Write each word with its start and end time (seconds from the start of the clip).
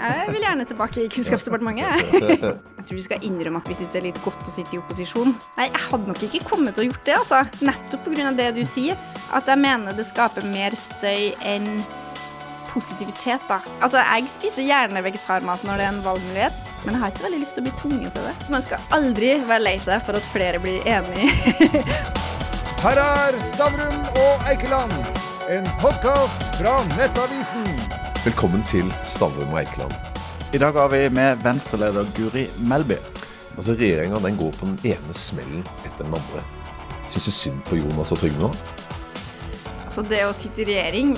Jeg 0.00 0.32
vil 0.32 0.44
gjerne 0.44 0.64
tilbake 0.64 1.02
i 1.04 1.08
Kunnskapsdepartementet. 1.12 2.12
Jeg 2.16 2.38
tror 2.88 2.96
vi 2.96 3.04
skal 3.04 3.24
innrømme 3.26 3.60
at 3.60 3.68
vi 3.68 3.76
syns 3.76 3.92
det 3.92 4.00
er 4.00 4.06
litt 4.08 4.20
godt 4.24 4.46
å 4.48 4.52
sitte 4.54 4.76
i 4.76 4.80
opposisjon. 4.80 5.34
Nei, 5.58 5.66
jeg 5.68 5.82
hadde 5.90 6.08
nok 6.08 6.22
ikke 6.24 6.40
kommet 6.48 6.76
til 6.76 6.86
å 6.86 6.88
gjort 6.88 7.08
det, 7.08 7.16
altså. 7.18 7.40
Nettopp 7.68 8.06
pga. 8.08 8.30
det 8.38 8.48
du 8.56 8.62
sier. 8.64 8.96
At 9.36 9.50
jeg 9.50 9.60
mener 9.60 9.96
det 9.96 10.08
skaper 10.08 10.46
mer 10.48 10.76
støy 10.78 11.34
enn 11.44 11.68
positivitet, 12.70 13.44
da. 13.50 13.60
Altså, 13.82 14.00
jeg 14.00 14.30
spiser 14.32 14.64
gjerne 14.64 15.04
vegetarmat 15.04 15.64
når 15.66 15.80
det 15.80 15.86
er 15.86 15.92
en 15.92 16.02
valgmulighet, 16.06 16.72
men 16.84 16.94
jeg 16.94 17.02
har 17.02 17.12
ikke 17.12 17.22
så 17.22 17.26
veldig 17.28 17.42
lyst 17.42 17.56
til 17.58 17.64
å 17.64 17.68
bli 17.68 17.76
tvunget 17.82 18.16
til 18.16 18.28
det. 18.30 18.34
Man 18.54 18.66
skal 18.66 18.88
aldri 18.96 19.32
være 19.50 19.66
lei 19.66 19.76
seg 19.84 20.04
for 20.06 20.20
at 20.20 20.32
flere 20.32 20.62
blir 20.62 20.86
enig. 20.88 21.28
Her 22.80 23.04
er 23.04 23.40
Stavrum 23.50 24.00
og 24.16 24.48
Eikeland, 24.48 24.96
en 25.52 25.72
podkast 25.82 26.46
fra 26.56 26.78
Nettavisen. 26.94 27.79
Velkommen 28.20 28.60
til 28.68 28.84
Stavrum 29.08 29.54
og 29.54 29.62
Eikeland. 29.62 29.94
I 30.52 30.58
dag 30.60 30.76
har 30.76 30.90
vi 30.92 30.98
med 31.08 31.38
Venstre-leder 31.40 32.04
Guri 32.12 32.42
Melby. 32.68 32.98
Altså, 33.54 33.72
Regjeringa 33.72 34.20
går 34.20 34.50
på 34.58 34.66
den 34.68 34.76
ene 34.90 35.14
smellen 35.16 35.62
etter 35.86 36.04
den 36.04 36.18
andre. 36.18 36.42
Syns 37.08 37.24
du 37.24 37.32
synd 37.32 37.62
på 37.64 37.78
Jonas 37.78 38.12
og 38.12 38.20
Trygve 38.20 38.42
nå? 38.42 38.50
Altså, 39.86 40.04
det 40.04 40.20
å 40.26 40.36
sitte 40.36 40.60
i 40.60 40.68
regjering 40.68 41.14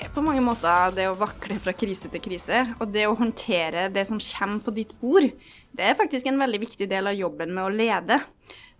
er 0.00 0.08
på 0.14 0.24
mange 0.24 0.40
måter 0.46 0.96
det 0.96 1.10
å 1.10 1.18
vakle 1.20 1.58
fra 1.60 1.76
krise 1.76 2.08
til 2.08 2.24
krise. 2.24 2.62
Og 2.80 2.88
det 2.88 3.04
å 3.04 3.18
håndtere 3.20 3.90
det 3.92 4.06
som 4.08 4.16
kommer 4.16 4.64
på 4.64 4.78
ditt 4.80 4.96
bord, 5.02 5.28
det 5.76 5.84
er 5.84 6.00
faktisk 6.00 6.24
en 6.32 6.40
veldig 6.40 6.62
viktig 6.64 6.88
del 6.88 7.12
av 7.12 7.20
jobben 7.20 7.52
med 7.52 7.66
å 7.66 7.76
lede. 7.84 8.22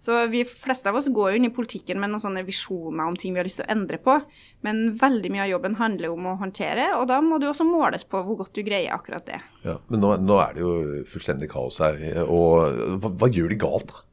Så 0.07 0.21
vi 0.31 0.45
fleste 0.47 0.87
av 0.87 1.01
oss 1.01 1.09
går 1.11 1.33
jo 1.33 1.39
inn 1.41 1.49
i 1.49 1.55
politikken 1.55 1.99
med 1.99 2.13
noen 2.13 2.23
sånne 2.23 2.45
visjoner 2.47 3.09
om 3.09 3.17
ting 3.19 3.33
vi 3.35 3.41
har 3.41 3.47
lyst 3.49 3.59
til 3.59 3.67
å 3.67 3.73
endre 3.75 3.99
på. 3.99 4.15
Men 4.63 4.93
veldig 5.01 5.33
mye 5.35 5.43
av 5.43 5.51
jobben 5.51 5.75
handler 5.81 6.13
om 6.15 6.29
å 6.31 6.35
håndtere, 6.39 6.93
og 6.95 7.09
da 7.11 7.19
må 7.25 7.41
du 7.43 7.49
også 7.51 7.67
måles 7.67 8.07
på 8.07 8.21
hvor 8.23 8.39
godt 8.39 8.55
du 8.55 8.63
greier 8.63 8.95
akkurat 8.95 9.27
det. 9.27 9.41
Ja, 9.65 9.81
Men 9.91 10.05
nå, 10.05 10.13
nå 10.23 10.37
er 10.45 10.55
det 10.55 10.63
jo 10.63 10.75
fullstendig 11.11 11.49
kaos 11.51 11.81
her. 11.83 11.99
Og 12.23 12.79
hva, 13.03 13.11
hva 13.19 13.31
gjør 13.35 13.51
de 13.51 13.59
galt, 13.67 13.91
da? 13.91 14.05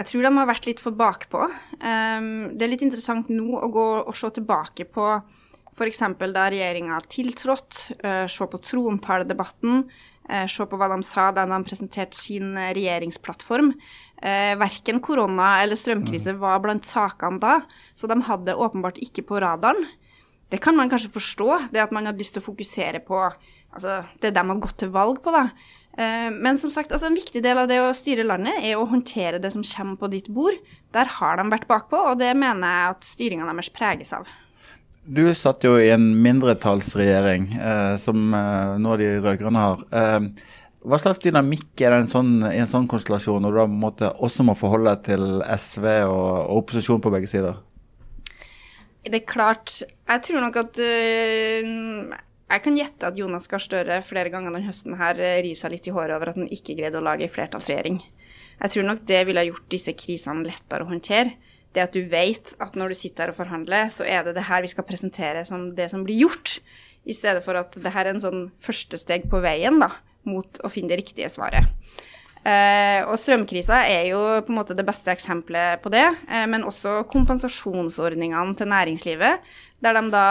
Jeg 0.00 0.08
tror 0.08 0.24
de 0.24 0.32
har 0.38 0.48
vært 0.48 0.70
litt 0.70 0.80
for 0.80 0.96
bakpå. 0.96 1.44
Um, 1.82 2.30
det 2.56 2.64
er 2.64 2.72
litt 2.72 2.86
interessant 2.86 3.28
nå 3.28 3.60
å 3.60 3.68
gå 3.68 3.86
og 4.00 4.16
se 4.16 4.32
tilbake 4.38 4.88
på 4.88 5.10
f.eks. 5.76 6.00
da 6.32 6.46
regjeringa 6.52 7.02
tiltrådte, 7.12 7.98
uh, 8.00 8.24
se 8.32 8.48
på 8.48 8.62
trontaledebatten, 8.64 9.84
uh, 9.84 10.11
se 10.48 10.64
på 10.68 10.78
hva 10.78 10.88
de 10.92 11.02
sa 11.04 11.30
da 11.34 11.44
de 11.48 11.58
presenterte 11.66 12.16
sin 12.18 12.54
regjeringsplattform. 12.56 13.72
Eh, 14.22 14.52
verken 14.60 15.00
korona 15.02 15.56
eller 15.64 15.78
strømkrise 15.78 16.36
var 16.38 16.60
blant 16.62 16.86
sakene 16.86 17.42
da, 17.42 17.56
så 17.98 18.06
de 18.10 18.20
hadde 18.28 18.52
det 18.52 18.54
åpenbart 18.54 19.00
ikke 19.02 19.24
på 19.26 19.40
radaren. 19.42 19.88
Det 20.52 20.60
kan 20.62 20.76
man 20.78 20.90
kanskje 20.92 21.10
forstå, 21.14 21.48
det 21.72 21.82
at 21.82 21.94
man 21.94 22.06
hadde 22.06 22.22
lyst 22.22 22.36
til 22.36 22.44
å 22.44 22.46
fokusere 22.50 23.00
på 23.06 23.18
altså, 23.18 24.02
det 24.22 24.34
de 24.36 24.44
har 24.46 24.60
gått 24.62 24.78
til 24.82 24.92
valg 24.94 25.22
på. 25.24 25.32
da. 25.32 25.48
Men 26.32 26.56
som 26.60 26.70
sagt, 26.72 26.92
altså 26.92 27.08
en 27.08 27.16
viktig 27.16 27.42
del 27.44 27.58
av 27.60 27.66
det 27.68 27.78
å 27.80 27.90
styre 27.96 28.24
landet 28.24 28.60
er 28.64 28.76
å 28.76 28.86
håndtere 28.88 29.40
det 29.40 29.50
som 29.52 29.64
kommer 29.64 29.98
på 30.00 30.12
ditt 30.12 30.28
bord. 30.32 30.56
Der 30.92 31.08
har 31.18 31.40
de 31.40 31.48
vært 31.52 31.66
bakpå, 31.68 31.98
og 32.12 32.20
det 32.20 32.30
mener 32.36 32.68
jeg 32.68 32.94
at 32.94 33.08
styringa 33.08 33.48
deres 33.48 33.72
preges 33.72 34.12
av. 34.16 34.28
Du 35.02 35.24
satt 35.34 35.64
jo 35.66 35.74
i 35.82 35.88
en 35.90 36.04
mindretallsregjering, 36.22 37.48
eh, 37.58 37.94
som 37.98 38.34
eh, 38.38 38.74
nå 38.78 38.94
de 39.00 39.08
rød-grønne 39.18 39.62
har. 39.64 39.82
Eh, 39.90 40.28
hva 40.86 40.98
slags 41.02 41.18
dynamikk 41.24 41.82
er 41.82 41.90
det 41.90 41.98
en 42.04 42.10
sånn, 42.10 42.30
i 42.46 42.60
en 42.62 42.70
sånn 42.70 42.86
konstellasjon, 42.90 43.42
når 43.42 43.56
du 43.56 43.58
da 43.58 43.66
på 43.98 44.10
også 44.28 44.46
må 44.46 44.54
forholde 44.58 44.94
deg 44.94 45.04
til 45.10 45.42
SV 45.42 45.88
og, 46.06 46.22
og 46.46 46.62
opposisjon 46.62 47.02
på 47.02 47.10
begge 47.14 47.30
sider? 47.30 47.58
Det 49.02 49.18
er 49.18 49.26
klart 49.26 49.80
Jeg 49.82 50.22
tror 50.22 50.44
nok 50.44 50.56
at 50.60 50.78
uh, 50.78 51.70
Jeg 52.54 52.62
kan 52.62 52.76
gjette 52.78 53.08
at 53.08 53.16
Jonas 53.18 53.48
Gahr 53.50 53.62
Støre 53.64 53.96
flere 54.06 54.30
ganger 54.30 54.54
denne 54.54 54.68
høsten 54.68 54.94
her 55.00 55.18
rir 55.18 55.58
seg 55.58 55.72
litt 55.74 55.88
i 55.90 55.94
håret 55.94 56.14
over 56.14 56.30
at 56.30 56.38
han 56.38 56.46
ikke 56.46 56.76
greide 56.78 57.00
å 57.00 57.02
lage 57.02 57.26
en 57.26 57.34
flertallsregjering. 57.34 57.98
Jeg 58.62 58.74
tror 58.74 58.86
nok 58.86 59.02
det 59.10 59.24
ville 59.26 59.48
gjort 59.48 59.66
disse 59.74 59.94
krisene 59.98 60.46
lettere 60.46 60.86
å 60.86 60.90
håndtere. 60.92 61.34
Det 61.72 61.82
at 61.86 61.96
du 61.96 62.04
vet 62.08 62.54
at 62.60 62.76
når 62.76 62.92
du 62.92 62.98
sitter 62.98 63.26
her 63.26 63.32
og 63.32 63.38
forhandler, 63.38 63.90
så 63.92 64.04
er 64.04 64.26
det 64.26 64.36
det 64.36 64.46
her 64.48 64.64
vi 64.64 64.70
skal 64.72 64.86
presentere 64.88 65.44
som 65.48 65.70
det 65.76 65.90
som 65.92 66.04
blir 66.06 66.24
gjort, 66.26 66.58
i 67.02 67.14
stedet 67.16 67.42
for 67.42 67.58
at 67.58 67.74
det 67.74 67.90
her 67.90 68.06
er 68.06 68.14
en 68.14 68.22
sånn 68.22 68.42
første 68.62 68.98
steg 69.00 69.24
på 69.30 69.40
veien 69.42 69.80
da, 69.82 69.90
mot 70.28 70.60
å 70.62 70.70
finne 70.70 70.92
det 70.92 71.00
riktige 71.02 71.30
svaret. 71.32 71.66
Eh, 72.42 73.00
og 73.06 73.14
strømkrisa 73.22 73.84
er 73.86 74.08
jo 74.10 74.20
på 74.42 74.50
en 74.50 74.58
måte 74.58 74.74
det 74.74 74.86
beste 74.86 75.12
eksempelet 75.14 75.82
på 75.82 75.90
det, 75.94 76.04
eh, 76.26 76.46
men 76.50 76.66
også 76.66 77.04
kompensasjonsordningene 77.10 78.56
til 78.58 78.70
næringslivet, 78.70 79.52
der 79.82 79.98
de 79.98 80.02
da 80.10 80.26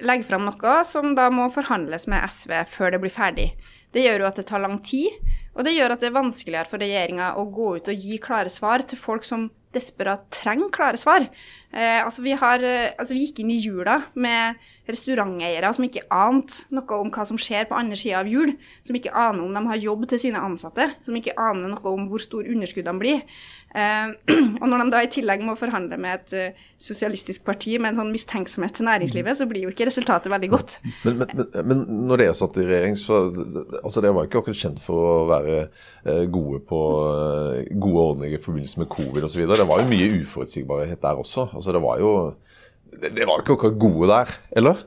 legger 0.00 0.26
fram 0.26 0.48
noe 0.48 0.80
som 0.86 1.14
da 1.14 1.28
må 1.30 1.46
forhandles 1.54 2.08
med 2.10 2.24
SV 2.26 2.54
før 2.72 2.94
det 2.94 3.02
blir 3.02 3.14
ferdig. 3.14 3.48
Det 3.94 4.02
gjør 4.02 4.24
jo 4.24 4.30
at 4.30 4.40
det 4.40 4.46
tar 4.50 4.62
lang 4.62 4.78
tid, 4.82 5.14
og 5.54 5.66
det 5.66 5.74
gjør 5.76 5.94
at 5.94 6.02
det 6.02 6.10
er 6.10 6.18
vanskeligere 6.18 6.70
for 6.70 6.82
regjeringa 6.82 7.32
å 7.38 7.46
gå 7.50 7.76
ut 7.78 7.90
og 7.90 8.06
gi 8.06 8.18
klare 8.22 8.50
svar 8.50 8.82
til 8.86 8.98
folk 8.98 9.26
som 9.26 9.50
desperat 9.74 10.26
trenger 10.34 10.72
klare 10.74 10.98
svar. 11.00 11.26
Eh, 11.70 12.00
altså 12.02 12.24
vi, 12.24 12.34
har, 12.34 12.64
altså 12.98 13.14
vi 13.14 13.26
gikk 13.26 13.42
inn 13.44 13.52
i 13.54 13.60
jula 13.60 14.00
med 14.18 14.58
restauranteiere 14.90 15.70
som 15.76 15.86
ikke 15.86 16.06
ante 16.10 16.66
noe 16.74 16.98
om 16.98 17.12
hva 17.14 17.26
som 17.28 17.38
skjer 17.38 17.68
på 17.70 17.78
andre 17.78 17.98
sida 17.98 18.20
av 18.22 18.30
jul, 18.30 18.56
som 18.86 18.96
ikke 18.98 19.14
aner 19.14 19.44
om 19.44 19.54
de 19.54 19.62
har 19.70 19.84
jobb 19.84 20.08
til 20.10 20.22
sine 20.24 20.42
ansatte, 20.42 20.88
som 21.06 21.16
ikke 21.16 21.36
aner 21.38 21.70
noe 21.70 21.94
om 21.94 22.08
hvor 22.10 22.22
stor 22.22 22.48
underskuddene 22.48 23.02
blir. 23.02 23.22
Eh, 23.70 24.06
og 24.60 24.66
når 24.66 24.82
de 24.82 24.86
da 24.90 25.00
i 25.04 25.10
tillegg 25.14 25.44
må 25.46 25.54
forhandle 25.58 25.94
med 26.00 26.16
et 26.18 26.32
uh, 26.34 26.62
sosialistisk 26.82 27.44
parti 27.46 27.76
med 27.78 27.92
en 27.92 28.00
sånn 28.00 28.10
mistenksomhet 28.10 28.74
til 28.74 28.88
næringslivet, 28.88 29.38
så 29.38 29.46
blir 29.50 29.68
jo 29.68 29.70
ikke 29.70 29.86
resultatet 29.86 30.32
veldig 30.32 30.50
godt. 30.50 30.76
Men, 31.06 31.20
men, 31.20 31.44
men, 31.70 31.84
når 32.08 32.24
dere 32.24 32.36
satt 32.38 32.58
i 32.58 32.66
regjering, 32.66 32.98
så 32.98 33.20
altså 33.82 34.02
dere 34.02 34.16
var 34.16 34.26
ikke 34.26 34.42
akkurat 34.42 34.62
kjent 34.62 34.82
for 34.82 35.06
å 35.06 35.16
være 35.30 35.58
uh, 35.70 36.24
gode 36.34 36.62
på 36.66 36.80
uh, 37.06 37.60
gode 37.70 38.06
ordninger 38.08 38.40
i 38.40 38.42
forbindelse 38.42 38.82
med 38.82 38.90
covid 38.90 39.28
osv. 39.30 39.46
Det 39.46 39.68
var 39.70 39.84
jo 39.84 39.90
mye 39.92 40.12
uforutsigbarhet 40.18 41.02
der 41.04 41.22
også. 41.22 41.50
Altså 41.54 41.76
det 41.76 41.84
var 41.84 42.02
jo 42.02 42.14
det, 42.90 43.12
det 43.14 43.28
var 43.28 43.44
ikke 43.44 43.54
akkurat 43.54 43.78
gode 43.78 44.10
der, 44.10 44.38
eller? 44.58 44.86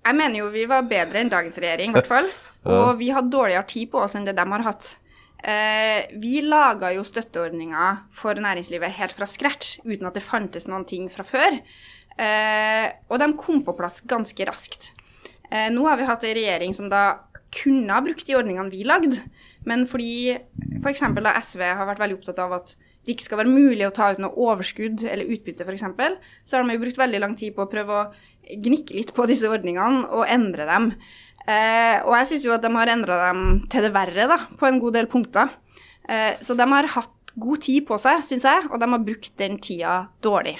Jeg 0.00 0.16
mener 0.16 0.40
jo 0.40 0.48
vi 0.50 0.64
var 0.66 0.88
bedre 0.88 1.20
enn 1.22 1.30
dagens 1.30 1.60
regjering, 1.62 1.92
i 1.92 2.00
hvert 2.00 2.10
fall. 2.10 2.26
Og 2.74 2.98
vi 2.98 3.12
hadde 3.14 3.32
dårligere 3.32 3.68
tid 3.70 3.88
på 3.92 4.02
oss 4.02 4.18
enn 4.18 4.26
det 4.26 4.34
de 4.36 4.44
har 4.50 4.66
hatt. 4.66 4.96
Eh, 5.40 6.10
vi 6.20 6.42
laga 6.44 6.90
jo 6.92 7.04
støtteordninger 7.06 8.04
for 8.12 8.36
næringslivet 8.36 8.92
helt 8.98 9.16
fra 9.16 9.28
scratch, 9.28 9.78
uten 9.86 10.08
at 10.08 10.18
det 10.18 10.24
fantes 10.26 10.68
noen 10.68 10.84
ting 10.88 11.08
fra 11.12 11.24
før. 11.24 11.56
Eh, 12.20 12.86
og 13.08 13.20
de 13.22 13.30
kom 13.40 13.62
på 13.64 13.76
plass 13.78 14.02
ganske 14.04 14.46
raskt. 14.48 14.92
Eh, 15.50 15.70
nå 15.72 15.86
har 15.88 15.96
vi 15.98 16.08
hatt 16.08 16.26
ei 16.28 16.36
regjering 16.36 16.76
som 16.76 16.90
da 16.92 17.24
kunne 17.50 17.90
ha 17.90 18.02
brukt 18.04 18.26
de 18.28 18.36
ordningene 18.38 18.70
vi 18.70 18.84
lagde, 18.86 19.16
men 19.66 19.86
fordi 19.90 20.36
f.eks. 20.84 21.02
da 21.18 21.34
SV 21.40 21.64
har 21.64 21.88
vært 21.88 22.02
veldig 22.04 22.20
opptatt 22.20 22.42
av 22.44 22.54
at 22.60 22.76
det 23.06 23.14
ikke 23.14 23.30
skal 23.30 23.40
være 23.40 23.52
mulig 23.52 23.86
å 23.86 23.94
ta 23.96 24.10
ut 24.12 24.20
noe 24.20 24.36
overskudd 24.44 25.02
eller 25.08 25.32
utbytte 25.32 25.64
f.eks., 25.64 25.86
så 26.44 26.56
har 26.56 26.66
de 26.66 26.76
jo 26.76 26.82
brukt 26.84 27.00
veldig 27.00 27.22
lang 27.22 27.34
tid 27.40 27.56
på 27.56 27.64
å 27.64 27.70
prøve 27.72 27.96
å 27.96 28.10
gnikke 28.60 28.96
litt 28.96 29.14
på 29.16 29.26
disse 29.30 29.48
ordningene 29.48 30.04
og 30.12 30.28
endre 30.28 30.66
dem. 30.68 30.90
Eh, 31.48 32.00
og 32.04 32.14
jeg 32.18 32.30
syns 32.32 32.46
jo 32.46 32.54
at 32.56 32.64
de 32.64 32.72
har 32.74 32.92
endra 32.92 33.20
dem 33.28 33.44
til 33.72 33.86
det 33.86 33.94
verre, 33.94 34.28
da, 34.30 34.40
på 34.60 34.68
en 34.68 34.80
god 34.82 34.98
del 34.98 35.08
punkter. 35.10 35.54
Eh, 36.08 36.34
så 36.44 36.56
de 36.58 36.66
har 36.72 36.92
hatt 36.96 37.34
god 37.40 37.62
tid 37.64 37.86
på 37.88 37.96
seg, 38.02 38.24
syns 38.26 38.44
jeg, 38.48 38.66
og 38.70 38.80
de 38.82 38.90
har 38.90 39.06
brukt 39.06 39.32
den 39.40 39.56
tida 39.62 40.02
dårlig. 40.24 40.58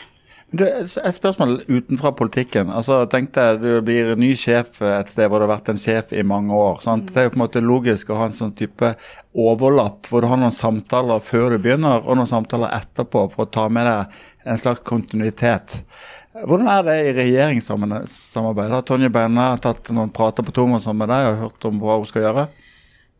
Du, 0.51 0.65
et 0.67 1.15
spørsmål 1.15 1.61
utenfra 1.69 2.11
politikken. 2.19 2.73
Altså, 2.75 3.05
Tenk 3.11 3.31
deg 3.37 3.61
du 3.63 3.69
blir 3.87 4.17
ny 4.19 4.33
sjef 4.35 4.81
et 4.83 5.11
sted 5.13 5.31
hvor 5.31 5.39
du 5.39 5.47
har 5.47 5.53
vært 5.53 5.71
en 5.71 5.79
sjef 5.79 6.11
i 6.11 6.25
mange 6.27 6.57
år. 6.57 6.81
Sant? 6.83 7.13
Det 7.13 7.23
er 7.23 7.29
jo 7.29 7.35
på 7.37 7.39
en 7.39 7.45
måte 7.45 7.63
logisk 7.63 8.11
å 8.11 8.19
ha 8.19 8.27
en 8.27 8.35
sånn 8.35 8.57
type 8.59 8.91
overlapp 9.31 10.11
hvor 10.11 10.25
du 10.25 10.27
har 10.31 10.41
noen 10.41 10.55
samtaler 10.55 11.23
før 11.23 11.55
du 11.55 11.61
begynner, 11.63 12.03
og 12.03 12.19
noen 12.19 12.31
samtaler 12.31 12.75
etterpå 12.81 13.29
for 13.31 13.47
å 13.47 13.53
ta 13.55 13.69
med 13.71 13.87
deg 13.87 14.51
en 14.51 14.59
slags 14.59 14.83
kontinuitet. 14.91 15.85
Hvordan 16.31 16.69
er 16.71 16.85
det 16.87 16.97
i 17.09 17.15
regjeringssamarbeid? 17.17 18.71
Har 18.71 18.85
Tonje 18.87 19.11
Benne 19.11 19.51
tatt 19.63 19.89
noen 19.91 20.13
prater 20.15 20.47
på 20.47 20.55
tomannshånd 20.55 21.01
med 21.01 21.11
deg 21.11 21.27
og 21.27 21.41
hørt 21.41 21.65
om 21.67 21.81
hva 21.83 21.97
hun 21.99 22.07
skal 22.07 22.23
gjøre? 22.29 22.45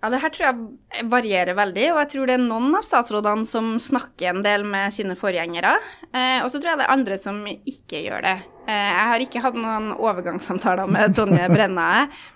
Ja, 0.01 0.09
Det 0.09 0.21
her 0.23 0.31
tror 0.33 0.47
jeg 0.47 1.09
varierer 1.11 1.57
veldig, 1.59 1.89
og 1.93 1.99
jeg 2.01 2.09
tror 2.13 2.31
det 2.31 2.37
er 2.39 2.45
noen 2.45 2.71
av 2.79 2.85
statsrådene 2.87 3.45
som 3.51 3.75
snakker 3.83 4.31
en 4.31 4.45
del 4.47 4.63
med 4.65 4.95
sine 4.97 5.17
forgjengere. 5.19 5.75
Eh, 6.15 6.39
og 6.41 6.49
så 6.49 6.57
tror 6.57 6.71
jeg 6.71 6.81
det 6.81 6.87
er 6.87 6.95
andre 6.95 7.19
som 7.21 7.43
ikke 7.51 8.01
gjør 8.07 8.25
det. 8.25 8.37
Eh, 8.71 8.87
jeg 8.95 9.09
har 9.11 9.25
ikke 9.27 9.43
hatt 9.45 9.59
noen 9.59 9.91
overgangssamtaler 9.99 10.89
med 10.95 11.13
Tonje 11.19 11.51
Brenna, 11.53 11.89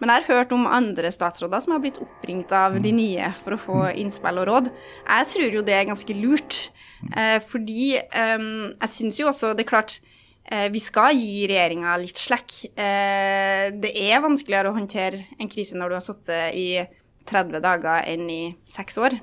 men 0.02 0.12
jeg 0.12 0.26
har 0.26 0.40
hørt 0.42 0.52
om 0.52 0.66
andre 0.68 1.14
statsråder 1.14 1.64
som 1.64 1.76
har 1.76 1.84
blitt 1.86 2.02
oppringt 2.02 2.52
av 2.52 2.76
de 2.82 2.92
nye 2.92 3.30
for 3.38 3.56
å 3.56 3.62
få 3.62 3.78
innspill 3.94 4.42
og 4.42 4.50
råd. 4.50 4.72
Jeg 5.06 5.30
tror 5.36 5.56
jo 5.60 5.64
det 5.64 5.78
er 5.78 5.88
ganske 5.88 6.18
lurt, 6.18 6.66
eh, 7.14 7.38
fordi 7.48 7.94
eh, 8.02 8.50
jeg 8.74 8.92
syns 8.98 9.22
jo 9.22 9.30
også 9.30 9.54
det 9.54 9.64
er 9.64 9.72
klart 9.72 10.02
vi 10.44 10.80
skal 10.82 11.16
gi 11.16 11.46
regjeringa 11.48 11.94
litt 12.02 12.20
slekk. 12.20 12.52
Eh, 12.76 13.70
det 13.80 13.94
er 13.96 14.24
vanskeligere 14.24 14.70
å 14.70 14.76
håndtere 14.76 15.24
en 15.40 15.50
krise 15.50 15.78
når 15.78 15.92
du 15.92 15.96
har 15.96 16.04
sittet 16.04 16.58
i 16.58 16.68
30 17.28 17.62
dager 17.64 18.04
enn 18.10 18.26
i 18.28 18.42
seks 18.68 18.98
år. 19.00 19.16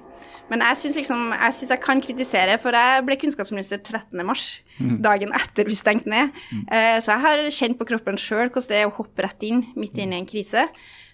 Men 0.51 0.63
jeg 0.65 0.79
syns 0.81 0.97
liksom, 0.99 1.29
jeg, 1.31 1.67
jeg 1.69 1.81
kan 1.83 2.01
kritisere, 2.03 2.57
for 2.61 2.75
jeg 2.75 3.05
ble 3.07 3.17
kunnskapsminister 3.21 3.79
13.3, 3.79 4.33
mm. 4.81 4.97
dagen 5.05 5.31
etter 5.37 5.69
vi 5.69 5.77
stengte 5.79 6.11
ned. 6.11 6.33
Mm. 6.51 6.65
Eh, 6.65 6.97
så 7.03 7.13
jeg 7.13 7.25
har 7.27 7.45
kjent 7.59 7.79
på 7.79 7.87
kroppen 7.93 8.19
sjøl 8.19 8.49
hvordan 8.49 8.67
det 8.73 8.81
er 8.81 8.89
å 8.89 8.97
hoppe 8.97 9.23
rett 9.23 9.47
inn 9.47 9.63
midt 9.79 9.95
inn 10.01 10.15
i 10.15 10.19
en 10.19 10.27
krise. 10.29 10.67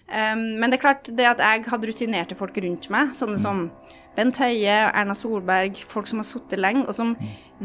Um, 0.08 0.56
men 0.56 0.70
det 0.70 0.78
er 0.78 0.84
klart, 0.86 1.10
det 1.12 1.26
at 1.28 1.40
jeg 1.44 1.66
hadde 1.68 1.88
rutinerte 1.90 2.36
folk 2.38 2.56
rundt 2.64 2.86
meg, 2.88 3.10
sånne 3.16 3.36
som 3.42 3.66
Bent 4.18 4.40
Høie, 4.42 4.78
Erna 4.90 5.14
Solberg, 5.14 5.78
folk 5.86 6.08
som 6.10 6.18
har 6.18 6.26
sittet 6.26 6.58
lenge, 6.58 6.88
og 6.90 6.96
som 6.96 7.14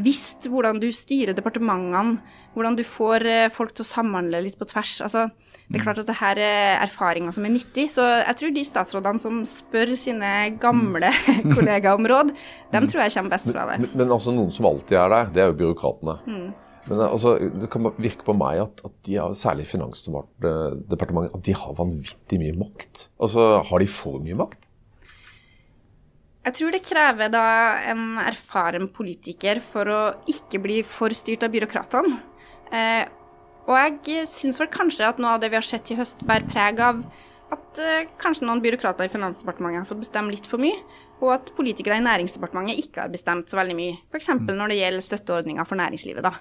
visste 0.06 0.52
hvordan 0.54 0.78
du 0.82 0.92
styrer 0.94 1.34
departementene, 1.34 2.20
hvordan 2.54 2.78
du 2.78 2.84
får 2.86 3.26
eh, 3.30 3.50
folk 3.54 3.74
til 3.74 3.86
å 3.86 3.90
samhandle 3.90 4.44
litt 4.46 4.60
på 4.60 4.68
tvers. 4.70 5.00
Altså, 5.06 5.28
det 5.66 5.80
er 5.80 5.86
klart 5.86 6.02
at 6.04 6.10
det 6.10 6.18
her 6.20 6.42
er 6.44 6.84
erfaringer 6.84 7.34
som 7.34 7.48
er 7.48 7.56
nyttig, 7.56 7.88
så 7.94 8.06
jeg 8.20 8.38
tror 8.38 8.52
de 8.54 8.66
statsrådene 8.68 9.22
som 9.24 9.40
spør 9.50 9.96
sine 9.98 10.34
gamle 10.62 11.10
kollegaer 11.56 11.98
om 11.98 12.10
råd, 12.10 12.34
dem 12.74 12.90
tror 12.92 13.06
jeg 13.06 13.16
kommer 13.16 13.34
best 13.34 13.50
fra 13.50 13.66
det. 13.72 13.80
Men, 13.86 13.96
men 14.04 14.14
altså 14.14 14.36
noen 14.36 14.54
som 14.54 14.70
alltid 14.70 15.00
er 15.00 15.16
der, 15.16 15.32
det 15.34 15.44
er 15.44 15.50
jo 15.50 15.58
byråkratene. 15.64 16.20
Men 16.84 17.02
altså, 17.08 17.38
det 17.40 17.70
kan 17.72 17.88
virke 17.96 18.28
på 18.28 18.36
meg 18.36 18.60
at, 18.66 18.84
at 18.84 18.94
de 19.08 19.16
har, 19.16 19.34
særlig 19.40 19.66
Finansdepartementet 19.72 21.38
at 21.40 21.46
de 21.48 21.56
har 21.56 21.78
vanvittig 21.80 22.42
mye 22.42 22.58
makt. 22.60 23.08
Altså, 23.24 23.64
Har 23.70 23.82
de 23.82 23.88
for 23.90 24.20
mye 24.22 24.38
makt? 24.44 24.68
Jeg 26.44 26.58
tror 26.58 26.76
det 26.76 26.84
krever 26.84 27.30
da 27.32 27.48
en 27.88 28.18
erfaren 28.20 28.90
politiker 28.92 29.62
for 29.64 29.88
å 29.88 30.00
ikke 30.28 30.60
bli 30.64 30.82
for 30.84 31.14
styrt 31.16 31.46
av 31.46 31.54
byråkratene. 31.54 32.18
Eh, 32.74 33.04
og 33.64 33.78
jeg 33.80 34.26
syns 34.28 34.60
vel 34.60 34.68
kanskje 34.72 35.08
at 35.08 35.22
noe 35.24 35.38
av 35.38 35.44
det 35.44 35.54
vi 35.54 35.60
har 35.60 35.64
sett 35.64 35.94
i 35.94 35.96
høst, 35.96 36.20
bærer 36.28 36.50
preg 36.50 36.82
av 36.84 37.00
at 37.54 37.80
eh, 37.80 38.10
kanskje 38.20 38.48
noen 38.50 38.62
byråkrater 38.64 39.08
i 39.08 39.14
Finansdepartementet 39.14 39.84
har 39.86 39.88
fått 39.88 40.04
bestemme 40.04 40.34
litt 40.36 40.50
for 40.50 40.60
mye, 40.60 40.82
og 41.24 41.32
at 41.38 41.52
politikere 41.56 42.02
i 42.02 42.04
Næringsdepartementet 42.04 42.82
ikke 42.82 43.06
har 43.06 43.14
bestemt 43.14 43.48
så 43.48 43.62
veldig 43.62 43.78
mye. 43.78 43.98
F.eks. 44.12 44.34
når 44.44 44.74
det 44.74 44.80
gjelder 44.82 45.08
støtteordninger 45.08 45.70
for 45.70 45.80
næringslivet. 45.80 46.28
da. 46.28 46.34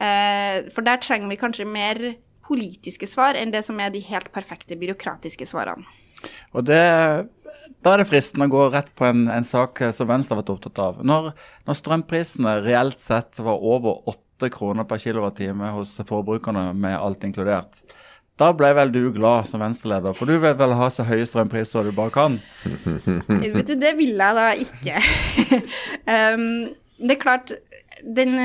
Eh, 0.00 0.70
for 0.72 0.86
der 0.86 1.02
trenger 1.02 1.28
vi 1.28 1.40
kanskje 1.42 1.68
mer 1.68 2.00
politiske 2.46 3.06
svar 3.06 3.36
enn 3.38 3.52
det 3.52 3.66
som 3.66 3.76
er 3.84 3.92
de 3.92 4.00
helt 4.06 4.32
perfekte 4.32 4.80
byråkratiske 4.80 5.46
svarene. 5.50 5.84
Og 6.54 6.64
det, 6.64 6.80
Da 7.82 7.94
er 7.94 8.02
det 8.02 8.08
fristende 8.10 8.46
å 8.48 8.52
gå 8.52 8.68
rett 8.74 8.92
på 8.98 9.06
en, 9.08 9.24
en 9.32 9.46
sak 9.46 9.80
som 9.96 10.10
Venstre 10.10 10.36
har 10.36 10.42
vært 10.42 10.52
opptatt 10.54 10.80
av. 10.82 11.00
Når, 11.06 11.32
når 11.66 11.78
strømprisene 11.78 12.56
reelt 12.62 13.00
sett 13.02 13.40
var 13.42 13.62
over 13.62 14.02
8 14.12 14.50
kroner 14.54 14.86
per 14.88 15.00
kilowattime 15.02 15.72
hos 15.76 15.96
forbrukerne 16.08 16.70
med 16.76 16.98
alt 16.98 17.24
inkludert, 17.26 17.80
da 18.40 18.48
ble 18.56 18.72
vel 18.74 18.92
du 18.92 19.02
glad 19.14 19.48
som 19.50 19.62
Venstre-leder, 19.62 20.16
for 20.16 20.28
du 20.28 20.38
vil 20.40 20.54
vel 20.58 20.74
ha 20.78 20.88
så 20.90 21.04
høye 21.06 21.26
strømpriser 21.28 21.86
du 21.86 21.92
bare 21.94 22.14
kan? 22.14 22.38
Vet 23.56 23.68
du, 23.68 23.74
det 23.78 23.92
vil 23.98 24.16
jeg 24.16 24.38
da 24.38 24.46
ikke. 24.64 25.02
um, 26.16 26.46
det 27.02 27.16
er 27.16 27.20
klart, 27.20 27.52
den 28.02 28.38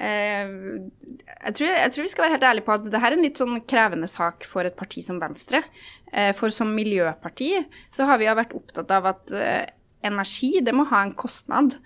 jeg, 0.00 1.52
tror, 1.56 1.66
jeg, 1.68 1.92
tror, 1.92 2.04
vi 2.04 2.12
skal 2.12 2.24
være 2.24 2.36
helt 2.36 2.46
ærlige 2.50 2.66
på 2.66 2.74
at 2.76 2.86
dette 2.86 3.00
er 3.04 3.16
en 3.16 3.24
litt 3.24 3.40
sånn 3.40 3.58
krevende 3.68 4.08
sak 4.10 4.46
for 4.48 4.68
et 4.68 4.76
parti 4.78 5.04
som 5.04 5.20
Venstre. 5.22 5.62
Uh, 6.10 6.32
for 6.36 6.52
som 6.54 6.72
miljøparti 6.74 7.52
så 7.94 8.08
har 8.08 8.20
vi 8.20 8.30
vært 8.30 8.56
opptatt 8.56 8.90
av 8.96 9.10
at 9.12 9.34
uh, 9.36 9.62
energi, 10.06 10.54
det 10.64 10.72
må 10.72 10.88
ha 10.88 11.04
en 11.04 11.12
kostnad. 11.12 11.76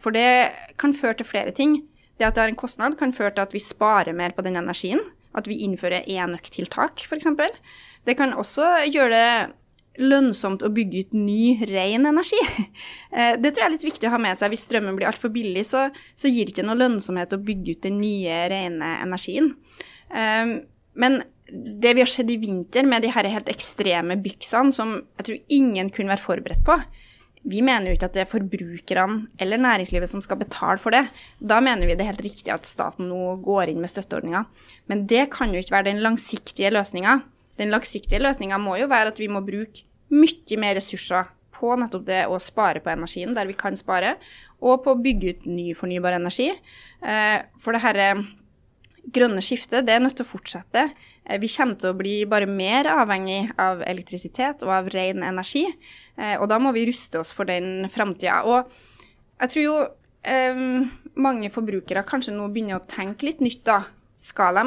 for 0.00 0.12
det 0.12 0.52
kan 0.80 0.92
føre 0.92 1.16
til 1.16 1.26
flere 1.28 1.52
ting. 1.56 1.78
Det 2.16 2.26
at 2.26 2.34
det 2.36 2.42
har 2.42 2.50
en 2.52 2.56
kostnad, 2.56 2.96
kan 3.00 3.12
føre 3.12 3.32
til 3.32 3.44
at 3.44 3.54
vi 3.56 3.60
sparer 3.60 4.12
mer 4.16 4.32
på 4.36 4.44
den 4.44 4.56
energien. 4.56 5.00
At 5.36 5.48
vi 5.48 5.60
innfører 5.64 6.08
enøktiltak, 6.08 7.00
f.eks. 7.04 7.28
Det 8.04 8.16
kan 8.16 8.32
også 8.32 8.88
gjøre 8.88 9.12
det 9.12 9.54
lønnsomt 9.98 10.62
å 10.62 10.70
bygge 10.72 11.04
ut 11.04 11.16
ny, 11.16 11.58
ren 11.70 12.08
energi. 12.12 12.40
Eh, 13.10 13.34
det 13.42 13.50
tror 13.50 13.64
jeg 13.64 13.66
er 13.66 13.72
litt 13.74 13.84
viktig 13.88 14.06
å 14.06 14.12
ha 14.12 14.20
med 14.22 14.38
seg. 14.38 14.52
Hvis 14.52 14.62
strømmen 14.68 14.94
blir 14.94 15.08
altfor 15.08 15.32
billig, 15.34 15.64
så, 15.66 15.88
så 16.14 16.30
gir 16.30 16.46
det 16.46 16.52
ikke 16.54 16.62
noe 16.68 16.78
lønnsomhet 16.78 17.32
å 17.34 17.40
bygge 17.42 17.74
ut 17.74 17.80
den 17.82 17.96
nye, 17.98 18.36
rene 18.52 18.90
energien. 19.02 19.48
Um, 20.14 20.52
men 20.94 21.18
det 21.50 21.96
vi 21.96 22.04
har 22.04 22.10
sett 22.10 22.30
i 22.30 22.38
vinter 22.38 22.86
med 22.86 23.02
de 23.02 23.10
her 23.10 23.26
helt 23.32 23.50
ekstreme 23.50 24.14
byksene, 24.22 24.70
som 24.76 24.94
jeg 25.18 25.26
tror 25.26 25.56
ingen 25.58 25.90
kunne 25.90 26.14
være 26.14 26.22
forberedt 26.22 26.62
på, 26.66 26.78
vi 27.50 27.62
mener 27.64 27.88
jo 27.88 27.96
ikke 27.96 28.10
at 28.10 28.16
det 28.16 28.22
er 28.22 28.30
forbrukerne 28.30 29.42
eller 29.42 29.62
næringslivet 29.64 30.10
som 30.12 30.22
skal 30.22 30.38
betale 30.42 30.78
for 30.78 30.92
det. 30.94 31.06
Da 31.40 31.58
mener 31.64 31.88
vi 31.88 31.96
det 31.96 32.04
er 32.04 32.12
helt 32.12 32.24
riktig 32.26 32.52
at 32.52 32.68
staten 32.68 33.08
nå 33.08 33.38
går 33.42 33.72
inn 33.72 33.80
med 33.80 33.90
støtteordninger. 33.90 34.44
Men 34.92 35.06
det 35.08 35.30
kan 35.32 35.54
jo 35.54 35.62
ikke 35.62 35.78
være 35.78 35.88
den 35.88 36.02
langsiktige 36.04 36.72
løsninga. 36.74 37.22
Den 37.60 37.72
langsiktige 37.74 38.22
løsninga 38.22 38.58
må 38.60 38.78
jo 38.80 38.88
være 38.90 39.12
at 39.12 39.20
vi 39.20 39.28
må 39.28 39.42
bruke 39.44 39.84
mye 40.10 40.58
mer 40.58 40.74
ressurser 40.78 41.28
på 41.60 41.76
nettopp 41.76 42.06
det 42.08 42.22
å 42.30 42.38
spare 42.40 42.80
på 42.82 42.90
energien 42.92 43.34
der 43.36 43.48
vi 43.50 43.56
kan 43.58 43.76
spare, 43.76 44.16
og 44.64 44.82
på 44.84 44.94
å 44.94 45.00
bygge 45.00 45.34
ut 45.34 45.48
ny 45.48 45.70
fornybar 45.76 46.16
energi. 46.16 46.50
Eh, 47.04 47.38
for 47.60 47.76
det 47.76 47.82
herre 47.84 48.10
grønne 49.10 49.42
skiftet 49.44 49.86
det 49.86 49.94
er 49.96 50.02
nødt 50.04 50.16
til 50.18 50.26
å 50.26 50.30
fortsette. 50.30 50.86
Eh, 51.24 51.40
vi 51.40 51.50
kommer 51.52 51.80
til 51.80 51.92
å 51.92 51.98
bli 51.98 52.14
bare 52.28 52.48
mer 52.48 52.88
avhengig 52.92 53.52
av 53.60 53.84
elektrisitet 53.88 54.64
og 54.66 54.74
av 54.80 54.92
ren 54.94 55.24
energi. 55.26 55.66
Eh, 56.16 56.36
og 56.38 56.48
da 56.52 56.60
må 56.60 56.72
vi 56.76 56.86
ruste 56.88 57.20
oss 57.20 57.32
for 57.36 57.48
den 57.48 57.88
framtida. 57.92 58.42
Og 58.48 58.70
jeg 59.40 59.54
tror 59.54 59.66
jo 59.66 59.80
mange 61.16 61.48
forbrukere 61.48 62.02
kanskje 62.04 62.34
nå 62.34 62.50
begynner 62.52 62.76
å 62.76 62.84
tenke 62.84 63.24
litt 63.24 63.38
nytt, 63.40 63.62
da. 63.64 63.86
Skal 64.20 64.58
de 64.58 64.64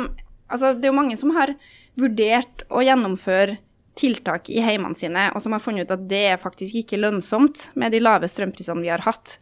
Altså, 0.54 0.74
det 0.78 0.86
er 0.86 0.92
jo 0.92 0.98
mange 0.98 1.16
som 1.18 1.32
har 1.34 1.54
vurdert 2.00 2.66
å 2.74 2.84
gjennomføre 2.84 3.60
tiltak 4.00 4.50
i 4.50 4.64
heimene 4.66 4.98
sine, 4.98 5.28
og 5.36 5.44
som 5.44 5.54
har 5.54 5.62
funnet 5.62 5.86
ut 5.86 5.94
at 5.94 6.08
det 6.10 6.24
er 6.32 6.42
faktisk 6.42 6.80
ikke 6.80 7.02
lønnsomt 7.02 7.70
med 7.78 7.94
de 7.94 8.02
lave 8.02 8.30
strømprisene 8.30 8.82
vi 8.82 8.90
har 8.90 9.06
hatt. 9.06 9.38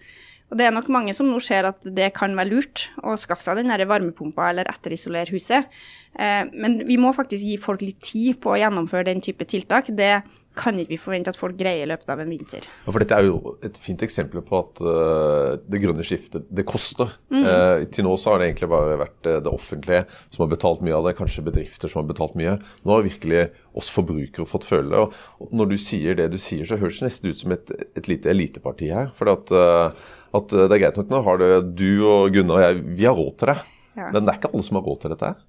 Og 0.52 0.58
det 0.60 0.66
er 0.68 0.74
nok 0.76 0.90
mange 0.92 1.14
som 1.16 1.30
nå 1.32 1.38
ser 1.40 1.70
at 1.70 1.80
det 1.96 2.10
kan 2.18 2.36
være 2.36 2.52
lurt 2.52 2.90
å 3.08 3.16
skaffe 3.20 3.46
seg 3.46 3.62
den 3.62 3.72
varmepumpa 3.88 4.50
eller 4.50 4.68
etterisolere 4.68 5.32
huset. 5.32 5.72
Eh, 6.20 6.44
men 6.52 6.82
vi 6.90 6.98
må 7.00 7.14
faktisk 7.16 7.48
gi 7.48 7.56
folk 7.56 7.86
litt 7.86 8.02
tid 8.04 8.42
på 8.44 8.52
å 8.52 8.60
gjennomføre 8.60 9.08
den 9.08 9.24
type 9.24 9.48
tiltak. 9.48 9.94
Det 9.96 10.18
kan 10.58 10.76
ikke 10.80 10.92
vi 10.92 11.00
forvente 11.00 11.32
at 11.32 11.40
folk 11.40 11.56
greier 11.60 11.86
i 11.86 11.90
løpet 11.90 12.10
av 12.12 12.20
en 12.20 12.32
vinter. 12.32 12.66
Ja, 12.68 12.92
for 12.92 13.00
Dette 13.00 13.18
er 13.18 13.28
jo 13.28 13.54
et 13.64 13.78
fint 13.80 14.02
eksempel 14.04 14.44
på 14.44 14.60
at 14.60 14.82
uh, 14.84 15.56
det 15.64 15.80
grønne 15.84 16.04
skiftet 16.06 16.50
det 16.52 16.66
koster. 16.68 17.14
Mm. 17.32 17.46
Uh, 17.46 17.84
til 17.94 18.08
nå 18.08 18.18
så 18.20 18.34
har 18.34 18.42
det 18.42 18.50
egentlig 18.50 18.72
bare 18.74 18.98
vært 19.00 19.30
uh, 19.30 19.38
det 19.46 19.52
offentlige 19.52 20.04
som 20.28 20.44
har 20.44 20.52
betalt 20.52 20.84
mye 20.84 20.98
av 20.98 21.08
det, 21.08 21.16
kanskje 21.20 21.46
bedrifter 21.48 21.92
som 21.92 22.02
har 22.02 22.10
betalt 22.12 22.36
mye. 22.40 22.58
Nå 22.84 22.96
har 22.96 23.08
virkelig 23.08 23.46
oss 23.80 23.92
forbrukere 23.96 24.50
fått 24.50 24.68
føle 24.68 24.92
det. 24.92 25.06
Og 25.40 25.54
når 25.56 25.72
du 25.72 25.78
sier 25.80 26.20
det 26.20 26.28
du 26.34 26.40
sier, 26.42 26.68
så 26.68 26.80
høres 26.82 27.00
det 27.00 27.08
nesten 27.08 27.32
ut 27.32 27.44
som 27.46 27.56
et, 27.56 27.72
et 27.96 28.12
lite 28.12 28.34
eliteparti 28.34 28.92
her. 28.92 29.14
For 29.16 29.32
at, 29.32 29.54
at, 29.56 30.52
det 30.52 30.68
er 30.68 30.84
greit 30.84 31.00
nok 31.00 31.14
nå 31.14 31.24
har 31.30 31.40
det, 31.40 31.54
du 31.80 32.04
og 32.04 32.36
Gunnar 32.36 32.60
og 32.60 32.66
jeg, 32.66 32.84
vi 33.00 33.08
har 33.08 33.16
råd 33.16 33.38
til 33.40 33.54
det. 33.54 33.62
Ja. 33.96 34.12
Men 34.12 34.26
det 34.26 34.34
er 34.34 34.42
ikke 34.42 34.52
alle 34.52 34.68
som 34.68 34.80
har 34.82 34.88
råd 34.88 35.02
til 35.06 35.16
dette 35.16 35.32
her. 35.32 35.40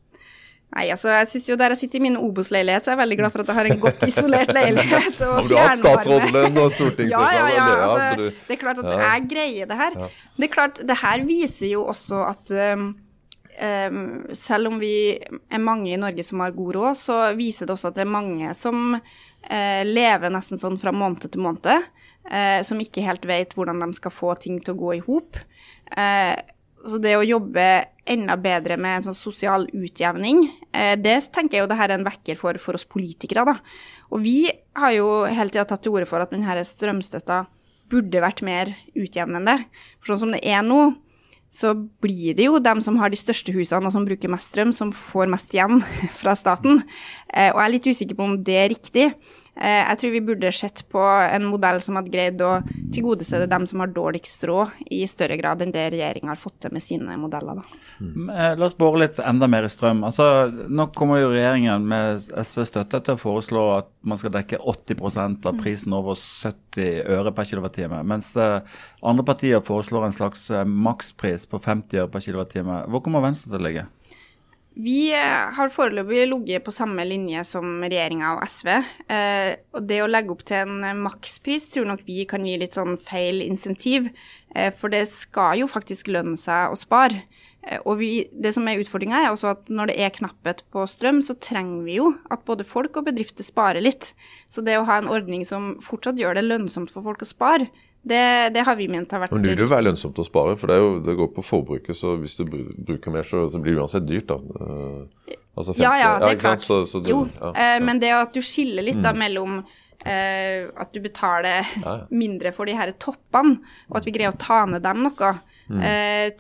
Nei, 0.73 0.87
altså 0.89 1.11
jeg 1.13 1.29
synes 1.29 1.49
jo 1.51 1.57
Der 1.61 1.75
jeg 1.75 1.83
sitter 1.83 1.99
i 2.01 2.03
min 2.07 2.17
Obos-leilighet, 2.17 2.85
så 2.85 2.93
er 2.93 2.97
jeg 2.97 3.03
veldig 3.03 3.19
glad 3.21 3.33
for 3.35 3.45
at 3.45 3.51
jeg 3.51 3.59
har 3.59 3.69
en 3.75 3.81
godt 3.83 4.05
isolert 4.09 4.53
leilighet. 4.59 5.21
og 5.21 5.35
Har 5.35 5.49
du 5.49 5.57
hatt 5.59 5.81
statsrådslønn 5.83 6.61
og 6.63 6.73
stortingssesjon? 6.73 7.29
ja, 7.37 7.47
ja, 7.53 7.67
ja. 7.69 7.89
Altså, 7.89 8.11
du, 8.23 8.43
det 8.49 8.57
er 8.57 8.61
klart 8.63 8.81
at 8.81 8.89
ja. 8.89 8.99
jeg 9.05 9.27
greier 9.35 9.69
det 9.69 9.81
her. 9.83 9.99
Det 10.37 10.49
er 10.49 10.53
klart, 10.53 10.83
det 10.89 10.99
her 11.03 11.25
viser 11.29 11.73
jo 11.75 11.85
også 11.93 12.23
at 12.31 12.55
um, 12.73 12.87
um, 13.69 14.05
selv 14.37 14.73
om 14.73 14.81
vi 14.81 14.95
er 15.13 15.63
mange 15.63 15.93
i 15.93 16.01
Norge 16.01 16.25
som 16.25 16.41
har 16.41 16.57
god 16.57 16.77
råd, 16.79 17.01
så 17.03 17.19
viser 17.37 17.69
det 17.69 17.77
også 17.77 17.93
at 17.93 18.01
det 18.01 18.07
er 18.07 18.15
mange 18.15 18.55
som 18.57 18.97
uh, 18.97 19.83
lever 19.85 20.33
nesten 20.33 20.61
sånn 20.61 20.81
fra 20.81 20.95
måned 20.97 21.29
til 21.29 21.45
måned. 21.45 21.91
Uh, 22.23 22.63
som 22.65 22.81
ikke 22.81 23.05
helt 23.05 23.25
vet 23.27 23.53
hvordan 23.59 23.83
de 23.83 23.93
skal 23.99 24.15
få 24.15 24.33
ting 24.41 24.61
til 24.63 24.73
å 24.77 24.81
gå 24.81 24.97
i 24.97 25.05
hop. 25.05 25.37
Uh, 25.93 26.39
så 26.89 26.99
det 27.03 27.15
å 27.19 27.25
jobbe 27.27 27.65
enda 28.11 28.35
bedre 28.41 28.77
med 28.81 28.99
en 28.99 29.07
sånn 29.09 29.19
sosial 29.19 29.69
utjevning, 29.71 30.45
eh, 30.75 30.95
det 30.99 31.21
tenker 31.35 31.59
jeg 31.59 31.65
jo 31.65 31.71
det 31.71 31.79
her 31.79 31.93
er 31.93 32.01
en 32.01 32.07
vekker 32.07 32.39
for, 32.39 32.59
for 32.59 32.79
oss 32.79 32.89
politikere. 32.89 33.45
da. 33.47 33.57
Og 34.11 34.25
vi 34.25 34.51
har 34.77 34.93
jo 34.97 35.09
hele 35.31 35.53
tida 35.53 35.67
tatt 35.69 35.85
til 35.85 35.95
orde 35.95 36.09
for 36.11 36.23
at 36.23 36.35
denne 36.35 36.65
strømstøtta 36.67 37.45
burde 37.93 38.25
vært 38.25 38.43
mer 38.43 38.73
utjevnende. 38.97 39.59
For 40.01 40.13
sånn 40.13 40.25
som 40.25 40.35
det 40.35 40.43
er 40.49 40.65
nå, 40.67 40.95
så 41.53 41.75
blir 41.77 42.33
det 42.37 42.47
jo 42.49 42.61
dem 42.65 42.81
som 42.85 42.97
har 43.01 43.13
de 43.13 43.21
største 43.21 43.53
husene 43.53 43.85
og 43.85 43.93
som 43.93 44.07
bruker 44.09 44.31
mest 44.33 44.49
strøm, 44.51 44.73
som 44.73 44.93
får 44.97 45.29
mest 45.31 45.53
igjen 45.53 45.83
fra 46.21 46.35
staten. 46.39 46.83
Eh, 47.29 47.53
og 47.53 47.61
jeg 47.61 47.67
er 47.67 47.75
litt 47.77 47.91
usikker 47.93 48.19
på 48.19 48.29
om 48.31 48.39
det 48.43 48.59
er 48.59 48.73
riktig. 48.73 49.11
Eh, 49.53 49.83
jeg 49.85 49.99
tror 50.01 50.13
vi 50.15 50.21
burde 50.25 50.51
sett 50.57 50.81
på 50.89 51.01
en 51.05 51.45
modell 51.45 51.77
som 51.85 51.99
hadde 51.99 52.13
greid 52.13 52.41
å 52.41 52.55
tilgodese 52.95 53.43
dem 53.51 53.67
som 53.69 53.83
har 53.83 53.91
dårligst 53.93 54.47
råd, 54.49 54.79
i 54.89 55.03
større 55.11 55.37
grad 55.37 55.61
enn 55.61 55.75
det 55.75 55.91
regjeringa 55.93 56.33
har 56.33 56.41
fått 56.41 56.57
til 56.65 56.73
med 56.73 56.85
sine 56.85 57.19
modeller. 57.21 57.61
Mm. 58.01 58.31
La 58.57 58.65
oss 58.65 58.77
bore 58.79 59.03
litt 59.05 59.21
enda 59.21 59.49
mer 59.53 59.69
i 59.69 59.73
strøm. 59.73 60.01
Altså, 60.09 60.49
nå 60.49 60.89
kommer 60.97 61.21
jo 61.21 61.35
regjeringen 61.35 61.85
med 61.89 62.25
SV 62.33 62.65
støtte 62.71 63.03
til 63.05 63.19
å 63.19 63.21
foreslå 63.21 63.67
at 63.77 63.93
man 64.01 64.21
skal 64.21 64.33
dekke 64.39 64.63
80% 64.73 65.45
av 65.51 65.61
prisen 65.61 65.97
over 66.01 66.17
70 66.17 67.13
øre 67.13 67.35
per 67.37 67.53
kWt, 67.53 67.83
mens 68.09 68.33
eh, 68.41 68.63
andre 69.05 69.27
partier 69.29 69.61
foreslår 69.67 70.09
en 70.09 70.17
slags 70.17 70.49
makspris 70.65 71.45
på 71.51 71.61
50 71.61 72.07
øre 72.07 72.13
per 72.13 72.25
kWt. 72.25 72.63
Hvor 72.89 73.05
kommer 73.05 73.29
Venstre 73.29 73.53
til 73.53 73.61
å 73.61 73.69
ligge? 73.69 73.91
Vi 74.73 75.13
eh, 75.13 75.51
har 75.53 75.73
foreløpig 75.73 76.25
ligget 76.31 76.65
på 76.65 76.73
samme 76.73 77.05
linje 77.05 77.43
som 77.45 77.83
regjeringa 77.85 78.31
og 78.39 78.45
SV. 78.49 78.71
Eh, 79.13 79.51
og 79.77 79.85
det 79.89 80.01
å 80.01 80.09
legge 80.09 80.33
opp 80.33 80.45
til 80.49 80.65
en 80.65 81.03
makspris 81.05 81.69
tror 81.75 81.91
nok 81.91 82.07
vi 82.07 82.25
kan 82.29 82.47
gi 82.49 82.57
litt 82.61 82.79
sånn 82.79 82.97
feil 82.97 83.43
insentiv. 83.45 84.09
Eh, 84.55 84.73
for 84.73 84.93
det 84.93 85.05
skal 85.13 85.61
jo 85.61 85.69
faktisk 85.69 86.09
lønne 86.15 86.41
seg 86.41 86.73
å 86.73 86.79
spare. 86.81 87.21
Eh, 87.63 87.79
og 87.85 88.01
vi, 88.01 88.11
det 88.33 88.55
som 88.57 88.67
er 88.69 88.81
utfordringa, 88.81 89.21
er 89.21 89.35
også 89.35 89.53
at 89.53 89.69
når 89.69 89.93
det 89.93 89.99
er 90.01 90.17
knapphet 90.17 90.65
på 90.73 90.87
strøm, 90.89 91.21
så 91.21 91.37
trenger 91.37 91.85
vi 91.87 92.01
jo 92.01 92.09
at 92.33 92.47
både 92.49 92.67
folk 92.67 92.97
og 92.97 93.11
bedrifter 93.11 93.47
sparer 93.47 93.85
litt. 93.85 94.15
Så 94.49 94.65
det 94.65 94.81
å 94.81 94.87
ha 94.89 94.99
en 95.03 95.11
ordning 95.13 95.45
som 95.49 95.75
fortsatt 95.85 96.21
gjør 96.21 96.41
det 96.41 96.49
lønnsomt 96.49 96.93
for 96.95 97.05
folk 97.05 97.23
å 97.23 97.29
spare, 97.29 97.69
det, 98.03 98.51
det 98.55 98.65
har 98.67 98.77
vi 98.77 98.89
ment 98.91 99.13
har 99.15 99.23
vært 99.23 99.35
Men 99.37 99.45
det 99.45 99.53
vil 99.55 99.63
jo 99.63 99.71
være 99.71 99.87
lønnsomt 99.87 100.19
å 100.19 100.25
spare, 100.27 100.57
for 100.59 100.73
det, 100.73 100.79
jo, 100.83 100.95
det 101.07 101.15
går 101.21 101.29
på 101.37 101.45
forbruket. 101.47 101.95
Så 101.95 102.17
hvis 102.19 102.35
du 102.41 102.43
bruker 102.49 103.15
mer, 103.15 103.27
så, 103.27 103.45
blir 103.55 103.77
det 103.77 103.85
uansett 103.85 104.09
dyrt, 104.09 104.33
da. 104.33 104.39
Uh, 104.43 105.37
altså 105.55 105.77
50, 105.77 105.85
ja, 105.85 105.93
ja, 106.01 106.11
det 106.23 106.33
er 106.33 106.41
klart. 106.41 106.65
Så, 106.67 106.81
så 106.91 107.03
du, 107.03 107.13
jo, 107.13 107.21
ja, 107.37 107.53
ja. 107.55 107.77
Uh, 107.77 107.85
men 107.87 108.03
det 108.03 108.11
at 108.17 108.35
du 108.35 108.43
skiller 108.43 108.89
litt 108.89 108.99
da 108.99 109.15
mm. 109.15 109.23
mellom 109.23 109.61
uh, 109.63 110.59
at 110.83 110.91
du 110.91 110.99
betaler 111.05 111.71
mindre 112.25 112.55
for 112.57 112.67
de 112.67 112.75
her 112.81 112.91
toppene, 112.99 113.61
og 113.93 114.01
at 114.01 114.11
vi 114.11 114.17
greier 114.19 114.35
å 114.35 114.41
ta 114.41 114.65
ned 114.67 114.83
dem 114.83 115.07
noe, 115.07 115.35
mm. 115.71 115.85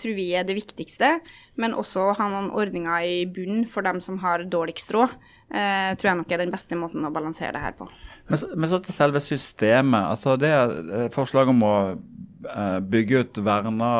tror 0.02 0.18
vi 0.18 0.32
er 0.34 0.48
det 0.48 0.58
viktigste. 0.58 1.14
Men 1.62 1.78
også 1.78 2.08
å 2.08 2.16
ha 2.18 2.26
noen 2.32 2.50
ordninger 2.50 3.06
i 3.06 3.22
bunnen 3.30 3.68
for 3.70 3.86
dem 3.86 4.02
som 4.02 4.18
har 4.24 4.42
dårligst 4.50 4.90
råd 4.96 5.14
eh, 5.52 5.92
tror 5.98 6.10
jeg 6.10 6.20
nok 6.22 6.32
er 6.32 6.42
den 6.44 6.54
beste 6.54 6.78
måten 6.78 7.06
å 7.06 7.12
balansere 7.14 7.54
det 7.56 7.62
her 7.64 7.76
på. 7.78 7.88
Men, 8.30 8.42
men 8.56 8.70
så 8.70 8.80
til 8.82 8.96
selve 8.96 9.22
systemet. 9.22 10.08
altså 10.08 10.36
det 10.40 10.50
er 10.50 11.08
Forslaget 11.14 11.54
om 11.54 11.64
å 11.66 11.76
eh, 11.92 12.80
bygge 12.80 13.22
ut 13.22 13.40
verna, 13.44 13.92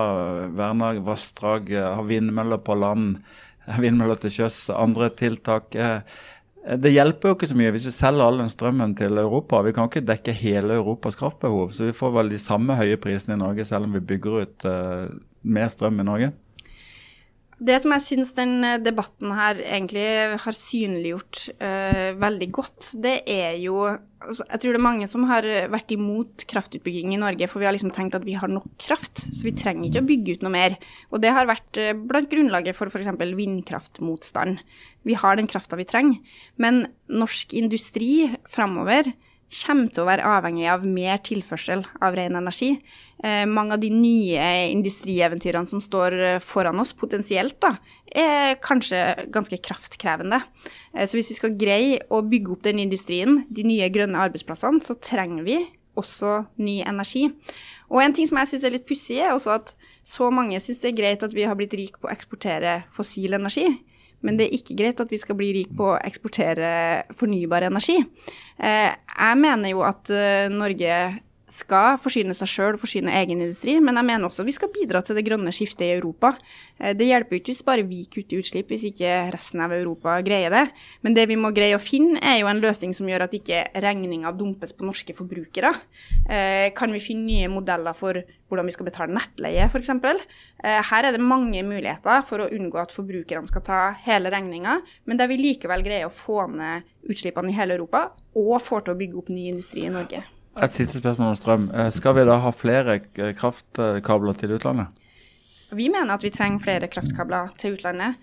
verna 0.57 0.93
vassdrag, 1.05 1.73
eh, 1.73 1.89
ha 1.97 2.05
vindmøller 2.07 2.63
på 2.65 2.79
land, 2.79 3.19
vindmøller 3.85 4.21
til 4.23 4.37
sjøs, 4.39 4.65
andre 4.75 5.11
tiltak. 5.19 5.75
Eh, 5.75 6.01
det 6.63 6.93
hjelper 6.93 7.31
jo 7.33 7.35
ikke 7.35 7.49
så 7.51 7.57
mye 7.59 7.73
hvis 7.75 7.89
vi 7.89 7.95
selger 7.97 8.23
all 8.23 8.39
den 8.39 8.51
strømmen 8.53 8.95
til 8.99 9.19
Europa. 9.19 9.65
Vi 9.67 9.73
kan 9.75 9.89
ikke 9.91 10.05
dekke 10.07 10.35
hele 10.39 10.77
Europas 10.79 11.19
kraftbehov, 11.19 11.73
så 11.75 11.89
vi 11.89 11.97
får 11.97 12.13
vel 12.15 12.31
de 12.31 12.39
samme 12.39 12.77
høye 12.79 13.01
prisene 13.03 13.35
i 13.35 13.41
Norge 13.41 13.67
selv 13.67 13.89
om 13.89 13.97
vi 13.97 14.05
bygger 14.13 14.37
ut 14.45 14.67
uh, 14.71 15.09
mer 15.43 15.73
strøm 15.73 15.99
i 15.99 16.07
Norge. 16.07 16.29
Det 17.63 17.77
som 17.83 17.93
jeg 17.95 18.03
syns 18.03 18.33
den 18.35 18.57
eh, 18.67 18.81
debatten 18.83 19.31
her 19.37 19.61
egentlig 19.63 20.05
har 20.43 20.57
synliggjort 20.57 21.45
uh, 21.63 22.09
veldig 22.19 22.49
godt, 22.55 22.89
det 23.05 23.21
er 23.31 23.55
jo 23.63 23.77
altså, 23.87 24.47
Jeg 24.49 24.63
tror 24.63 24.75
det 24.75 24.81
er 24.81 24.85
mange 24.89 25.09
som 25.11 25.29
har 25.31 25.47
vært 25.71 25.95
imot 25.95 26.47
kraftutbygging 26.51 27.15
i 27.15 27.21
Norge, 27.23 27.47
for 27.51 27.63
vi 27.63 27.69
har 27.69 27.77
liksom 27.77 27.95
tenkt 27.95 28.19
at 28.19 28.27
vi 28.27 28.35
har 28.39 28.51
nok 28.51 28.67
kraft, 28.83 29.29
så 29.29 29.47
vi 29.47 29.55
trenger 29.55 29.89
ikke 29.89 30.03
å 30.03 30.11
bygge 30.11 30.37
ut 30.37 30.47
noe 30.47 30.55
mer. 30.55 30.79
Og 31.15 31.23
det 31.23 31.35
har 31.37 31.51
vært 31.51 31.79
blant 32.09 32.31
grunnlaget 32.33 32.79
for 32.79 32.91
f.eks. 32.91 33.13
vindkraftmotstand. 33.39 34.63
Vi 35.07 35.19
har 35.19 35.39
den 35.39 35.51
krafta 35.51 35.79
vi 35.79 35.87
trenger. 35.87 36.39
Men 36.59 36.89
norsk 37.11 37.55
industri 37.59 38.33
framover 38.51 39.13
kommer 39.53 39.91
til 39.93 40.03
å 40.03 40.09
være 40.09 40.27
avhengig 40.39 40.67
av 40.73 40.85
mer 40.89 41.21
tilførsel 41.25 41.85
av 42.03 42.17
ren 42.17 42.39
energi. 42.39 42.71
Eh, 43.23 43.45
mange 43.47 43.77
av 43.77 43.83
de 43.83 43.91
nye 43.93 44.47
industrieventyrene 44.73 45.69
som 45.69 45.83
står 45.83 46.17
eh, 46.19 46.39
foran 46.43 46.81
oss, 46.83 46.95
potensielt, 46.97 47.59
da, 47.63 47.77
er 48.09 48.57
kanskje 48.65 49.29
ganske 49.35 49.61
kraftkrevende. 49.63 50.41
Eh, 50.95 51.05
så 51.05 51.19
hvis 51.19 51.35
vi 51.35 51.39
skal 51.39 51.59
greie 51.61 52.01
å 52.11 52.23
bygge 52.27 52.57
opp 52.57 52.65
den 52.67 52.83
industrien, 52.83 53.43
de 53.53 53.67
nye 53.69 53.91
grønne 53.93 54.25
arbeidsplassene, 54.25 54.83
så 54.85 54.99
trenger 54.99 55.47
vi 55.47 55.61
også 56.01 56.43
ny 56.65 56.81
energi. 56.89 57.29
Og 57.93 58.01
en 58.01 58.15
ting 58.17 58.29
som 58.29 58.41
jeg 58.41 58.55
syns 58.55 58.67
er 58.67 58.77
litt 58.79 58.89
pussig, 58.89 59.21
er 59.21 59.35
også 59.35 59.53
at 59.59 59.75
så 60.09 60.33
mange 60.35 60.59
syns 60.65 60.81
det 60.83 60.91
er 60.91 60.99
greit 60.99 61.25
at 61.27 61.35
vi 61.37 61.45
har 61.47 61.59
blitt 61.59 61.77
rike 61.77 62.01
på 62.01 62.09
å 62.09 62.15
eksportere 62.15 62.83
fossil 62.95 63.37
energi. 63.37 63.69
Men 64.23 64.39
det 64.39 64.47
er 64.47 64.57
ikke 64.57 64.77
greit 64.79 65.03
at 65.03 65.11
vi 65.13 65.21
skal 65.21 65.39
bli 65.39 65.51
rik 65.57 65.75
på 65.79 65.93
å 65.93 66.01
eksportere 66.01 66.71
fornybar 67.19 67.67
energi. 67.69 67.99
Eh, 68.59 68.91
jeg 68.93 69.41
mener 69.43 69.75
jo 69.75 69.83
at 69.87 70.13
eh, 70.15 70.49
Norge 70.53 70.99
skal 71.53 71.99
forsyne 72.01 72.35
seg 72.37 72.49
sjøl 72.49 72.77
og 72.77 72.83
forsyne 72.83 73.13
egen 73.21 73.43
industri, 73.43 73.77
men 73.85 73.99
jeg 73.99 74.09
mener 74.09 74.29
også 74.29 74.45
vi 74.47 74.55
skal 74.57 74.71
bidra 74.73 75.03
til 75.05 75.19
det 75.19 75.25
grønne 75.27 75.53
skiftet 75.55 75.85
i 75.87 75.93
Europa. 75.99 76.33
Eh, 76.79 76.95
det 76.97 77.11
hjelper 77.11 77.39
ikke 77.39 77.53
hvis 77.53 77.65
bare 77.67 77.87
vi 77.87 78.03
kutter 78.13 78.41
utslipp, 78.41 78.73
hvis 78.73 78.87
ikke 78.89 79.13
resten 79.35 79.63
av 79.65 79.75
Europa 79.77 80.17
greier 80.25 80.55
det. 80.55 80.65
Men 81.05 81.17
det 81.19 81.27
vi 81.31 81.39
må 81.41 81.53
greie 81.55 81.77
å 81.77 81.83
finne, 81.83 82.21
er 82.25 82.41
jo 82.41 82.51
en 82.51 82.63
løsning 82.63 82.97
som 82.97 83.11
gjør 83.11 83.27
at 83.27 83.37
ikke 83.37 83.67
regninga 83.85 84.33
dumpes 84.39 84.73
på 84.77 84.89
norske 84.89 85.17
forbrukere. 85.17 85.75
Eh, 86.25 86.71
kan 86.77 86.93
vi 86.95 87.05
finne 87.05 87.29
nye 87.29 87.53
modeller 87.53 87.97
for 87.97 88.23
hvordan 88.49 88.69
vi 88.69 88.75
skal 88.75 88.89
betale 88.89 89.17
nettleie, 89.17 89.69
f.eks.? 89.69 89.93
Eh, 89.93 90.81
her 90.89 91.09
er 91.09 91.15
det 91.15 91.25
mange 91.25 91.63
muligheter 91.67 92.25
for 92.29 92.45
å 92.45 92.51
unngå 92.53 92.81
at 92.81 92.93
forbrukerne 92.97 93.49
skal 93.51 93.65
ta 93.67 93.81
hele 94.07 94.33
regninga, 94.33 94.81
men 95.09 95.21
der 95.21 95.31
vi 95.31 95.41
likevel 95.41 95.85
greier 95.85 96.09
å 96.09 96.15
få 96.15 96.47
ned 96.53 96.89
utslippene 97.09 97.53
i 97.53 97.57
hele 97.57 97.77
Europa, 97.77 98.11
og 98.37 98.63
får 98.65 98.87
til 98.87 98.95
å 98.95 99.01
bygge 99.01 99.21
opp 99.21 99.33
ny 99.33 99.51
industri 99.53 99.89
i 99.89 99.93
Norge. 99.93 100.23
Et 100.61 100.73
siste 100.73 101.01
spørsmål 101.01 101.33
om 101.33 101.37
strøm. 101.39 101.71
Eh, 101.73 101.91
skal 101.95 102.17
vi 102.19 102.27
da 102.29 102.37
ha 102.45 102.51
flere 102.53 102.99
kraftkabler 103.39 104.37
til 104.37 104.53
utlandet? 104.59 104.93
Vi 105.73 105.89
mener 105.89 106.13
at 106.13 106.25
vi 106.25 106.31
trenger 106.31 106.61
flere 106.61 106.89
kraftkabler 106.93 107.55
til 107.59 107.79
utlandet. 107.79 108.19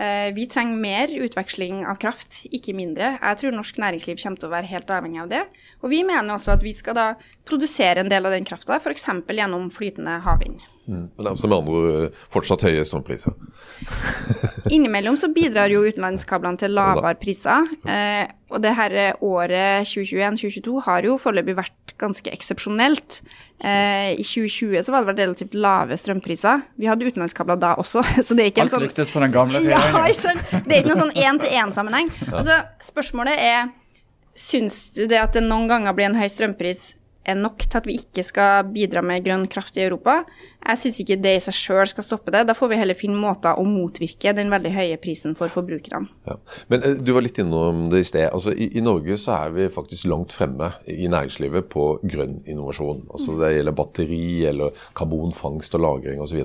Eh, 0.00 0.32
vi 0.34 0.46
trenger 0.50 0.80
mer 0.80 1.12
utveksling 1.26 1.84
av 1.86 2.00
kraft, 2.00 2.40
ikke 2.50 2.72
mindre. 2.74 3.18
Jeg 3.20 3.38
tror 3.38 3.52
norsk 3.54 3.76
næringsliv 3.78 4.16
kommer 4.22 4.40
til 4.40 4.48
å 4.48 4.54
være 4.54 4.70
helt 4.72 4.90
avhengig 4.90 5.20
av 5.22 5.28
det. 5.30 5.42
Og 5.82 5.92
vi 5.92 6.02
mener 6.02 6.34
også 6.34 6.56
at 6.56 6.64
vi 6.64 6.72
skal 6.72 6.96
da 6.96 7.08
produsere 7.44 8.00
en 8.00 8.10
del 8.10 8.24
av 8.24 8.32
den 8.32 8.48
krafta, 8.48 8.80
f.eks. 8.80 9.04
gjennom 9.28 9.68
flytende 9.70 10.22
havvind. 10.24 10.64
Mm. 10.84 11.06
Men 11.16 11.28
altså 11.30 11.48
med 11.48 11.56
andre 11.62 11.92
eh, 12.06 12.24
fortsatt 12.32 12.66
høye 12.66 12.84
strømpriser? 12.84 13.32
Innimellom 14.74 15.16
så 15.20 15.30
bidrar 15.32 15.72
jo 15.72 15.84
utenlandskablene 15.86 16.60
til 16.60 16.74
lavere 16.76 17.14
priser. 17.20 17.70
Eh, 17.88 18.26
og 18.52 18.60
det 18.62 18.74
her 18.76 19.16
året 19.24 19.88
2021-2022 19.88 20.82
har 20.86 21.08
jo 21.08 21.16
foreløpig 21.18 21.56
vært 21.58 21.94
ganske 22.00 22.30
eksepsjonelt. 22.34 23.20
Eh, 23.64 24.12
I 24.18 24.24
2020 24.24 24.84
så 24.84 24.92
var 24.92 25.04
det 25.04 25.10
vært 25.12 25.22
relativt 25.22 25.56
lave 25.56 25.98
strømpriser. 25.98 26.66
Vi 26.80 26.90
hadde 26.90 27.08
utenlandskabler 27.08 27.60
da 27.60 27.74
også. 27.80 28.04
så 28.26 28.36
det 28.36 28.44
er 28.44 28.52
ikke 28.52 28.66
Alt 28.66 28.74
en 28.74 28.76
sånn... 28.78 28.88
lyktes 28.88 29.14
for 29.14 29.24
den 29.24 29.34
gamle 29.34 29.60
regjeringen. 29.64 29.96
Ja, 29.96 30.60
det 30.66 30.76
er 30.76 30.82
ikke 30.82 30.92
noen 30.92 31.02
sånn 31.06 31.16
én-til-én-sammenheng. 31.16 32.12
Altså, 32.32 32.60
spørsmålet 32.92 33.40
er 33.40 33.72
Syns 34.34 34.88
du 34.96 35.04
det 35.06 35.20
at 35.20 35.36
det 35.36 35.44
noen 35.44 35.68
ganger 35.70 35.94
blir 35.94 36.08
en 36.08 36.16
høy 36.18 36.26
strømpris 36.26 36.88
er 37.24 37.38
nok 37.38 37.64
til 37.64 37.78
at 37.80 37.86
vi 37.88 37.96
ikke 37.98 38.24
skal 38.26 38.68
bidra 38.74 39.02
med 39.04 39.24
grønn 39.24 39.46
kraft 39.50 39.78
i 39.78 39.84
Europa. 39.84 40.22
Jeg 40.64 40.80
syns 40.80 40.98
ikke 41.02 41.18
det 41.20 41.34
i 41.36 41.42
seg 41.44 41.56
sjøl 41.56 41.88
skal 41.90 42.06
stoppe 42.06 42.32
det. 42.34 42.44
Da 42.48 42.56
får 42.56 42.70
vi 42.72 42.78
heller 42.80 42.98
finne 42.98 43.20
måter 43.20 43.58
å 43.60 43.64
motvirke 43.68 44.34
den 44.36 44.52
veldig 44.52 44.72
høye 44.74 44.98
prisen 45.02 45.36
for 45.38 45.52
forbrukerne. 45.52 46.08
Ja. 46.28 46.36
Men 46.72 46.84
eh, 46.84 46.98
du 47.00 47.12
var 47.16 47.24
litt 47.26 47.40
innom 47.42 47.88
det 47.92 48.04
i 48.04 48.08
sted. 48.08 48.28
Altså, 48.30 48.54
i, 48.54 48.70
i, 48.78 48.84
Norge 48.84 49.18
så 49.20 49.36
er 49.38 49.56
vi 49.56 49.70
faktisk 49.72 50.08
langt 50.10 50.34
fremme 50.36 50.72
i 50.90 51.08
næringslivet 51.12 51.68
på 51.72 51.88
grønn 52.04 52.40
innovasjon. 52.44 53.06
Altså, 53.10 53.38
det 53.40 53.54
gjelder 53.56 53.78
batteri 53.80 54.28
eller 54.50 54.86
karbonfangst 54.96 55.76
og 55.78 55.84
-lagring 55.84 56.22
osv. 56.24 56.44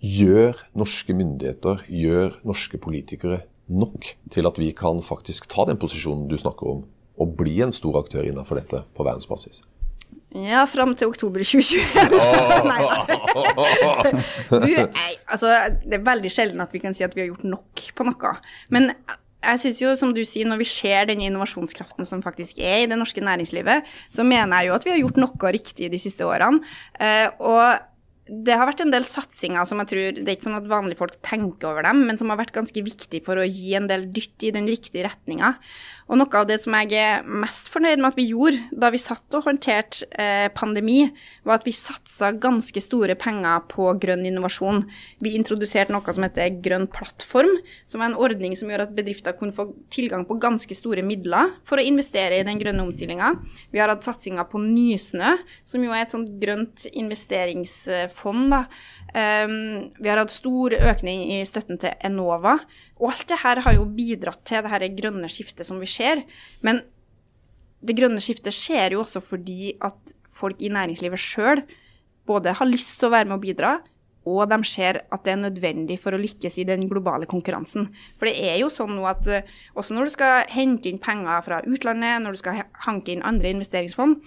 Gjør 0.00 0.60
norske 0.80 1.14
myndigheter, 1.14 1.84
gjør 1.86 2.38
norske 2.48 2.78
politikere 2.80 3.42
nok 3.70 4.14
til 4.32 4.48
at 4.48 4.58
vi 4.58 4.72
kan 4.74 5.02
faktisk 5.04 5.46
ta 5.50 5.66
den 5.68 5.78
posisjonen 5.78 6.26
du 6.30 6.38
snakker 6.40 6.74
om 6.74 6.86
å 7.20 7.28
bli 7.28 7.60
en 7.64 7.74
stor 7.74 8.00
aktør 8.00 8.26
innenfor 8.26 8.60
dette 8.60 8.82
på 8.96 9.06
verdensbasis? 9.06 9.62
Ja, 10.30 10.62
fram 10.70 10.92
til 10.94 11.10
oktober 11.10 11.42
2021. 11.42 12.12
Oh. 12.14 12.68
nei, 12.70 12.84
du, 14.62 14.68
jeg, 14.70 15.16
altså, 15.26 15.50
det 15.82 15.98
er 15.98 16.06
veldig 16.06 16.30
sjelden 16.30 16.62
at 16.62 16.70
vi 16.74 16.82
kan 16.82 16.94
si 16.94 17.02
at 17.06 17.16
vi 17.16 17.24
har 17.24 17.32
gjort 17.32 17.48
nok 17.50 17.82
på 17.98 18.06
noe. 18.06 18.32
Men 18.70 18.92
jeg 19.40 19.62
synes 19.62 19.80
jo, 19.82 19.92
som 19.98 20.12
du 20.14 20.20
sier, 20.28 20.46
når 20.46 20.60
vi 20.60 20.68
ser 20.68 21.08
den 21.10 21.22
innovasjonskraften 21.24 22.06
som 22.06 22.22
faktisk 22.22 22.60
er 22.60 22.84
i 22.84 22.88
det 22.90 22.98
norske 23.00 23.24
næringslivet, 23.24 23.88
så 24.12 24.26
mener 24.26 24.60
jeg 24.60 24.70
jo 24.70 24.76
at 24.76 24.86
vi 24.86 24.92
har 24.94 25.00
gjort 25.00 25.20
noe 25.22 25.52
riktig 25.56 25.90
de 25.90 26.00
siste 26.02 26.26
årene. 26.28 26.60
Uh, 27.00 27.28
og 27.50 27.89
det 28.30 28.54
har 28.54 28.68
vært 28.68 28.84
en 28.84 28.92
del 28.92 29.02
satsinger 29.06 29.66
som 29.66 29.80
jeg 29.82 29.90
tror 29.90 30.18
Det 30.20 30.22
er 30.28 30.36
ikke 30.36 30.46
sånn 30.46 30.58
at 30.60 30.68
vanlige 30.70 31.00
folk 31.00 31.16
tenker 31.26 31.72
over 31.72 31.82
dem, 31.86 32.04
men 32.06 32.18
som 32.18 32.30
har 32.30 32.38
vært 32.38 32.54
ganske 32.54 32.84
viktig 32.86 33.24
for 33.26 33.40
å 33.40 33.46
gi 33.46 33.74
en 33.74 33.88
del 33.90 34.06
dytt 34.14 34.46
i 34.46 34.52
den 34.54 34.68
riktige 34.70 35.08
retninga. 35.08 35.56
Og 36.10 36.18
noe 36.18 36.38
av 36.38 36.46
det 36.48 36.56
som 36.58 36.74
jeg 36.74 36.94
er 36.98 37.26
mest 37.26 37.68
fornøyd 37.70 38.00
med 38.00 38.08
at 38.10 38.18
vi 38.18 38.28
gjorde 38.32 38.58
da 38.82 38.88
vi 38.90 38.98
satt 38.98 39.36
og 39.38 39.44
håndterte 39.46 40.08
eh, 40.18 40.48
pandemi, 40.54 41.04
var 41.46 41.60
at 41.60 41.66
vi 41.66 41.74
satsa 41.74 42.32
ganske 42.34 42.82
store 42.82 43.14
penger 43.18 43.62
på 43.70 43.86
grønn 44.02 44.24
innovasjon. 44.26 44.82
Vi 45.22 45.36
introduserte 45.38 45.94
noe 45.94 46.14
som 46.14 46.26
heter 46.26 46.56
Grønn 46.62 46.88
plattform, 46.90 47.52
som 47.90 48.02
er 48.02 48.10
en 48.10 48.18
ordning 48.18 48.56
som 48.58 48.70
gjør 48.70 48.86
at 48.86 48.94
bedrifter 48.96 49.36
kunne 49.38 49.54
få 49.54 49.68
tilgang 49.94 50.26
på 50.26 50.38
ganske 50.42 50.74
store 50.74 51.04
midler 51.06 51.54
for 51.66 51.78
å 51.78 51.86
investere 51.86 52.40
i 52.40 52.46
den 52.46 52.58
grønne 52.62 52.86
omstillinga. 52.86 53.32
Vi 53.70 53.82
har 53.82 53.90
hatt 53.92 54.06
satsinger 54.06 54.50
på 54.50 54.62
Nysnø, 54.62 55.36
som 55.62 55.86
jo 55.86 55.94
er 55.94 56.06
et 56.06 56.14
sånt 56.14 56.34
grønt 56.42 56.88
investeringsfond. 56.90 58.19
Da. 58.22 58.64
Um, 59.10 59.90
vi 59.98 60.08
har 60.08 60.20
hatt 60.20 60.32
stor 60.32 60.74
økning 60.76 61.24
i 61.34 61.40
støtten 61.48 61.80
til 61.82 61.96
Enova. 62.06 62.58
Og 63.00 63.10
alt 63.12 63.28
det 63.28 63.40
her 63.42 63.62
har 63.64 63.76
jo 63.76 63.88
bidratt 63.88 64.44
til 64.46 64.62
det 64.62 64.94
grønne 64.98 65.30
skiftet 65.32 65.66
som 65.66 65.80
vi 65.82 65.88
ser. 65.90 66.24
Men 66.62 66.82
det 67.80 67.96
grønne 67.96 68.20
skiftet 68.22 68.54
skjer 68.54 68.94
jo 68.94 69.04
også 69.04 69.22
fordi 69.24 69.74
at 69.80 70.14
folk 70.40 70.60
i 70.60 70.72
næringslivet 70.72 71.20
sjøl 71.20 71.64
både 72.28 72.54
har 72.56 72.68
lyst 72.68 72.98
til 73.00 73.08
å 73.08 73.14
være 73.14 73.28
med 73.28 73.38
og 73.38 73.44
bidra, 73.44 73.72
og 74.28 74.44
de 74.50 74.58
ser 74.68 75.00
at 75.08 75.24
det 75.24 75.32
er 75.32 75.40
nødvendig 75.40 75.96
for 76.02 76.14
å 76.14 76.20
lykkes 76.20 76.58
i 76.60 76.66
den 76.68 76.84
globale 76.90 77.26
konkurransen. 77.28 77.88
For 78.20 78.28
det 78.28 78.36
er 78.52 78.58
jo 78.60 78.68
sånn 78.72 78.92
nå 78.98 79.06
at 79.08 79.26
uh, 79.32 79.54
også 79.80 79.96
når 79.96 80.10
du 80.10 80.14
skal 80.14 80.50
hente 80.52 80.90
inn 80.90 81.00
penger 81.02 81.40
fra 81.46 81.62
utlandet, 81.64 82.20
når 82.20 82.36
du 82.36 82.42
skal 82.42 82.62
hanke 82.84 83.14
inn 83.14 83.24
andre 83.26 83.54
investeringsfond, 83.56 84.20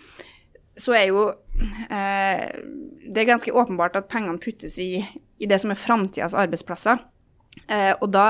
så 0.80 0.96
er 0.98 1.08
jo 1.12 1.28
eh, 1.30 2.48
det 3.04 3.22
er 3.22 3.30
ganske 3.30 3.54
åpenbart 3.54 3.98
at 4.00 4.10
pengene 4.10 4.42
puttes 4.42 4.80
i 4.82 5.04
i 5.44 5.50
det 5.50 5.60
som 5.62 5.74
er 5.74 5.80
framtidas 5.80 6.36
arbeidsplasser. 6.38 7.02
Eh, 7.68 7.92
og 8.00 8.10
da 8.14 8.28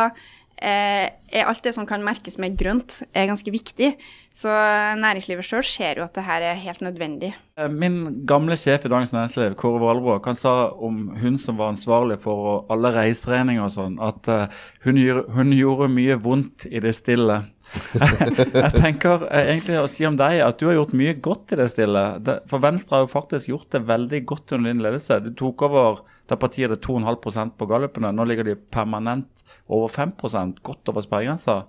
eh, 0.58 1.08
er 1.34 1.48
alt 1.48 1.64
det 1.66 1.74
som 1.76 1.88
kan 1.90 2.04
merkes 2.06 2.40
med 2.42 2.58
grønt, 2.60 3.02
er 3.14 3.30
ganske 3.30 3.54
viktig. 3.54 3.94
Så 4.34 4.52
næringslivet 5.00 5.46
sjøl 5.46 5.66
ser 5.68 6.00
jo 6.00 6.08
at 6.08 6.16
det 6.18 6.26
her 6.26 6.46
er 6.50 6.62
helt 6.64 6.82
nødvendig. 6.86 7.34
Eh, 7.60 7.70
min 7.70 8.26
gamle 8.30 8.58
sjef 8.60 8.88
i 8.88 8.92
Dagens 8.92 9.14
Næringsliv, 9.14 9.56
Kåre 9.60 9.82
Valbrok, 9.84 10.26
han 10.30 10.40
sa 10.40 10.56
om 10.74 11.06
hun 11.22 11.38
som 11.42 11.60
var 11.62 11.74
ansvarlig 11.76 12.20
for 12.24 12.66
alle 12.74 12.94
reiseregninger 12.96 13.66
og 13.66 13.74
sånn, 13.76 14.00
at 14.02 14.32
uh, 14.32 14.64
hun, 14.88 15.00
hun, 15.36 15.54
gjorde 15.54 15.92
mye 15.94 16.18
vondt 16.22 16.68
i 16.70 16.82
det 16.84 16.96
stille. 16.98 17.44
jeg 18.64 18.72
tenker 18.76 19.26
uh, 19.26 19.40
egentlig 19.42 19.80
å 19.82 19.90
si 19.92 20.06
om 20.08 20.18
deg 20.20 20.42
at 20.46 20.60
du 20.62 20.68
har 20.70 20.78
gjort 20.78 20.96
mye 20.98 21.16
godt 21.26 21.56
i 21.56 21.60
det 21.60 21.70
stille. 21.74 22.04
For 22.52 22.64
Venstre 22.64 22.98
har 22.98 23.06
jo 23.06 23.14
faktisk 23.14 23.52
gjort 23.52 23.70
det 23.76 23.86
veldig 23.90 24.24
godt 24.30 24.56
under 24.58 24.74
din 24.74 24.84
ledelse. 24.86 25.22
Du 25.26 25.32
tok 25.38 25.66
over 25.70 26.04
da 26.32 26.38
partiet 26.40 26.70
hadde 26.70 26.82
2,5% 26.86 27.58
på 27.60 27.68
gallupene. 27.68 28.14
Nå 28.16 28.26
ligger 28.30 28.48
de 28.48 28.56
permanent 28.56 29.44
over 29.68 29.92
5% 29.92 30.62
godt 30.64 30.92
over 30.92 31.04
sperregrensa. 31.04 31.64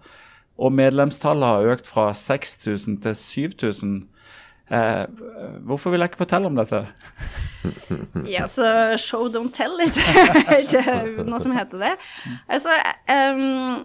Og 0.63 0.75
medlemstallet 0.75 1.51
har 1.51 1.73
økt 1.75 1.89
fra 1.91 2.13
6000 2.15 3.01
til 3.03 3.17
7000. 3.19 3.97
Eh, 4.71 5.05
hvorfor 5.67 5.93
vil 5.93 6.01
jeg 6.01 6.13
ikke 6.13 6.23
fortelle 6.23 6.49
om 6.49 6.57
dette? 6.57 6.85
ja, 8.37 8.47
så 8.49 8.95
show 9.01 9.27
don't 9.29 9.53
tell 9.53 9.75
it. 9.83 9.99
noe 11.29 11.43
som 11.43 11.57
heter 11.57 11.83
det. 11.83 11.93
Altså, 12.47 12.79
um, 13.11 13.83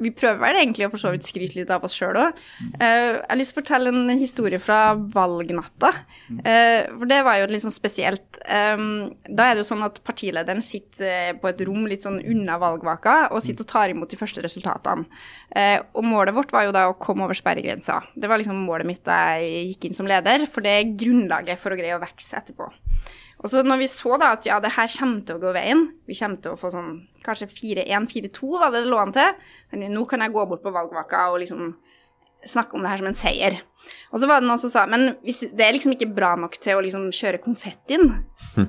vi 0.00 0.12
prøver 0.14 0.58
egentlig 0.58 0.86
å 0.86 0.90
for 0.92 1.00
så 1.00 1.12
vidt 1.12 1.26
skryte 1.26 1.58
litt 1.58 1.70
av 1.72 1.84
oss 1.86 1.94
sjøl 1.96 2.16
òg. 2.18 2.38
Uh, 2.60 2.84
eh, 2.84 3.08
jeg 3.18 3.28
har 3.28 3.38
lyst 3.38 3.52
til 3.52 3.58
å 3.58 3.62
fortelle 3.62 3.92
en 3.92 4.20
historie 4.20 4.60
fra 4.62 4.80
valgnatta. 4.96 5.92
Uh, 6.30 6.88
for 6.88 7.08
det 7.10 7.20
var 7.26 7.40
jo 7.40 7.48
litt 7.50 7.64
sånn 7.64 7.74
spesielt. 7.74 8.40
Um, 8.46 9.12
da 9.28 9.48
er 9.48 9.56
det 9.56 9.64
jo 9.64 9.70
sånn 9.72 9.84
at 9.86 10.00
partilederen 10.06 10.64
sitter 10.64 11.36
på 11.40 11.50
et 11.50 11.62
rom 11.68 11.86
litt 11.90 12.06
sånn 12.06 12.20
unna 12.20 12.58
valgvaka 12.62 13.16
og 13.32 13.42
sitter 13.44 13.66
og 13.66 13.72
tar 13.72 13.94
imot 13.94 14.12
de 14.12 14.20
første 14.20 14.44
resultatene. 14.44 15.06
Uh, 15.52 15.78
og 15.98 16.06
målet 16.08 16.36
vårt 16.36 16.54
var 16.54 16.68
jo 16.68 16.76
da 16.76 16.88
å 16.88 16.98
komme 17.00 17.26
over 17.26 17.38
sperregrensa. 17.38 18.00
Det 18.16 18.30
var 18.30 18.40
liksom 18.40 18.64
målet 18.66 18.88
mitt 18.88 19.04
da 19.08 19.38
jeg 19.40 19.72
gikk 19.72 19.88
inn 19.88 19.98
som 19.98 20.08
leder, 20.08 20.48
for 20.50 20.64
det 20.64 20.76
er 20.78 20.96
grunnlaget 20.96 21.60
for 21.60 21.74
å 21.74 21.80
greie 21.80 21.96
å 21.96 22.02
vokse 22.02 22.40
etterpå. 22.40 22.70
Og 23.42 23.50
så 23.50 23.62
når 23.66 23.80
vi 23.80 23.88
så 23.90 24.18
da 24.22 24.32
at 24.36 24.46
ja, 24.46 24.60
det 24.62 24.74
her 24.76 24.90
kommer 24.98 25.24
til 25.26 25.38
å 25.38 25.42
gå 25.42 25.54
veien, 25.56 25.88
vi 26.06 26.16
kommer 26.18 26.42
til 26.42 26.54
å 26.54 26.60
få 26.60 26.70
sånn 26.74 26.92
kanskje 27.26 27.48
4-1, 27.50 28.06
4-2 28.10 28.52
var 28.60 28.70
det 28.74 28.84
det 28.84 28.90
lå 28.90 29.00
an 29.02 29.14
til, 29.14 29.34
men 29.72 29.90
nå 29.94 30.04
kan 30.10 30.22
jeg 30.22 30.34
gå 30.34 30.44
bort 30.50 30.62
på 30.62 30.74
valgvaka 30.74 31.28
og 31.32 31.42
liksom 31.42 31.72
snakke 32.46 32.74
om 32.74 32.82
det 32.82 32.90
her 32.90 33.02
som 33.02 33.08
en 33.10 33.18
seier. 33.18 33.58
Og 34.10 34.20
så 34.20 34.28
var 34.30 34.42
det 34.42 34.48
noen 34.48 34.60
som 34.62 34.70
sa 34.72 34.84
men 34.90 35.12
hvis, 35.26 35.44
det 35.54 35.66
er 35.66 35.76
liksom 35.76 35.94
ikke 35.94 36.10
bra 36.14 36.32
nok 36.38 36.56
til 36.62 36.78
å 36.78 36.84
liksom 36.84 37.08
kjøre 37.14 37.42
konfettien. 37.42 38.08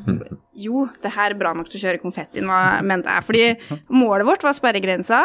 jo, 0.66 0.88
det 1.04 1.14
her 1.16 1.34
er 1.34 1.40
bra 1.40 1.54
nok 1.58 1.72
til 1.72 1.82
å 1.82 1.86
kjøre 1.88 2.02
konfettien, 2.04 2.50
hva 2.50 2.82
mente 2.86 3.14
jeg. 3.14 3.28
Fordi 3.30 3.80
målet 3.94 4.30
vårt 4.30 4.46
var 4.46 4.58
sperregrensa. 4.58 5.24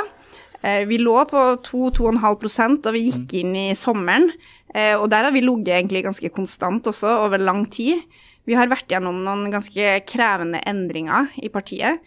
Eh, 0.62 0.84
vi 0.90 0.98
lå 1.00 1.18
på 1.30 1.44
2-2,5% 1.68 2.82
da 2.86 2.94
vi 2.94 3.04
gikk 3.08 3.36
inn 3.42 3.52
i 3.56 3.68
sommeren. 3.78 4.30
Eh, 4.74 4.94
og 4.96 5.08
der 5.12 5.28
har 5.28 5.34
vi 5.34 5.44
ligget 5.44 5.76
egentlig 5.76 6.06
ganske 6.08 6.32
konstant 6.34 6.88
også 6.90 7.20
over 7.26 7.40
lang 7.40 7.66
tid. 7.72 8.02
Vi 8.48 8.56
har 8.56 8.70
vært 8.70 8.88
gjennom 8.88 9.20
noen 9.26 9.50
ganske 9.52 9.92
krevende 10.08 10.62
endringer 10.68 11.28
i 11.36 11.50
partiet. 11.52 12.00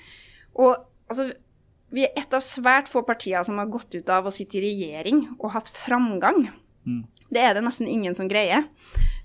Og 0.58 0.74
altså, 1.12 1.30
vi 1.94 2.08
er 2.08 2.18
et 2.18 2.34
av 2.34 2.44
svært 2.46 2.90
få 2.90 3.04
partier 3.06 3.44
som 3.46 3.60
har 3.62 3.70
gått 3.72 3.94
ut 3.94 4.10
av 4.10 4.28
å 4.28 4.34
sitte 4.34 4.58
i 4.58 4.66
regjering 4.66 5.26
og 5.38 5.52
hatt 5.54 5.70
framgang. 5.70 6.48
Mm. 6.88 7.04
Det 7.32 7.44
er 7.46 7.56
det 7.56 7.64
nesten 7.64 7.88
ingen 7.88 8.16
som 8.18 8.30
greier. 8.32 8.66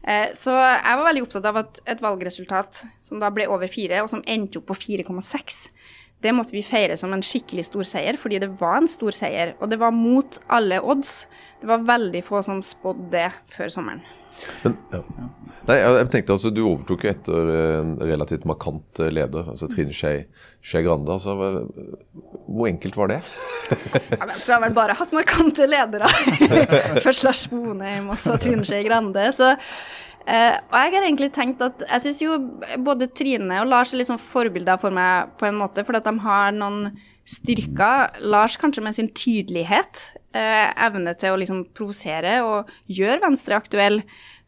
Eh, 0.06 0.28
så 0.38 0.52
jeg 0.54 0.98
var 0.98 1.06
veldig 1.08 1.24
opptatt 1.24 1.48
av 1.48 1.60
at 1.62 1.80
et 1.88 2.02
valgresultat 2.04 2.84
som 3.02 3.22
da 3.22 3.32
ble 3.34 3.48
over 3.50 3.70
fire, 3.70 4.02
og 4.04 4.12
som 4.12 4.22
endte 4.28 4.60
opp 4.60 4.68
på 4.70 4.76
4,6, 5.00 5.64
det 6.24 6.32
måtte 6.34 6.54
vi 6.56 6.64
feire 6.64 6.96
som 6.98 7.12
en 7.12 7.24
skikkelig 7.24 7.66
stor 7.68 7.86
seier, 7.86 8.18
fordi 8.20 8.40
det 8.42 8.52
var 8.60 8.80
en 8.80 8.90
stor 8.90 9.14
seier. 9.14 9.54
Og 9.60 9.70
det 9.70 9.80
var 9.82 9.94
mot 9.94 10.38
alle 10.52 10.78
odds. 10.80 11.26
Det 11.60 11.68
var 11.70 11.84
veldig 11.86 12.22
få 12.24 12.40
som 12.46 12.62
spådde 12.64 13.10
det 13.12 13.28
før 13.52 13.72
sommeren. 13.72 14.06
Men, 14.64 14.76
ja. 14.92 15.02
Nei, 15.66 15.76
jeg 15.80 16.08
tenkte 16.12 16.34
altså 16.36 16.50
Du 16.54 16.60
overtok 16.68 17.06
jo 17.06 17.10
etter 17.10 17.48
en 17.80 17.94
relativt 17.98 18.44
markant 18.46 19.00
eh, 19.02 19.10
leder, 19.10 19.48
altså 19.54 19.66
Trine 19.72 19.94
Skei, 19.96 20.26
Grande. 20.84 21.10
altså 21.12 21.34
Hvor 22.46 22.68
enkelt 22.68 22.98
var 22.98 23.10
det? 23.14 23.20
ja, 24.12 24.26
Venstre 24.28 24.54
har 24.54 24.62
vel 24.66 24.76
bare 24.76 24.94
hatt 24.98 25.14
markante 25.16 25.66
ledere. 25.66 26.10
Først 27.06 27.26
Lars 27.26 27.46
Bonheim 27.50 28.10
og 28.12 28.20
så 28.20 28.36
Trine 28.40 28.66
Skei 28.66 28.84
Grande. 28.86 29.30
så 29.36 29.54
Uh, 30.26 30.58
og 30.58 30.74
jeg 30.74 30.90
har 30.90 31.04
egentlig 31.06 31.28
tenkt 31.30 31.60
at 31.62 31.84
jeg 31.84 32.02
syns 32.02 32.20
jo 32.24 32.36
både 32.82 33.06
Trine 33.14 33.60
og 33.62 33.68
Lars 33.70 33.92
er 33.94 34.00
litt 34.00 34.08
sånn 34.08 34.18
forbilder 34.18 34.80
for 34.82 34.90
meg 34.90 35.36
på 35.38 35.46
en 35.46 35.60
måte, 35.60 35.84
fordi 35.86 36.00
at 36.00 36.08
de 36.08 36.24
har 36.24 36.56
noen 36.56 36.88
styrker. 37.26 38.16
Lars 38.26 38.56
kanskje 38.58 38.82
med 38.82 38.96
sin 38.96 39.10
tydelighet, 39.14 40.02
uh, 40.36 40.68
evne 40.86 41.16
til 41.18 41.32
å 41.34 41.40
liksom 41.40 41.64
provosere 41.76 42.38
og 42.44 42.72
gjøre 42.92 43.22
Venstre 43.24 43.58
aktuell. 43.58 44.02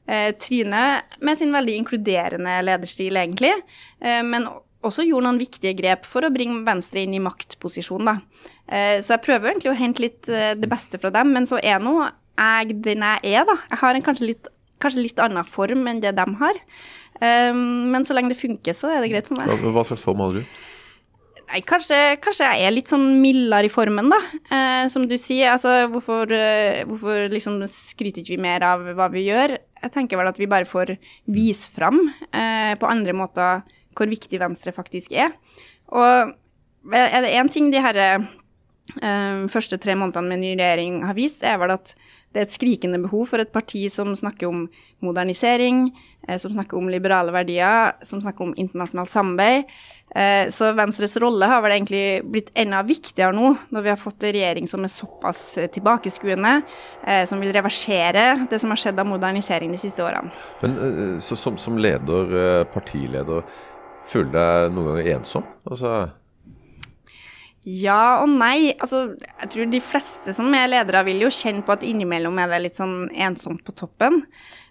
Eh, 0.08 0.30
Trine 0.40 0.84
med 1.20 1.36
sin 1.36 1.52
veldig 1.52 1.74
inkluderende 1.82 2.54
lederstil, 2.64 3.18
egentlig, 3.20 3.50
men 4.00 4.46
også 4.80 5.04
gjorde 5.04 5.26
noen 5.26 5.40
viktige 5.42 5.74
grep 5.76 6.06
for 6.08 6.24
å 6.24 6.30
bringe 6.32 6.62
Venstre 6.64 7.02
inn 7.02 7.12
i 7.12 7.20
maktposisjon, 7.20 8.08
da. 8.08 8.14
så 9.04 9.12
jeg 9.12 9.24
prøver 9.26 9.50
egentlig 9.50 9.74
å 9.74 9.76
hente 9.76 10.04
litt 10.06 10.30
det 10.30 10.70
beste 10.72 10.96
fra 11.02 11.12
dem, 11.12 11.34
men 11.36 11.44
så 11.50 11.60
er 11.60 11.82
nå 11.84 11.92
jeg 12.06 12.78
den 12.86 13.04
jeg 13.04 13.34
er, 13.34 13.44
da. 13.50 13.58
Jeg 13.68 13.82
har 13.82 13.98
en 13.98 14.06
kanskje 14.06 14.30
litt 14.30 14.48
kanskje 14.82 15.04
litt 15.04 15.20
annen 15.22 15.46
form 15.48 15.86
enn 15.90 16.02
det 16.02 16.14
de 16.16 16.26
har. 16.40 16.62
Um, 17.18 17.90
men 17.92 18.06
så 18.06 18.14
lenge 18.14 18.32
det 18.32 18.40
funker, 18.40 18.76
så 18.76 18.92
er 18.94 19.02
det 19.02 19.12
greit 19.12 19.28
for 19.30 19.38
meg. 19.38 19.50
Hva, 19.50 19.74
hva 19.74 19.86
slags 19.86 20.04
form 20.04 20.22
hadde 20.22 20.42
du? 20.42 20.58
Nei, 21.48 21.62
kanskje, 21.64 21.96
kanskje, 22.20 22.44
jeg 22.58 22.68
er 22.68 22.74
litt 22.74 22.90
sånn 22.92 23.06
mildere 23.22 23.70
i 23.70 23.72
formen, 23.72 24.10
da. 24.12 24.18
Eh, 24.52 24.84
som 24.92 25.06
du 25.08 25.14
sier, 25.16 25.54
altså 25.54 25.86
hvorfor, 25.88 26.28
uh, 26.28 26.82
hvorfor 26.90 27.30
liksom 27.32 27.62
skryter 27.72 28.20
ikke 28.20 28.34
vi 28.34 28.42
mer 28.44 28.66
av 28.68 28.84
hva 28.98 29.06
vi 29.12 29.24
gjør? 29.30 29.56
Jeg 29.80 29.94
tenker 29.94 30.20
vel 30.20 30.28
at 30.28 30.40
vi 30.40 30.50
bare 30.50 30.68
får 30.68 30.96
vise 31.30 31.70
fram 31.72 32.02
eh, 32.32 32.74
på 32.78 32.88
andre 32.88 33.14
måter 33.16 33.62
hvor 33.96 34.10
viktig 34.10 34.40
Venstre 34.42 34.74
faktisk 34.74 35.14
er. 35.14 35.32
Og 35.94 36.34
er 36.94 37.22
det 37.24 37.34
én 37.38 37.50
ting 37.52 37.70
de 37.72 37.82
her 37.82 37.98
eh, 38.02 38.26
første 39.50 39.78
tre 39.80 39.94
månedene 39.98 40.32
med 40.32 40.42
ny 40.42 40.52
regjering 40.58 41.02
har 41.06 41.16
vist, 41.18 41.46
er 41.46 41.60
vel 41.62 41.76
at 41.76 41.94
det 42.34 42.42
er 42.42 42.46
et 42.46 42.54
skrikende 42.54 43.00
behov 43.00 43.30
for 43.30 43.40
et 43.40 43.52
parti 43.52 43.86
som 43.92 44.12
snakker 44.16 44.50
om 44.50 44.66
modernisering, 45.04 45.88
eh, 46.26 46.36
som 46.40 46.52
snakker 46.52 46.78
om 46.78 46.90
liberale 46.92 47.32
verdier, 47.34 47.94
som 48.04 48.20
snakker 48.20 48.48
om 48.48 48.56
internasjonalt 48.58 49.12
samarbeid. 49.14 49.70
Eh, 50.16 50.48
så 50.54 50.70
Venstres 50.76 51.16
rolle 51.20 51.48
har 51.50 51.60
vel 51.64 51.74
egentlig 51.76 52.02
blitt 52.24 52.52
enda 52.58 52.80
viktigere 52.86 53.34
nå, 53.36 53.50
når 53.74 53.84
vi 53.84 53.92
har 53.92 54.00
fått 54.00 54.24
en 54.24 54.34
regjering 54.36 54.68
som 54.70 54.86
er 54.86 54.92
såpass 54.92 55.42
tilbakeskuende, 55.74 56.54
eh, 57.04 57.24
som 57.28 57.42
vil 57.44 57.52
reversere 57.54 58.28
det 58.50 58.60
som 58.62 58.72
har 58.72 58.80
skjedd 58.80 59.00
av 59.00 59.10
modernisering 59.10 59.74
de 59.74 59.80
siste 59.80 60.04
årene. 60.04 60.32
Men 60.62 61.18
så, 61.24 61.36
som, 61.36 61.58
som 61.60 61.76
leder, 61.80 62.64
partileder, 62.72 63.44
føler 64.08 64.32
du 64.32 64.38
deg 64.38 64.72
noen 64.72 64.90
ganger 64.94 65.12
ensom? 65.18 65.46
Altså 65.68 66.08
ja 67.68 68.22
og 68.22 68.30
nei. 68.32 68.72
Altså, 68.78 69.02
jeg 69.42 69.50
tror 69.52 69.72
de 69.72 69.80
fleste 69.84 70.32
som 70.36 70.54
er 70.56 70.70
ledere, 70.70 71.02
vil 71.08 71.26
jo 71.26 71.32
kjenne 71.34 71.64
på 71.66 71.74
at 71.74 71.84
innimellom 71.84 72.38
er 72.40 72.52
det 72.52 72.62
litt 72.64 72.78
sånn 72.78 73.10
ensomt 73.12 73.64
på 73.66 73.74
toppen. 73.76 74.22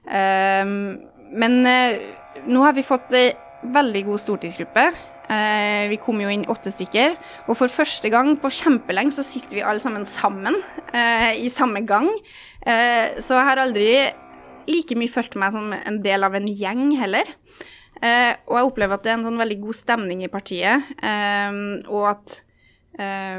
Um, 0.08 0.98
men 1.38 1.60
uh, 1.68 2.00
nå 2.48 2.64
har 2.64 2.74
vi 2.78 2.86
fått 2.88 3.14
ei 3.18 3.28
veldig 3.76 4.04
god 4.08 4.24
stortingsgruppe. 4.24 4.88
Uh, 5.28 5.88
vi 5.92 6.00
kom 6.00 6.22
jo 6.24 6.32
inn 6.32 6.46
åtte 6.52 6.72
stykker. 6.74 7.18
Og 7.48 7.58
for 7.60 7.72
første 7.72 8.12
gang 8.14 8.36
på 8.40 8.52
kjempelenge 8.60 9.18
så 9.18 9.26
sitter 9.28 9.60
vi 9.60 9.66
alle 9.66 9.84
sammen 9.84 10.08
sammen 10.10 10.60
uh, 10.94 11.32
i 11.36 11.50
samme 11.54 11.84
gang. 11.88 12.10
så 12.68 13.32
jeg 13.32 13.48
har 13.48 13.60
aldri 13.62 13.92
like 14.68 14.96
mye 15.00 15.08
følt 15.08 15.38
meg 15.40 15.54
som 15.56 15.70
en 15.72 16.00
del 16.04 16.26
av 16.28 16.34
en 16.36 16.48
gjeng 16.52 16.90
heller. 17.00 17.30
og 18.02 18.56
jeg 18.58 18.68
opplever 18.68 18.98
at 18.98 19.06
det 19.06 19.12
er 19.14 19.16
en 19.22 19.24
sånn 19.30 19.40
veldig 19.40 19.58
god 19.62 19.78
stemning 19.78 20.26
i 20.26 20.28
partiet, 20.28 20.84
og 21.88 22.04
at 22.10 22.36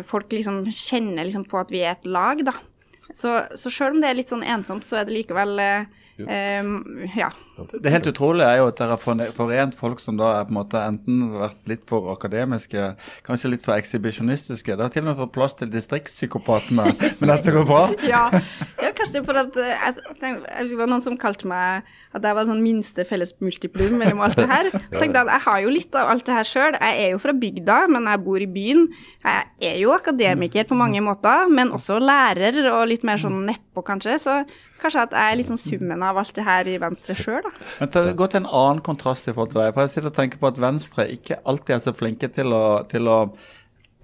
folk 0.09 0.33
liksom 0.33 0.63
kjenner 0.71 1.29
liksom 1.29 1.45
på 1.51 1.61
at 1.61 1.75
vi 1.75 1.83
er 1.83 1.99
et 1.99 2.09
lag, 2.09 2.41
da. 2.47 2.57
Så, 3.13 3.35
så 3.53 3.73
sjøl 3.73 3.97
om 3.97 4.01
det 4.01 4.09
er 4.11 4.17
litt 4.17 4.33
sånn 4.33 4.47
ensomt, 4.47 4.89
så 4.89 5.01
er 5.01 5.09
det 5.09 5.19
likevel 5.19 5.61
uh, 5.61 6.08
Um, 6.27 7.07
ja. 7.15 7.29
Det 7.83 7.91
helt 7.91 8.07
utrolige 8.11 8.47
er 8.47 8.61
jo 8.61 8.69
at 8.71 8.79
dere 8.79 8.95
har 8.97 9.31
forent 9.35 9.77
folk 9.79 10.01
som 10.03 10.19
da 10.19 10.31
er 10.39 10.47
på 10.47 10.53
en 10.53 10.59
måte 10.59 10.81
enten 10.83 11.21
vært 11.35 11.71
litt 11.71 11.85
for 11.91 12.11
akademiske, 12.13 12.85
kanskje 13.27 13.53
litt 13.53 13.67
for 13.67 13.79
ekshibisjonistiske. 13.79 14.75
Det 14.75 14.85
har 14.85 14.93
til 14.95 15.05
og 15.05 15.11
med 15.11 15.21
fått 15.23 15.35
plass 15.35 15.57
til 15.59 15.71
distriktspsykopatene, 15.73 16.87
men 17.21 17.33
dette 17.33 17.55
går 17.55 17.67
bra? 17.69 17.83
ja. 18.07 18.25
ja, 18.83 18.93
kanskje 18.99 19.25
for 19.27 19.41
at 19.43 19.59
eh, 19.59 19.75
jeg, 19.75 19.97
tenkte, 20.21 20.53
jeg 20.53 20.71
det 20.73 20.79
var 20.81 20.93
noen 20.93 21.05
som 21.05 21.19
kalte 21.21 21.51
meg 21.51 21.89
at 22.17 22.25
jeg 22.25 22.39
var 22.39 22.49
sånn 22.49 22.63
minste 22.65 23.07
felles 23.09 23.35
multiplum 23.45 23.99
mellom 24.01 24.23
alt 24.27 24.39
det 24.39 24.49
her. 24.51 24.71
Så 24.91 25.01
tenkte 25.01 25.21
jeg 25.21 25.25
at 25.25 25.35
jeg 25.35 25.45
har 25.47 25.65
jo 25.65 25.75
litt 25.75 25.99
av 25.99 26.13
alt 26.15 26.27
det 26.27 26.39
her 26.39 26.49
sjøl. 26.49 26.79
Jeg 26.79 27.03
er 27.05 27.13
jo 27.15 27.23
fra 27.23 27.35
bygda, 27.43 27.81
men 27.95 28.09
jeg 28.11 28.25
bor 28.27 28.43
i 28.43 28.51
byen. 28.59 28.87
Jeg 29.27 29.73
er 29.73 29.83
jo 29.83 29.93
akademiker 29.95 30.69
på 30.69 30.79
mange 30.79 31.03
måter, 31.05 31.51
men 31.53 31.75
også 31.75 32.01
lærer 32.03 32.63
og 32.73 32.87
litt 32.91 33.07
mer 33.07 33.21
sånn 33.21 33.43
nedpå, 33.49 33.85
kanskje. 33.87 34.19
Så 34.23 34.41
kanskje 34.81 35.05
at 35.09 35.15
jeg 35.17 35.33
er 35.33 35.39
litt 35.41 35.51
sånn 35.51 35.61
summen 35.61 36.03
av 36.07 36.19
alt 36.21 36.35
det 36.37 36.47
her 36.47 36.71
i 36.71 36.79
Venstre 36.83 37.17
sjøl, 37.19 37.45
da. 37.45 37.69
Men 37.81 37.93
ta, 37.95 38.03
Gå 38.19 38.29
til 38.31 38.43
en 38.43 38.51
annen 38.61 38.83
kontrast 38.85 39.29
i 39.29 39.35
forhold 39.35 39.53
til 39.55 39.63
deg. 39.63 39.75
for 39.75 39.87
Jeg 39.87 39.95
sitter 39.95 40.11
og 40.11 40.19
tenker 40.19 40.43
på 40.43 40.51
at 40.51 40.61
Venstre 40.63 41.09
ikke 41.15 41.41
alltid 41.45 41.77
er 41.77 41.85
så 41.85 41.95
flinke 41.97 42.31
til 42.35 42.55
å, 42.57 42.65
til 42.91 43.11
å 43.11 43.19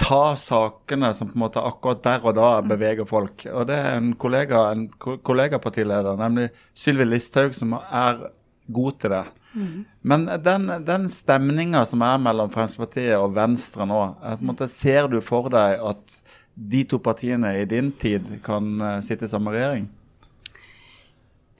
ta 0.01 0.35
sakene 0.39 1.13
som 1.15 1.31
på 1.31 1.39
en 1.39 1.45
måte 1.45 1.63
akkurat 1.63 2.03
der 2.03 2.27
og 2.27 2.35
da 2.39 2.51
beveger 2.67 3.07
folk. 3.09 3.47
Og 3.53 3.69
det 3.71 3.79
er 3.79 3.99
en 3.99 4.13
kollega, 4.19 4.67
en 4.75 4.89
kollegapartileder, 4.99 6.19
nemlig 6.19 6.51
Sylvi 6.75 7.07
Listhaug, 7.07 7.55
som 7.55 7.77
er 7.79 8.29
god 8.75 9.01
til 9.01 9.15
det. 9.15 9.25
Mm. 9.55 9.85
Men 10.03 10.27
den, 10.43 10.67
den 10.87 11.09
stemninga 11.13 11.85
som 11.87 12.03
er 12.03 12.19
mellom 12.19 12.51
Fremskrittspartiet 12.51 13.15
og 13.21 13.37
Venstre 13.37 13.87
nå, 13.87 14.01
er, 14.19 14.39
på 14.39 14.43
en 14.43 14.51
måte, 14.51 14.71
ser 14.71 15.07
du 15.13 15.21
for 15.23 15.51
deg 15.53 15.79
at 15.79 16.19
de 16.55 16.85
to 16.91 16.99
partiene 17.03 17.53
i 17.61 17.67
din 17.69 17.93
tid 17.99 18.27
kan 18.45 18.75
uh, 18.83 18.99
sitte 19.05 19.29
i 19.29 19.31
samme 19.31 19.55
regjering? 19.55 19.87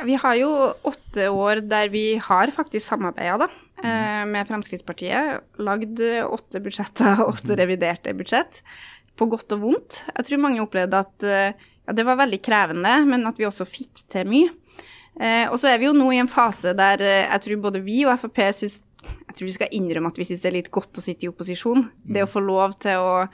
Vi 0.05 0.17
har 0.21 0.39
jo 0.39 0.51
åtte 0.85 1.29
år 1.33 1.63
der 1.69 1.91
vi 1.93 2.17
har 2.21 2.53
faktisk 2.55 2.87
samarbeida, 2.87 3.47
da. 3.47 3.65
Eh, 3.85 4.25
med 4.29 4.49
Fremskrittspartiet. 4.49 5.45
Lagd 5.61 6.01
åtte 6.25 6.61
budsjetter 6.65 7.25
åtte 7.29 7.57
reviderte 7.59 8.15
budsjett. 8.17 8.63
På 9.17 9.29
godt 9.31 9.53
og 9.55 9.63
vondt. 9.63 10.03
Jeg 10.11 10.29
tror 10.29 10.43
mange 10.43 10.63
opplevde 10.63 11.03
at 11.05 11.27
eh, 11.27 11.67
ja, 11.85 11.97
det 11.97 12.07
var 12.07 12.21
veldig 12.21 12.41
krevende, 12.45 12.95
men 13.09 13.27
at 13.29 13.39
vi 13.41 13.49
også 13.49 13.67
fikk 13.69 14.05
til 14.13 14.29
mye. 14.31 14.53
Eh, 15.21 15.47
og 15.51 15.59
så 15.61 15.71
er 15.71 15.81
vi 15.81 15.89
jo 15.89 15.97
nå 15.97 16.09
i 16.13 16.23
en 16.23 16.31
fase 16.31 16.73
der 16.75 17.05
jeg 17.05 17.43
tror 17.45 17.61
både 17.69 17.85
vi 17.85 18.01
og 18.03 18.17
Frp 18.19 18.41
syns 18.51 18.81
Jeg 19.05 19.37
tror 19.37 19.47
vi 19.47 19.55
skal 19.55 19.77
innrømme 19.77 20.11
at 20.11 20.19
vi 20.19 20.25
syns 20.27 20.43
det 20.43 20.49
er 20.49 20.57
litt 20.57 20.73
godt 20.75 20.99
å 20.99 21.05
sitte 21.05 21.27
i 21.27 21.31
opposisjon. 21.31 21.89
Det 22.03 22.25
å 22.25 22.31
få 22.31 22.41
lov 22.43 22.77
til 22.83 23.03
å 23.03 23.27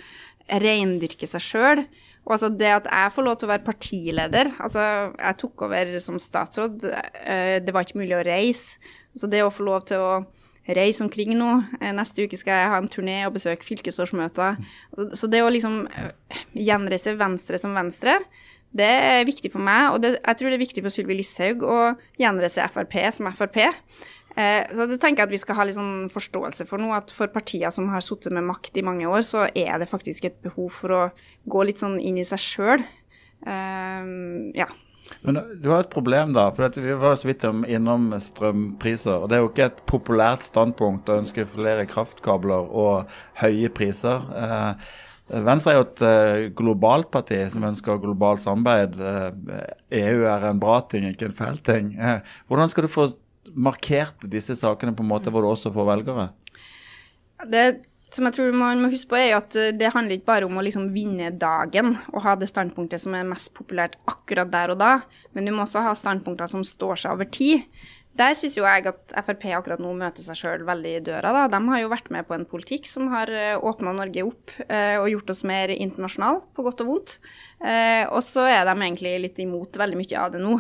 reindyrke 0.50 1.28
seg 1.30 1.44
sjøl. 1.44 1.82
Og 2.30 2.36
altså 2.36 2.52
det 2.54 2.70
at 2.70 2.86
jeg 2.86 3.14
får 3.16 3.26
lov 3.26 3.38
til 3.40 3.48
å 3.48 3.50
være 3.50 3.66
partileder 3.66 4.52
Altså, 4.62 4.82
jeg 5.18 5.38
tok 5.40 5.64
over 5.66 5.96
som 5.98 6.20
statsråd. 6.22 6.84
Det 7.66 7.74
var 7.74 7.82
ikke 7.82 7.98
mulig 7.98 8.14
å 8.14 8.26
reise. 8.26 8.78
Så 9.18 9.26
det 9.26 9.42
å 9.42 9.50
få 9.50 9.66
lov 9.66 9.88
til 9.90 9.98
å 9.98 10.12
reise 10.76 11.04
omkring 11.04 11.34
nå. 11.38 11.50
Eh, 11.80 11.92
neste 11.96 12.26
uke 12.26 12.38
skal 12.38 12.62
jeg 12.62 12.70
ha 12.72 12.78
en 12.80 12.92
turné 12.92 13.16
og 13.26 13.34
besøke 13.36 13.66
fylkesårsmøter. 13.66 14.60
Så 15.18 15.30
det 15.30 15.42
å 15.42 15.50
liksom 15.52 15.82
eh, 15.88 16.44
gjenreise 16.68 17.16
Venstre 17.18 17.60
som 17.60 17.74
Venstre, 17.76 18.20
det 18.70 18.86
er 18.86 19.26
viktig 19.26 19.50
for 19.52 19.62
meg. 19.66 19.94
Og 19.94 20.02
det, 20.04 20.14
jeg 20.20 20.38
tror 20.38 20.50
det 20.50 20.58
er 20.58 20.64
viktig 20.64 20.84
for 20.86 20.94
Sylvi 20.94 21.18
Listhaug 21.18 21.64
å 21.66 21.78
gjenreise 22.20 22.68
Frp 22.70 22.96
som 23.16 23.30
Frp. 23.34 23.64
Eh, 24.36 24.68
så 24.76 24.86
det 24.86 25.00
tenker 25.02 25.24
jeg 25.24 25.28
at 25.28 25.34
vi 25.34 25.40
skal 25.42 25.58
ha 25.58 25.66
litt 25.66 25.78
sånn 25.78 26.10
forståelse 26.12 26.66
for 26.68 26.82
nå, 26.82 26.92
at 26.94 27.10
for 27.14 27.30
partier 27.32 27.72
som 27.74 27.88
har 27.90 28.04
sittet 28.04 28.34
med 28.34 28.46
makt 28.46 28.78
i 28.78 28.86
mange 28.86 29.08
år, 29.10 29.24
så 29.26 29.48
er 29.48 29.80
det 29.82 29.90
faktisk 29.90 30.28
et 30.28 30.38
behov 30.44 30.70
for 30.82 30.94
å 30.94 31.02
gå 31.50 31.66
litt 31.66 31.82
sånn 31.82 31.98
inn 31.98 32.20
i 32.20 32.28
seg 32.28 32.44
sjøl. 32.44 32.86
ja. 34.54 34.68
Men 35.26 35.38
du 35.58 35.70
har 35.72 35.80
et 35.82 35.90
problem, 35.90 36.34
da. 36.36 36.50
for 36.54 36.70
Vi 36.76 36.94
var 36.94 37.16
så 37.18 37.26
vidt 37.26 37.42
innom 37.42 38.12
strømpriser. 38.14 39.24
og 39.24 39.28
Det 39.28 39.36
er 39.36 39.40
jo 39.40 39.48
ikke 39.48 39.70
et 39.72 39.80
populært 39.90 40.44
standpunkt 40.46 41.08
å 41.08 41.18
ønske 41.24 41.48
flere 41.50 41.86
kraftkabler 41.90 42.68
og 42.70 43.10
høye 43.40 43.72
priser. 43.74 44.22
Eh, 44.36 45.00
Venstre 45.30 45.72
er 45.72 45.76
jo 45.78 45.86
et 45.88 46.54
globalt 46.58 47.10
parti 47.10 47.40
som 47.50 47.64
ønsker 47.64 47.98
globalt 48.02 48.42
samarbeid. 48.42 48.96
EU 49.90 50.24
er 50.26 50.46
en 50.46 50.62
bra 50.62 50.80
ting, 50.82 51.06
ikke 51.06 51.30
en 51.30 51.36
fæl 51.38 51.60
ting. 51.62 51.92
Hvordan 52.50 52.70
skal 52.70 52.86
du 52.86 52.90
få 52.90 53.08
markert 53.54 54.26
disse 54.30 54.56
sakene 54.58 54.94
på 54.96 55.04
en 55.04 55.12
måte 55.12 55.32
hvor 55.32 55.44
det 55.44 55.52
også 55.52 55.72
får 55.74 55.88
velgere? 55.88 56.26
Det 57.50 57.64
som 58.14 58.26
jeg 58.26 58.34
tror 58.34 58.56
man 58.56 58.80
må 58.82 58.90
huske 58.90 59.12
på, 59.12 59.18
er 59.20 59.36
at 59.36 59.54
eh, 59.58 59.70
det 59.76 59.92
handler 59.94 60.18
ikke 60.18 60.30
bare 60.32 60.48
om 60.48 60.58
å 60.58 60.64
liksom 60.66 60.88
vinne 60.94 61.30
dagen 61.38 61.94
og 62.10 62.24
ha 62.24 62.34
det 62.38 62.50
standpunktet 62.50 63.02
som 63.02 63.14
er 63.14 63.28
mest 63.28 63.52
populært 63.54 63.96
akkurat 64.10 64.50
der 64.50 64.74
og 64.74 64.80
da, 64.80 64.92
men 65.36 65.46
du 65.46 65.54
må 65.54 65.64
også 65.64 65.84
ha 65.86 65.94
standpunkter 65.98 66.50
som 66.50 66.66
står 66.66 67.04
seg 67.04 67.14
over 67.14 67.30
tid. 67.30 67.66
Der 68.18 68.34
syns 68.34 68.56
jo 68.58 68.64
jeg 68.66 68.88
at 68.90 69.12
Frp 69.22 69.44
akkurat 69.54 69.80
nå 69.80 69.92
møter 69.96 70.24
seg 70.24 70.36
sjøl 70.36 70.64
veldig 70.66 70.94
i 70.98 71.02
døra. 71.06 71.30
Da. 71.32 71.44
De 71.52 71.60
har 71.70 71.80
jo 71.80 71.90
vært 71.92 72.10
med 72.12 72.26
på 72.26 72.34
en 72.34 72.46
politikk 72.48 72.88
som 72.90 73.06
har 73.12 73.30
eh, 73.30 73.54
åpna 73.54 73.94
Norge 73.96 74.24
opp 74.26 74.50
eh, 74.66 74.96
og 74.98 75.08
gjort 75.12 75.30
oss 75.32 75.44
mer 75.46 75.70
internasjonale, 75.72 76.42
på 76.56 76.64
godt 76.66 76.82
og 76.82 76.90
vondt. 76.90 77.14
Eh, 77.62 78.02
og 78.10 78.20
så 78.26 78.48
er 78.50 78.66
de 78.66 78.74
egentlig 78.74 79.14
litt 79.22 79.38
imot 79.40 79.78
veldig 79.78 80.00
mye 80.00 80.24
av 80.24 80.34
det 80.34 80.42
nå. 80.42 80.56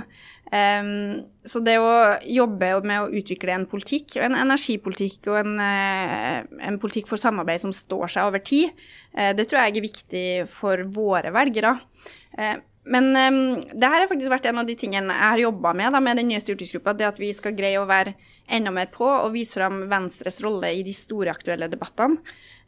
Så 0.50 1.60
det 1.62 1.76
å 1.78 1.90
jobbe 2.26 2.72
med 2.82 3.04
å 3.04 3.18
utvikle 3.20 3.52
en 3.54 3.68
politikk, 3.70 4.16
en 4.18 4.34
energipolitikk 4.34 5.28
og 5.30 5.36
en, 5.44 5.60
en 5.62 6.78
politikk 6.82 7.06
for 7.06 7.22
samarbeid 7.22 7.62
som 7.62 7.74
står 7.74 8.10
seg 8.10 8.32
over 8.32 8.42
tid, 8.42 8.74
det 9.14 9.46
tror 9.46 9.60
jeg 9.60 9.76
er 9.78 9.86
viktig 9.86 10.24
for 10.50 10.82
våre 10.90 11.30
velgere. 11.36 11.76
Uh, 12.90 12.94
men 12.94 13.10
um, 13.14 13.60
det 13.60 13.86
her 13.86 14.02
har 14.02 14.10
faktisk 14.10 14.32
vært 14.32 14.50
en 14.50 14.60
av 14.62 14.68
de 14.68 14.76
tingene 14.78 15.14
jeg 15.14 15.32
har 15.34 15.44
jobba 15.46 15.74
med 15.78 15.94
da, 15.94 16.02
med 16.02 16.20
den 16.20 16.30
nye 16.30 16.42
stortingsgruppa. 16.42 16.96
Det 16.98 17.08
at 17.08 17.22
vi 17.22 17.32
skal 17.36 17.56
greie 17.56 17.80
å 17.80 17.88
være 17.88 18.16
enda 18.50 18.72
mer 18.74 18.90
på 18.92 19.06
og 19.06 19.32
vise 19.34 19.58
fram 19.58 19.84
Venstres 19.90 20.40
rolle 20.42 20.72
i 20.74 20.84
de 20.86 20.94
store 20.96 21.30
aktuelle 21.30 21.70
debattene. 21.70 22.18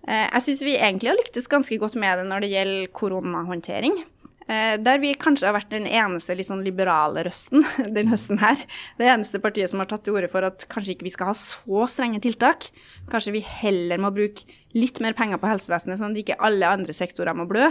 jeg 0.06 0.42
syns 0.42 0.62
vi 0.62 0.76
egentlig 0.76 1.10
har 1.10 1.18
lyktes 1.18 1.50
ganske 1.50 1.78
godt 1.78 1.94
med 1.98 2.18
det 2.18 2.26
når 2.30 2.42
det 2.42 2.52
gjelder 2.54 2.92
koronahåndtering. 2.94 3.98
Uh, 4.42 4.74
der 4.82 4.98
vi 5.02 5.12
kanskje 5.14 5.46
har 5.46 5.54
vært 5.54 5.70
den 5.70 5.86
eneste 5.86 6.34
litt 6.34 6.48
sånn 6.48 6.64
liberale 6.66 7.22
røsten 7.26 7.62
den 7.96 8.10
høsten 8.10 8.40
her. 8.42 8.58
Det 8.98 9.06
eneste 9.10 9.42
partiet 9.42 9.70
som 9.70 9.82
har 9.82 9.90
tatt 9.90 10.04
til 10.06 10.18
orde 10.18 10.30
for 10.32 10.46
at 10.46 10.66
kanskje 10.72 10.96
ikke 10.96 11.06
vi 11.06 11.14
skal 11.14 11.30
ha 11.30 11.36
så 11.38 11.86
strenge 11.90 12.22
tiltak. 12.24 12.70
Kanskje 13.10 13.36
vi 13.36 13.44
heller 13.46 14.02
må 14.02 14.10
bruke 14.14 14.46
litt 14.76 15.00
mer 15.04 15.16
penger 15.16 15.40
på 15.40 15.50
helsevesenet, 15.50 16.00
sånn 16.00 16.14
at 16.14 16.22
ikke 16.22 16.38
alle 16.42 16.70
andre 16.78 16.94
sektorer 16.96 17.36
må 17.36 17.46
blø. 17.50 17.68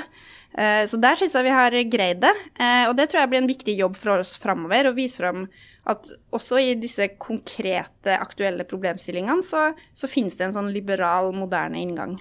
Eh, 0.53 0.83
så 0.89 0.99
der 1.01 1.17
syns 1.19 1.35
jeg 1.37 1.47
vi 1.47 1.55
har 1.55 1.75
greid 1.89 2.21
det. 2.23 2.33
Eh, 2.59 2.85
og 2.89 2.95
det 2.99 3.09
tror 3.09 3.23
jeg 3.23 3.31
blir 3.33 3.41
en 3.41 3.51
viktig 3.51 3.75
jobb 3.79 3.97
for 3.99 4.21
oss 4.21 4.35
framover. 4.41 4.89
Å 4.89 4.95
vise 4.97 5.21
fram 5.23 5.45
at 5.89 6.11
også 6.35 6.61
i 6.61 6.75
disse 6.77 7.07
konkrete, 7.21 8.13
aktuelle 8.13 8.67
problemstillingene 8.69 9.45
så, 9.45 9.71
så 9.97 10.09
finnes 10.11 10.37
det 10.37 10.49
en 10.49 10.57
sånn 10.59 10.73
liberal, 10.73 11.31
moderne 11.33 11.81
inngang. 11.81 12.19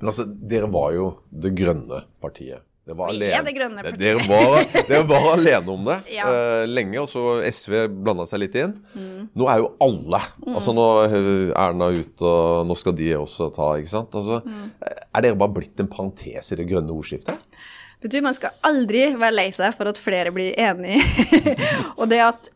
Men 0.00 0.12
altså, 0.12 0.26
dere 0.26 0.70
var 0.72 0.94
jo 0.96 1.08
det 1.28 1.52
grønne 1.58 2.04
partiet. 2.22 2.64
Det 2.82 2.96
var 2.98 3.12
alene. 3.12 3.42
Det 3.46 3.52
grønne 3.54 3.82
partiet. 3.84 4.00
Dere 4.00 4.22
var, 4.26 4.64
dere 4.88 5.02
var 5.06 5.26
alene 5.36 5.70
om 5.70 5.84
det 5.86 5.98
ja. 6.16 6.26
uh, 6.26 6.62
lenge, 6.66 6.98
og 6.98 7.06
så 7.10 7.36
SV 7.46 7.76
blanda 7.94 8.26
seg 8.26 8.42
litt 8.42 8.56
inn. 8.58 8.72
Mm. 8.96 9.28
Nå 9.38 9.46
er 9.52 9.62
jo 9.62 9.68
alle 9.86 10.18
mm. 10.42 10.48
Altså 10.50 10.74
Nå 10.74 10.86
er 11.04 11.14
Erna 11.62 11.92
ute, 11.94 12.26
og 12.26 12.66
nå 12.66 12.76
skal 12.78 12.96
de 12.98 13.12
også 13.20 13.52
ta, 13.54 13.68
ikke 13.78 13.92
sant. 13.92 14.18
Altså, 14.18 14.40
mm. 14.42 14.66
Er 14.82 15.26
dere 15.28 15.38
bare 15.38 15.56
blitt 15.60 15.82
en 15.82 15.90
parentes 15.92 16.50
i 16.50 16.58
det 16.58 16.66
grønne 16.70 16.94
ordskiftet? 16.94 17.38
Betyr 18.02 18.26
Man 18.26 18.34
skal 18.34 18.58
aldri 18.66 19.06
være 19.14 19.36
lei 19.36 19.46
seg 19.54 19.78
for 19.78 19.92
at 19.92 20.00
flere 20.02 20.34
blir 20.34 20.58
enig. 20.58 20.98
og 22.00 22.08
det 22.10 22.24
at 22.24 22.50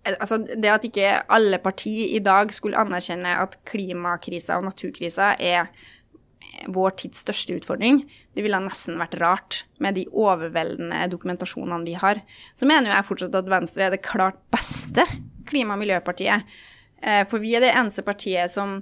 Altså, 0.00 0.38
det 0.40 0.70
at 0.72 0.84
ikke 0.88 1.08
alle 1.28 1.58
partier 1.60 2.14
i 2.16 2.22
dag 2.24 2.48
skulle 2.56 2.78
anerkjenne 2.80 3.34
at 3.36 3.58
klimakrisa 3.68 4.56
og 4.56 4.64
naturkrisa 4.64 5.34
er 5.36 5.68
vår 6.70 6.96
tids 7.02 7.22
største 7.24 7.56
utfordring. 7.58 8.02
Det 8.34 8.44
ville 8.44 8.60
nesten 8.62 8.98
vært 9.00 9.16
rart 9.20 9.62
med 9.82 9.96
de 9.98 10.06
overveldende 10.10 11.04
dokumentasjonene 11.12 11.86
vi 11.86 11.96
har. 12.00 12.22
Så 12.58 12.68
mener 12.68 12.92
jeg 12.92 13.08
fortsatt 13.08 13.38
at 13.38 13.50
Venstre 13.50 13.86
er 13.86 13.94
det 13.94 14.04
klart 14.06 14.40
beste 14.52 15.06
klima- 15.50 15.76
og 15.76 15.82
miljøpartiet. 15.82 16.46
Eh, 17.02 17.22
for 17.28 17.42
vi 17.42 17.54
er 17.56 17.64
det 17.64 17.74
eneste 17.74 18.04
partiet 18.06 18.52
som 18.52 18.80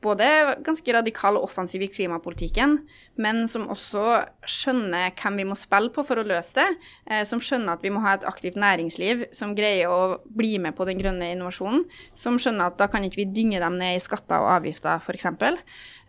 både 0.00 0.26
ganske 0.64 0.92
radikal 0.94 1.36
og 1.36 1.46
offensiv 1.48 1.82
i 1.84 1.90
klimapolitikken, 1.92 2.78
men 3.20 3.42
som 3.50 3.66
også 3.72 4.22
skjønner 4.48 5.12
hvem 5.18 5.40
vi 5.40 5.46
må 5.50 5.56
spille 5.58 5.92
på 5.92 6.04
for 6.06 6.20
å 6.20 6.24
løse 6.26 6.56
det. 6.56 6.66
Eh, 7.10 7.22
som 7.28 7.42
skjønner 7.42 7.76
at 7.76 7.84
vi 7.84 7.92
må 7.92 8.02
ha 8.04 8.14
et 8.16 8.26
aktivt 8.28 8.56
næringsliv 8.60 9.26
som 9.36 9.54
greier 9.56 9.92
å 9.92 10.20
bli 10.24 10.54
med 10.62 10.76
på 10.78 10.86
den 10.88 11.00
grønne 11.00 11.30
innovasjonen. 11.34 11.84
Som 12.18 12.38
skjønner 12.40 12.72
at 12.72 12.80
da 12.80 12.88
kan 12.92 13.04
ikke 13.04 13.22
vi 13.22 13.28
dynge 13.34 13.60
dem 13.62 13.76
ned 13.80 13.98
i 13.98 14.02
skatter 14.04 14.40
og 14.40 14.54
avgifter, 14.56 15.04
f.eks. 15.04 15.28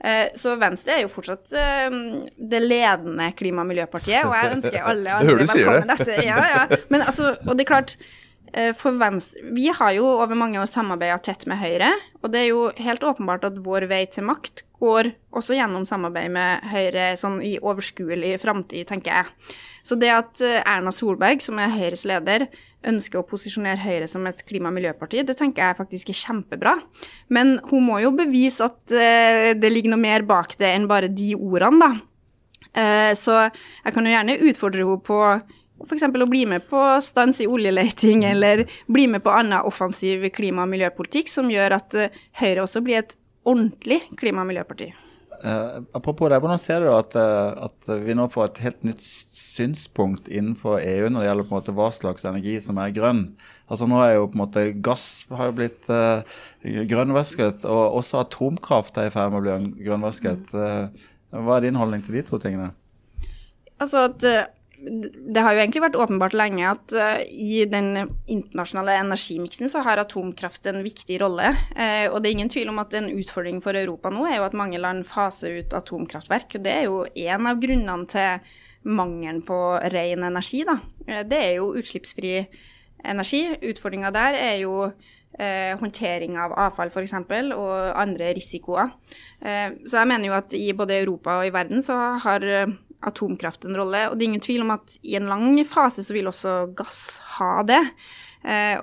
Eh, 0.02 0.32
så 0.40 0.56
Venstre 0.62 0.98
er 0.98 1.06
jo 1.06 1.14
fortsatt 1.14 1.52
eh, 1.52 2.00
det 2.40 2.64
ledende 2.64 3.32
klima- 3.38 3.66
og 3.66 3.72
miljøpartiet, 3.74 4.24
og 4.28 4.36
jeg 4.38 4.58
ønsker 4.58 4.82
alle 4.94 5.16
andre 5.20 5.40
velkommen 5.44 5.96
dette. 5.96 6.20
Ja, 6.28 6.42
ja. 6.56 6.66
Men 6.94 7.08
altså, 7.08 7.36
og 7.44 7.56
det 7.58 7.68
er 7.68 7.74
klart, 7.76 7.98
for 8.76 8.98
Venstre 9.00 9.46
Vi 9.56 9.70
har 9.72 9.94
jo 9.96 10.06
over 10.18 10.36
mange 10.36 10.60
år 10.60 10.68
samarbeida 10.68 11.18
tett 11.24 11.46
med 11.48 11.62
Høyre, 11.62 11.94
og 12.20 12.34
det 12.34 12.42
er 12.42 12.50
jo 12.50 12.66
helt 12.84 13.06
åpenbart 13.08 13.46
at 13.48 13.60
vår 13.64 13.86
vei 13.92 14.04
til 14.12 14.28
makt 14.28 14.66
går 14.82 15.12
også 15.38 15.56
gjennom 15.56 15.86
samarbeid 15.88 16.34
med 16.34 16.66
Høyre 16.72 17.12
sånn 17.22 17.40
i 17.46 17.56
overskuelig 17.62 18.34
framtid, 18.42 18.88
tenker 18.90 19.14
jeg. 19.14 19.54
Så 19.86 19.98
det 20.00 20.12
at 20.14 20.42
eh, 20.46 20.60
Erna 20.66 20.94
Solberg, 20.94 21.44
som 21.46 21.60
er 21.62 21.74
Høyres 21.74 22.04
leder, 22.10 22.48
ønsker 22.90 23.22
å 23.22 23.28
posisjonere 23.30 23.82
Høyre 23.84 24.08
som 24.10 24.26
et 24.30 24.42
klima- 24.48 24.72
og 24.72 24.78
miljøparti, 24.80 25.22
det 25.26 25.38
tenker 25.38 25.68
jeg 25.68 25.78
faktisk 25.78 26.10
er 26.10 26.22
kjempebra. 26.24 26.76
Men 27.30 27.60
hun 27.70 27.86
må 27.92 28.00
jo 28.02 28.14
bevise 28.18 28.66
at 28.66 28.96
eh, 28.96 29.52
det 29.58 29.74
ligger 29.74 29.94
noe 29.94 30.02
mer 30.02 30.26
bak 30.28 30.58
det 30.62 30.74
enn 30.74 30.90
bare 30.90 31.12
de 31.12 31.36
ordene, 31.38 31.92
da. 31.92 32.08
Så 33.20 33.34
jeg 33.36 33.92
kan 33.92 34.06
jo 34.08 34.12
gjerne 34.14 34.38
utfordre 34.48 34.86
henne 34.88 35.04
på 35.04 35.16
f.eks. 35.86 36.08
å 36.08 36.30
bli 36.30 36.46
med 36.50 36.66
på 36.70 36.82
stans 37.04 37.42
i 37.42 37.50
oljeleting, 37.50 38.26
eller 38.32 38.66
bli 38.92 39.08
med 39.12 39.24
på 39.26 39.34
annen 39.34 39.68
offensiv 39.68 40.28
klima- 40.36 40.66
og 40.66 40.74
miljøpolitikk 40.74 41.32
som 41.32 41.52
gjør 41.52 41.78
at 41.80 41.98
eh, 41.98 42.20
Høyre 42.42 42.66
også 42.66 42.84
blir 42.86 43.02
et 43.02 43.16
ordentlig 43.48 44.04
klima- 44.20 44.46
og 44.46 44.52
miljøparti. 44.52 44.92
Uh, 45.42 45.82
apropos 45.98 46.30
det, 46.30 46.38
hvordan 46.38 46.60
ser 46.62 46.84
du 46.84 46.92
at, 46.94 47.16
uh, 47.18 47.66
at, 47.66 47.88
vi 48.06 48.14
nå 48.14 48.28
får 48.30 48.52
et 48.52 48.60
helt 48.62 48.84
nytt 48.86 49.02
synspunkt 49.34 50.28
innenfor 50.30 50.78
EU 50.78 51.08
når 51.10 51.24
det 51.24 51.30
gjelder 51.32 51.48
på 51.48 51.56
en 51.56 51.58
måte 51.58 51.74
hva 51.80 51.88
slags 51.96 52.28
energi 52.30 52.60
som 52.62 52.78
er 52.78 52.94
grønn? 52.94 53.24
Altså 53.66 53.88
Nå 53.90 54.04
er 54.06 54.20
jo 54.20 54.28
på 54.30 54.38
en 54.38 54.44
måte 54.44 54.68
gass 54.86 55.08
har 55.34 55.50
jo 55.50 55.58
blitt 55.58 55.90
uh, 55.90 56.22
grønnvasket, 56.62 57.66
og 57.66 57.98
også 58.04 58.22
atomkraft 58.22 59.02
er 59.02 59.10
i 59.10 59.16
ferd 59.16 59.34
med 59.34 59.42
å 59.42 59.46
bli 59.48 59.88
grønnvasket. 59.88 60.54
hva 61.34 61.58
er 61.58 61.66
din 61.66 61.80
holdning 61.80 62.06
til 62.06 62.20
de 62.20 62.26
to 62.28 62.38
tingene? 62.44 62.70
Altså 63.82 64.06
at 64.12 64.28
det 64.82 65.42
har 65.44 65.54
jo 65.54 65.62
egentlig 65.62 65.84
vært 65.84 65.98
åpenbart 66.00 66.34
lenge 66.38 66.64
at 66.66 66.94
uh, 66.96 67.20
i 67.22 67.64
den 67.70 68.08
internasjonale 68.32 68.96
energimiksen 69.04 69.70
så 69.70 69.84
har 69.86 70.02
atomkraft 70.02 70.66
en 70.70 70.82
viktig 70.86 71.20
rolle. 71.22 71.52
Uh, 71.76 72.10
og 72.10 72.22
det 72.22 72.32
er 72.32 72.38
ingen 72.38 72.52
tvil 72.54 72.72
om 72.72 72.82
at 72.82 72.96
en 72.98 73.12
utfordring 73.14 73.62
for 73.64 73.78
Europa 73.78 74.12
nå 74.14 74.26
er 74.30 74.40
jo 74.40 74.48
at 74.48 74.58
mange 74.58 74.82
land 74.82 75.06
faser 75.10 75.60
ut 75.62 75.78
atomkraftverk. 75.78 76.58
og 76.58 76.66
Det 76.66 76.74
er 76.74 76.90
jo 76.90 77.06
en 77.06 77.52
av 77.52 77.62
grunnene 77.62 78.10
til 78.10 78.52
mangelen 78.90 79.44
på 79.46 79.62
ren 79.94 80.28
energi. 80.32 80.66
Da. 80.68 80.80
Uh, 81.06 81.24
det 81.30 81.42
er 81.46 81.56
jo 81.60 81.72
utslippsfri 81.78 82.36
energi. 83.06 83.46
Utfordringa 83.72 84.14
der 84.14 84.40
er 84.42 84.62
jo 84.66 84.92
håndtering 85.80 86.36
av 86.38 86.52
avfall 86.60 86.90
f.eks. 86.92 87.14
og 87.56 87.72
andre 87.98 88.34
risikoer. 88.36 88.92
så 89.40 89.96
jeg 89.96 90.10
mener 90.12 90.28
jo 90.28 90.34
at 90.36 90.54
i 90.54 90.74
både 90.76 90.98
Europa 91.00 91.38
og 91.40 91.48
i 91.48 91.54
verden 91.56 91.80
så 91.82 91.96
har 92.20 92.44
atomkraft 93.08 93.66
en 93.66 93.78
rolle. 93.78 94.08
Og 94.10 94.18
det 94.18 94.26
er 94.26 94.32
ingen 94.32 94.44
tvil 94.44 94.66
om 94.66 94.74
at 94.76 94.98
i 95.02 95.16
en 95.20 95.30
lang 95.32 95.60
fase 95.68 96.06
så 96.06 96.16
vil 96.16 96.30
også 96.32 96.56
gass 96.78 97.22
ha 97.38 97.54
det. 97.68 97.82
Eh, 98.44 98.82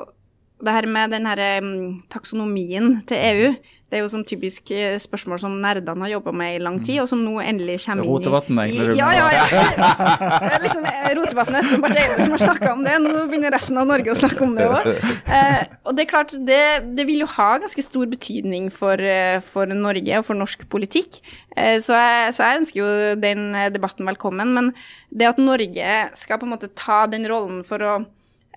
det 0.64 0.75
her 0.75 0.87
med 0.90 1.12
den 1.14 1.27
her 1.29 1.40
taksonomien 2.11 3.01
til 3.09 3.16
EU, 3.31 3.51
det 3.88 3.97
er 3.97 4.03
jo 4.03 4.09
sånn 4.12 4.25
typisk 4.29 4.68
eh, 4.77 4.99
spørsmål 5.01 5.38
som 5.40 5.55
nerdene 5.62 6.05
har 6.05 6.11
jobba 6.18 6.33
med 6.37 6.59
i 6.59 6.61
lang 6.61 6.75
tid, 6.85 6.99
og 7.01 7.07
som 7.09 7.23
nå 7.25 7.38
endelig 7.40 7.79
kommer 7.87 8.05
inn 8.05 8.11
i 8.11 8.12
Rotevatn, 8.12 8.59
egentlig? 8.61 8.99
Ja, 8.99 9.09
ja, 9.16 9.29
ja. 9.33 9.47
Det 10.44 10.59
liksom 10.66 10.88
eh, 10.90 11.07
Rotevatn 11.16 11.57
og 11.57 11.62
Espen 11.62 11.85
Barth 11.87 12.03
Eide 12.03 12.18
som 12.18 12.35
har 12.35 12.42
snakka 12.42 12.73
om 12.75 12.83
det. 12.85 12.99
Nå 13.01 13.14
begynner 13.31 13.55
resten 13.57 13.81
av 13.81 13.88
Norge 13.88 14.12
å 14.12 14.18
snakke 14.18 14.44
om 14.44 14.53
det 14.59 14.66
òg. 14.68 14.90
Eh, 15.38 15.62
og 15.88 15.97
det 15.97 16.05
er 16.05 16.11
klart, 16.11 16.37
det, 16.51 16.61
det, 16.99 17.09
vil 17.09 17.25
jo 17.25 17.31
ha 17.38 17.49
ganske 17.62 17.87
stor 17.87 18.12
betydning 18.12 18.68
for, 18.75 19.01
for 19.49 19.73
Norge 19.73 20.21
og 20.21 20.29
for 20.29 20.37
norsk 20.37 20.68
politikk. 20.68 21.23
Eh, 21.57 21.81
så, 21.81 21.97
jeg, 21.97 22.37
så, 22.37 22.44
jeg, 22.44 22.61
ønsker 22.61 22.83
jo 22.83 22.92
den 23.25 23.49
debatten 23.73 24.05
velkommen. 24.12 24.53
Men 24.53 24.71
det 25.09 25.33
at 25.33 25.40
Norge 25.40 25.97
skal 26.21 26.42
på 26.42 26.44
en 26.44 26.53
måte 26.59 26.68
ta 26.77 27.07
den 27.09 27.25
rollen 27.33 27.64
for 27.64 27.81
å 27.81 27.99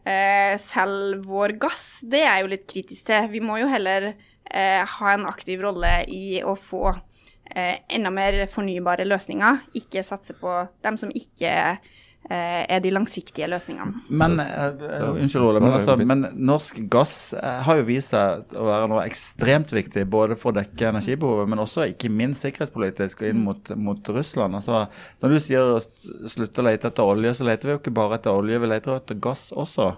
eh, 0.07 0.57
selge 0.61 1.21
vår 1.27 1.55
gass, 1.61 2.01
det 2.03 2.23
er 2.23 2.35
jeg 2.35 2.43
jo 2.45 2.51
litt 2.55 2.67
kritisk 2.69 3.07
til. 3.09 3.31
Vi 3.31 3.43
må 3.43 3.59
jo 3.61 3.69
heller 3.71 4.11
eh, 4.11 4.83
ha 4.97 5.13
en 5.13 5.27
aktiv 5.29 5.63
rolle 5.63 6.01
i 6.11 6.41
å 6.43 6.55
få 6.59 6.91
eh, 6.91 7.81
enda 7.89 8.13
mer 8.13 8.43
fornybare 8.51 9.07
løsninger, 9.07 9.65
ikke 9.81 10.05
satse 10.07 10.37
på 10.39 10.61
dem 10.85 10.99
som 11.01 11.13
ikke 11.15 11.51
Eh, 11.51 12.00
er 12.29 12.79
de 12.79 12.91
langsiktige 12.93 13.47
løsningene. 13.49 14.03
Men, 14.07 14.37
uh, 14.39 15.09
unnskyld 15.17 15.43
Ole, 15.43 15.59
men, 15.63 15.73
altså, 15.75 15.95
men, 15.99 16.21
norsk 16.37 16.77
gass 16.91 17.33
uh, 17.35 17.57
har 17.65 17.81
jo 17.81 17.87
vist 17.89 18.13
seg 18.13 18.53
å 18.55 18.67
være 18.69 18.87
noe 18.91 19.03
ekstremt 19.09 19.73
viktig 19.75 20.05
både 20.11 20.37
for 20.39 20.53
å 20.53 20.59
dekke 20.61 20.91
energibehovet, 20.93 21.49
men 21.51 21.63
også 21.63 21.89
ikke 21.91 22.13
minst 22.13 22.45
sikkerhetspolitisk 22.45 23.25
og 23.25 23.33
inn 23.33 23.43
mot, 23.43 23.73
mot 23.75 24.13
Russland. 24.15 24.55
Altså, 24.61 24.85
når 25.23 25.35
du 25.35 25.41
sier 25.43 25.73
å 25.73 25.81
slutte 25.81 26.63
å 26.63 26.67
lete 26.69 26.91
etter 26.91 27.11
olje, 27.15 27.35
så 27.35 27.49
leter 27.49 27.67
vi 27.67 27.75
jo 27.75 27.81
ikke 27.81 27.97
bare 27.99 28.21
etter 28.21 28.37
olje, 28.37 28.61
vi 28.63 28.71
leter 28.71 28.95
etter 28.95 29.21
gass 29.27 29.49
også. 29.51 29.91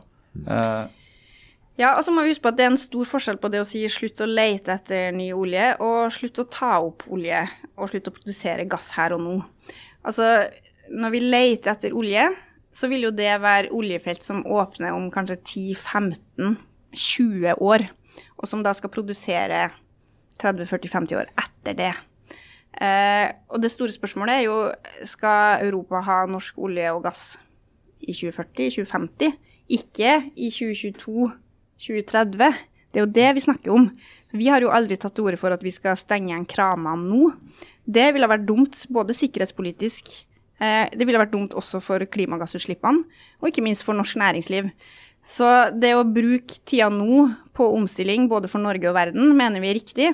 Uh, 0.47 0.89
ja, 1.77 1.95
og 1.97 2.03
så 2.05 2.13
må 2.13 2.21
vi 2.21 2.33
huske 2.33 2.45
på 2.45 2.51
at 2.53 2.57
det 2.59 2.67
er 2.67 2.73
en 2.73 2.81
stor 2.81 3.07
forskjell 3.09 3.39
på 3.41 3.49
det 3.53 3.63
å 3.63 3.67
si 3.67 3.81
slutt 3.89 4.21
å 4.21 4.29
lete 4.29 4.75
etter 4.75 5.13
ny 5.15 5.31
olje, 5.33 5.71
og 5.81 6.13
slutt 6.13 6.43
å 6.43 6.49
ta 6.53 6.75
opp 6.85 7.07
olje 7.13 7.41
og 7.73 7.89
slutt 7.89 8.09
å 8.11 8.13
produsere 8.13 8.67
gass 8.69 8.91
her 8.97 9.15
og 9.15 9.23
nå. 9.23 9.39
Altså, 10.05 10.27
når 10.91 11.13
vi 11.13 11.21
leter 11.23 11.71
etter 11.73 11.95
olje, 11.95 12.27
så 12.73 12.89
vil 12.89 13.05
jo 13.07 13.11
det 13.13 13.41
være 13.41 13.71
oljefelt 13.75 14.23
som 14.25 14.45
åpner 14.49 14.93
om 14.95 15.11
kanskje 15.13 15.37
10-15-20 15.85 17.53
år, 17.61 17.85
og 18.39 18.49
som 18.49 18.63
da 18.65 18.73
skal 18.75 18.93
produsere 18.93 19.69
30-40-50 20.41 21.15
år 21.19 21.27
etter 21.37 21.73
det. 21.77 21.93
Eh, 22.73 23.29
og 23.53 23.61
det 23.61 23.71
store 23.71 23.93
spørsmålet 23.93 24.39
er 24.39 24.43
jo 24.47 24.57
skal 25.05 25.61
Europa 25.67 26.01
ha 26.07 26.17
norsk 26.25 26.57
olje 26.65 26.93
og 26.95 27.03
gass 27.05 27.21
i 28.01 28.11
2040-2050, 28.17 29.29
ikke 29.77 30.11
i 30.35 30.49
2022-2030. 30.51 32.53
Det 32.93 32.99
er 32.99 33.05
jo 33.05 33.13
det 33.13 33.29
vi 33.37 33.45
snakker 33.45 33.69
om. 33.73 33.85
Så 34.29 34.37
vi 34.37 34.47
har 34.49 34.61
jo 34.61 34.73
aldri 34.73 34.95
tatt 34.97 35.15
til 35.17 35.25
orde 35.29 35.41
for 35.41 35.49
at 35.53 35.63
vi 35.65 35.71
skal 35.73 35.97
stenge 35.97 36.29
igjen 36.31 36.49
kranene 36.49 36.95
nå. 37.05 37.31
Det 37.85 38.13
ville 38.15 38.29
vært 38.29 38.49
dumt, 38.49 38.87
både 38.93 39.13
sikkerhetspolitisk 39.17 40.25
det 40.93 41.05
ville 41.07 41.19
vært 41.19 41.33
dumt 41.33 41.55
også 41.59 41.81
for 41.83 42.03
klimagassutslippene, 42.13 43.03
og 43.41 43.49
ikke 43.49 43.63
minst 43.65 43.83
for 43.83 43.97
norsk 43.97 44.19
næringsliv. 44.21 44.69
Så 45.23 45.47
det 45.79 45.93
å 45.95 46.03
bruke 46.03 46.59
tida 46.67 46.89
nå 46.91 47.29
på 47.55 47.67
omstilling 47.77 48.27
både 48.31 48.49
for 48.51 48.63
Norge 48.63 48.89
og 48.89 48.97
verden, 48.97 49.31
mener 49.37 49.63
vi 49.63 49.71
er 49.71 49.79
riktig. 49.79 50.09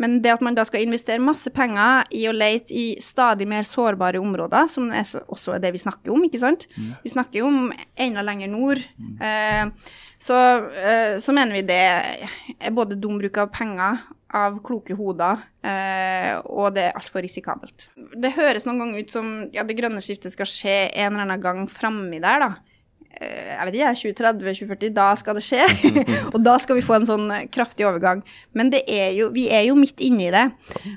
Men 0.00 0.20
det 0.24 0.32
at 0.32 0.44
man 0.44 0.56
da 0.56 0.64
skal 0.64 0.84
investere 0.84 1.20
masse 1.20 1.50
penger 1.52 2.06
i 2.16 2.22
å 2.28 2.32
lete 2.32 2.72
i 2.72 2.84
stadig 3.04 3.44
mer 3.48 3.66
sårbare 3.68 4.20
områder, 4.20 4.68
som 4.72 4.88
er 4.96 5.08
også 5.28 5.56
er 5.56 5.64
det 5.64 5.74
vi 5.74 5.82
snakker 5.82 6.12
om, 6.14 6.24
ikke 6.24 6.40
sant. 6.40 6.64
Mm. 6.76 6.94
Vi 7.04 7.12
snakker 7.12 7.42
jo 7.42 7.50
om 7.50 7.58
enda 8.00 8.24
lenger 8.24 8.48
nord. 8.52 8.80
Mm. 8.96 9.18
Eh, 9.28 9.98
så, 10.20 10.38
eh, 10.72 11.18
så, 11.20 11.34
mener 11.36 11.58
vi 11.58 11.66
det 11.68 11.82
er 12.56 12.72
både 12.76 12.96
dum 13.00 13.20
bruk 13.20 13.36
av 13.40 13.52
penger 13.52 14.00
av 14.36 14.60
kloke 14.64 14.94
hoder, 14.94 15.42
eh, 15.66 16.36
og 16.46 16.74
det 16.76 16.88
er 16.88 16.98
altfor 16.98 17.24
risikabelt. 17.24 17.88
Det 17.96 18.34
høres 18.36 18.66
noen 18.66 18.82
ganger 18.84 19.04
ut 19.04 19.14
som 19.14 19.30
ja, 19.54 19.64
det 19.66 19.78
grønne 19.78 20.02
skiftet 20.04 20.36
skal 20.36 20.48
skje 20.48 20.76
en 20.88 21.14
eller 21.14 21.26
annen 21.26 21.42
gang 21.42 21.64
framme 21.70 22.20
der, 22.22 22.44
da. 22.44 22.50
Eh, 23.10 23.50
jeg 23.50 23.66
vet 23.66 23.76
ikke, 23.76 24.14
2030-2040, 24.22 24.92
da 24.94 25.06
skal 25.18 25.36
det 25.36 25.44
skje. 25.44 25.64
og 26.34 26.38
da 26.46 26.56
skal 26.62 26.78
vi 26.78 26.84
få 26.86 27.00
en 27.00 27.08
sånn 27.08 27.26
kraftig 27.52 27.88
overgang. 27.88 28.22
Men 28.56 28.70
er 28.80 29.10
jo, 29.18 29.30
vi 29.34 29.48
er 29.50 29.66
jo 29.66 29.78
midt 29.78 30.02
inne 30.04 30.28
i 30.28 30.34
det. 30.34 30.46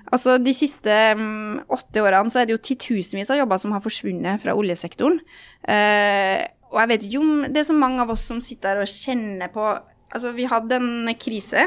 Altså 0.05 0.37
De 0.41 0.53
siste 0.55 0.99
um, 1.17 1.57
åtte 1.73 2.03
årene 2.05 2.33
så 2.33 2.43
er 2.43 2.49
det 2.49 2.57
jo 2.57 2.63
titusenvis 2.63 3.33
av 3.33 3.41
jobber 3.41 3.61
som 3.61 3.73
har 3.73 3.83
forsvunnet 3.83 4.43
fra 4.43 4.55
oljesektoren. 4.57 5.19
Eh, 5.65 6.43
og 6.73 6.79
jeg 6.81 6.89
vet 6.93 7.07
ikke 7.07 7.23
om 7.23 7.33
det 7.49 7.61
er 7.61 7.69
så 7.69 7.77
mange 7.77 8.01
av 8.01 8.13
oss 8.13 8.29
som 8.29 8.39
sitter 8.41 8.75
her 8.77 8.85
og 8.85 8.93
kjenner 8.93 9.51
på 9.53 9.73
Altså, 10.13 10.29
vi 10.37 10.43
hadde 10.45 10.77
en 10.77 11.09
krise 11.17 11.63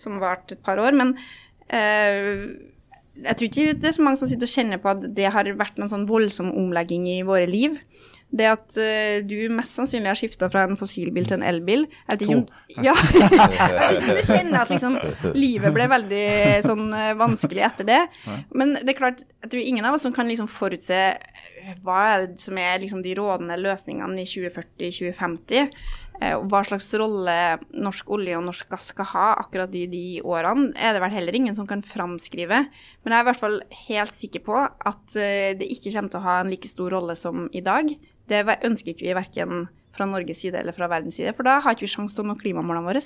som 0.00 0.20
varte 0.22 0.56
et 0.56 0.64
par 0.64 0.80
år. 0.82 0.96
Men 0.96 1.14
eh, 1.68 2.46
jeg 3.24 3.38
tror 3.38 3.48
ikke 3.48 3.78
det 3.80 3.90
er 3.90 3.96
så 3.96 4.04
mange 4.06 4.20
som 4.20 4.30
sitter 4.30 4.46
og 4.46 4.54
kjenner 4.54 4.82
på 4.82 4.92
at 4.92 5.08
det 5.16 5.32
har 5.34 5.50
vært 5.58 5.80
noen 5.80 5.90
sånn 5.90 6.06
voldsom 6.08 6.52
omlegging 6.54 7.08
i 7.10 7.20
våre 7.26 7.48
liv. 7.50 7.76
Det 8.28 8.44
at 8.44 8.76
uh, 8.76 9.24
du 9.24 9.48
mest 9.56 9.72
sannsynlig 9.72 10.10
har 10.10 10.18
skifta 10.20 10.50
fra 10.52 10.66
en 10.68 10.76
fossilbil 10.76 11.24
til 11.24 11.38
en 11.38 11.44
elbil 11.48 11.86
jeg 11.86 12.10
vet 12.10 12.24
ikke 12.26 12.36
om, 12.36 12.42
Ja. 12.84 12.92
du 14.04 14.20
kjenner 14.20 14.58
at 14.60 14.72
liksom 14.72 14.98
livet 15.32 15.72
ble 15.72 15.86
veldig 15.88 16.26
sånn 16.66 16.90
uh, 16.92 17.14
vanskelig 17.16 17.64
etter 17.70 17.88
det. 17.88 18.02
Men 18.52 18.76
det 18.82 18.92
er 18.92 18.98
klart, 19.00 19.22
jeg 19.46 19.54
tror 19.54 19.70
ingen 19.70 19.88
av 19.88 19.96
oss 19.96 20.04
som 20.04 20.12
kan 20.12 20.28
liksom 20.28 20.50
forutse 20.52 21.00
hva 21.84 22.02
er 22.10 22.26
det 22.26 22.44
som 22.44 22.60
er 22.60 22.78
liksom 22.82 23.00
de 23.04 23.16
rådende 23.16 23.56
løsningene 23.60 24.22
i 24.22 24.28
2040-2050. 24.28 25.72
Eh, 26.18 26.34
hva 26.50 26.64
slags 26.66 26.88
rolle 26.98 27.34
norsk 27.70 28.08
olje 28.10 28.34
og 28.34 28.42
norsk 28.48 28.66
gass 28.72 28.88
skal 28.90 29.06
ha 29.12 29.26
akkurat 29.38 29.74
i 29.78 29.84
de 29.90 30.02
årene, 30.26 30.72
er 30.74 30.96
det 30.96 31.02
vel 31.04 31.14
heller 31.14 31.36
ingen 31.38 31.54
som 31.54 31.68
kan 31.68 31.84
framskrive. 31.86 32.64
Men 33.04 33.14
jeg 33.14 33.20
er 33.20 33.26
i 33.26 33.28
hvert 33.28 33.42
fall 33.42 33.58
helt 33.84 34.16
sikker 34.18 34.42
på 34.48 34.56
at 34.58 35.14
eh, 35.14 35.54
det 35.58 35.70
ikke 35.76 35.92
kommer 35.94 36.10
til 36.10 36.20
å 36.20 36.26
ha 36.26 36.40
en 36.42 36.50
like 36.50 36.70
stor 36.70 36.90
rolle 36.96 37.14
som 37.18 37.46
i 37.54 37.62
dag. 37.62 37.92
Det 38.28 38.42
ønsker 38.66 38.92
ikke 38.92 39.06
vi 39.06 39.14
verken 39.20 39.68
fra 39.94 40.08
Norges 40.10 40.42
side 40.42 40.58
eller 40.58 40.74
fra 40.74 40.90
verdens 40.90 41.20
side, 41.20 41.36
for 41.38 41.46
da 41.46 41.60
har 41.62 41.76
ikke 41.76 41.86
vi 41.86 41.94
sjanse 41.94 42.18
til 42.18 42.26
å 42.26 42.32
nå 42.32 42.38
klimamålene 42.42 42.90
våre. 42.90 43.04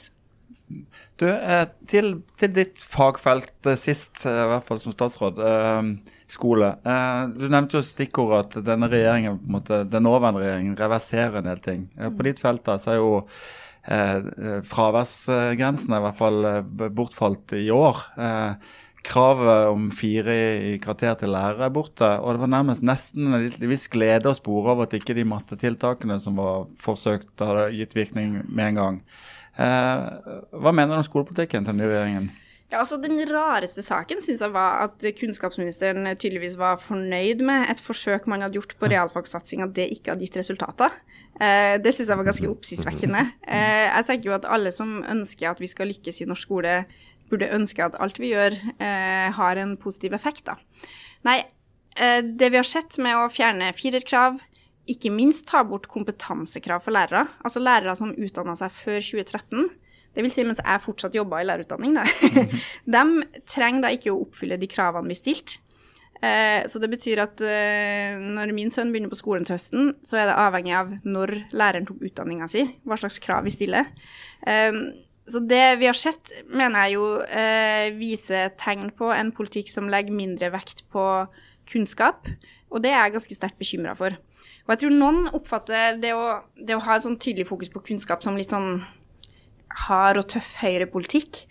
Du, 1.21 1.29
eh, 1.29 1.67
til, 1.93 2.15
til 2.41 2.57
ditt 2.57 2.81
fagfelt 2.81 3.73
sist, 3.77 4.25
i 4.25 4.49
hvert 4.55 4.65
fall 4.65 4.81
som 4.81 4.97
statsråd 4.97 5.45
skole. 6.33 6.75
Eh, 6.85 7.23
du 7.37 7.49
nevnte 7.49 7.79
jo 7.79 7.85
stikkordet 7.87 8.59
at 8.59 8.67
denne 8.67 8.89
regjeringen, 8.93 9.41
på 9.41 9.51
en 9.51 9.57
måte, 9.59 9.81
den 9.89 10.07
nåværende 10.09 10.43
regjeringen 10.43 10.79
reverserer 10.79 11.41
en 11.41 11.51
del 11.51 11.65
ting. 11.65 11.89
Eh, 11.99 12.13
på 12.13 12.27
ditt 12.29 12.43
felt 12.43 12.65
da, 12.69 12.79
så 12.81 12.95
er 12.95 13.01
jo 13.01 13.11
eh, 13.85 14.63
fraværsgrensene 14.69 15.99
i 15.99 16.07
hvert 16.07 16.21
fall 16.21 16.49
eh, 16.49 16.63
bortfalt 16.89 17.57
i 17.59 17.69
år. 17.75 18.07
Eh, 18.17 18.79
kravet 19.03 19.73
om 19.73 19.89
fire 19.95 20.35
i 20.73 20.75
kvarter 20.83 21.17
til 21.19 21.33
lærere 21.35 21.67
er 21.67 21.75
borte. 21.75 22.09
Og 22.23 22.35
det 22.35 22.45
var 22.45 22.53
nærmest 22.55 22.85
nesten 22.87 23.35
en 23.35 23.49
viss 23.71 23.89
glede 23.91 24.31
å 24.31 24.39
spore 24.39 24.75
over 24.75 24.87
at 24.87 24.95
ikke 24.99 25.17
de 25.19 25.27
mattetiltakene 25.29 26.19
som 26.23 26.39
var 26.39 26.69
forsøkt, 26.83 27.35
hadde 27.43 27.73
gitt 27.77 27.97
virkning 27.99 28.41
med 28.47 28.73
en 28.73 28.81
gang. 28.81 29.01
Eh, 29.59 30.07
hva 30.57 30.73
mener 30.73 30.95
du 30.95 31.03
om 31.03 31.09
skolepolitikken 31.11 31.67
til 31.67 31.75
den 31.75 31.83
nye 31.83 31.93
regjeringen? 31.93 32.31
Ja, 32.73 32.81
altså 32.81 32.97
Den 32.97 33.21
rareste 33.29 33.83
saken 33.85 34.23
syns 34.25 34.41
jeg 34.41 34.53
var 34.55 34.87
at 34.87 35.05
kunnskapsministeren 35.19 36.09
tydeligvis 36.17 36.57
var 36.57 36.79
fornøyd 36.81 37.43
med 37.45 37.69
et 37.69 37.83
forsøk 37.85 38.25
man 38.31 38.41
hadde 38.41 38.57
gjort 38.57 38.73
på 38.81 38.89
realfagssatsing, 38.89 39.61
at 39.61 39.75
det 39.77 39.91
ikke 39.93 40.15
hadde 40.15 40.25
gitt 40.25 40.39
resultater. 40.41 40.95
Eh, 41.37 41.77
det 41.85 41.93
syns 41.93 42.09
jeg 42.09 42.17
var 42.17 42.31
ganske 42.31 42.49
oppsiktsvekkende. 42.49 43.27
Eh, 43.45 43.89
jeg 43.91 44.07
tenker 44.09 44.31
jo 44.31 44.37
at 44.39 44.49
alle 44.49 44.73
som 44.73 45.03
ønsker 45.05 45.51
at 45.51 45.61
vi 45.61 45.69
skal 45.69 45.93
lykkes 45.93 46.23
i 46.25 46.29
norsk 46.31 46.49
skole, 46.49 46.79
burde 47.29 47.51
ønske 47.53 47.85
at 47.85 47.99
alt 48.01 48.17
vi 48.21 48.33
gjør, 48.33 48.57
eh, 48.81 49.29
har 49.37 49.61
en 49.61 49.77
positiv 49.77 50.17
effekt, 50.17 50.47
da. 50.49 50.57
Nei, 51.29 51.43
eh, 51.97 52.23
det 52.23 52.51
vi 52.53 52.61
har 52.61 52.69
sett 52.69 52.97
med 52.97 53.21
å 53.21 53.29
fjerne 53.33 53.69
firerkrav, 53.77 54.41
ikke 54.89 55.13
minst 55.13 55.45
ta 55.47 55.63
bort 55.63 55.87
kompetansekrav 55.93 56.83
for 56.83 56.97
lærere, 56.97 57.29
altså 57.45 57.61
lærere 57.61 57.95
som 57.97 58.17
utdanna 58.17 58.57
seg 58.57 58.73
før 58.73 59.01
2013, 59.01 59.69
det 60.13 60.25
vil 60.25 60.33
si 60.33 60.45
mens 60.45 60.61
jeg 60.61 60.85
fortsatt 60.85 61.17
jobba 61.17 61.41
i 61.41 61.49
lærerutdanning, 61.49 61.97
da. 61.97 62.07
de 62.95 63.43
trenger 63.49 63.87
da 63.87 63.93
ikke 63.95 64.13
å 64.13 64.23
oppfylle 64.27 64.61
de 64.61 64.69
kravene 64.71 65.13
vi 65.13 65.19
stilte. 65.19 65.61
Eh, 66.23 66.69
så 66.71 66.79
det 66.79 66.87
betyr 66.93 67.19
at 67.25 67.41
eh, 67.43 68.15
når 68.15 68.53
min 68.55 68.71
sønn 68.71 68.93
begynner 68.95 69.11
på 69.11 69.19
skolen 69.19 69.47
til 69.47 69.57
høsten, 69.57 69.89
så 70.07 70.21
er 70.21 70.29
det 70.31 70.39
avhengig 70.39 70.75
av 70.79 70.93
når 71.03 71.35
læreren 71.51 71.89
tok 71.89 72.05
utdanninga 72.07 72.47
si, 72.51 72.63
hva 72.87 72.99
slags 73.01 73.19
krav 73.25 73.43
vi 73.49 73.55
stiller. 73.55 73.91
Eh, 74.47 74.79
så 75.33 75.43
det 75.43 75.65
vi 75.81 75.89
har 75.89 75.99
sett, 75.99 76.31
mener 76.51 76.87
jeg 76.87 76.97
jo 76.97 77.05
viser 77.95 78.49
tegn 78.59 78.89
på 78.99 79.07
en 79.15 79.31
politikk 79.35 79.69
som 79.71 79.87
legger 79.91 80.15
mindre 80.15 80.49
vekt 80.51 80.83
på 80.91 81.05
kunnskap, 81.71 82.27
og 82.75 82.83
det 82.83 82.91
er 82.91 83.05
jeg 83.05 83.15
ganske 83.15 83.37
sterkt 83.39 83.61
bekymra 83.61 83.95
for. 83.95 84.17
Og 84.67 84.73
jeg 84.75 84.83
tror 84.83 84.97
noen 84.97 85.31
oppfatter 85.31 86.01
det 86.03 86.11
å, 86.19 86.43
det 86.59 86.75
å 86.75 86.83
ha 86.83 86.97
et 86.97 87.07
sånn 87.07 87.21
tydelig 87.23 87.47
fokus 87.49 87.71
på 87.71 87.85
kunnskap 87.87 88.27
som 88.27 88.39
litt 88.39 88.51
sånn 88.51 88.83
hard 89.87 90.21
og 90.21 90.29
tøff 90.33 90.55
høyrepolitikk. 90.63 91.45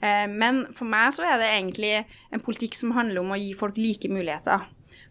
Eh, 0.00 0.26
men 0.30 0.64
for 0.76 0.88
meg 0.90 1.14
så 1.16 1.26
er 1.26 1.40
det 1.40 1.52
egentlig 1.52 1.94
en 2.34 2.44
politikk 2.44 2.78
som 2.78 2.94
handler 2.96 3.22
om 3.22 3.34
å 3.34 3.40
gi 3.40 3.54
folk 3.58 3.78
like 3.80 4.10
muligheter. 4.12 4.66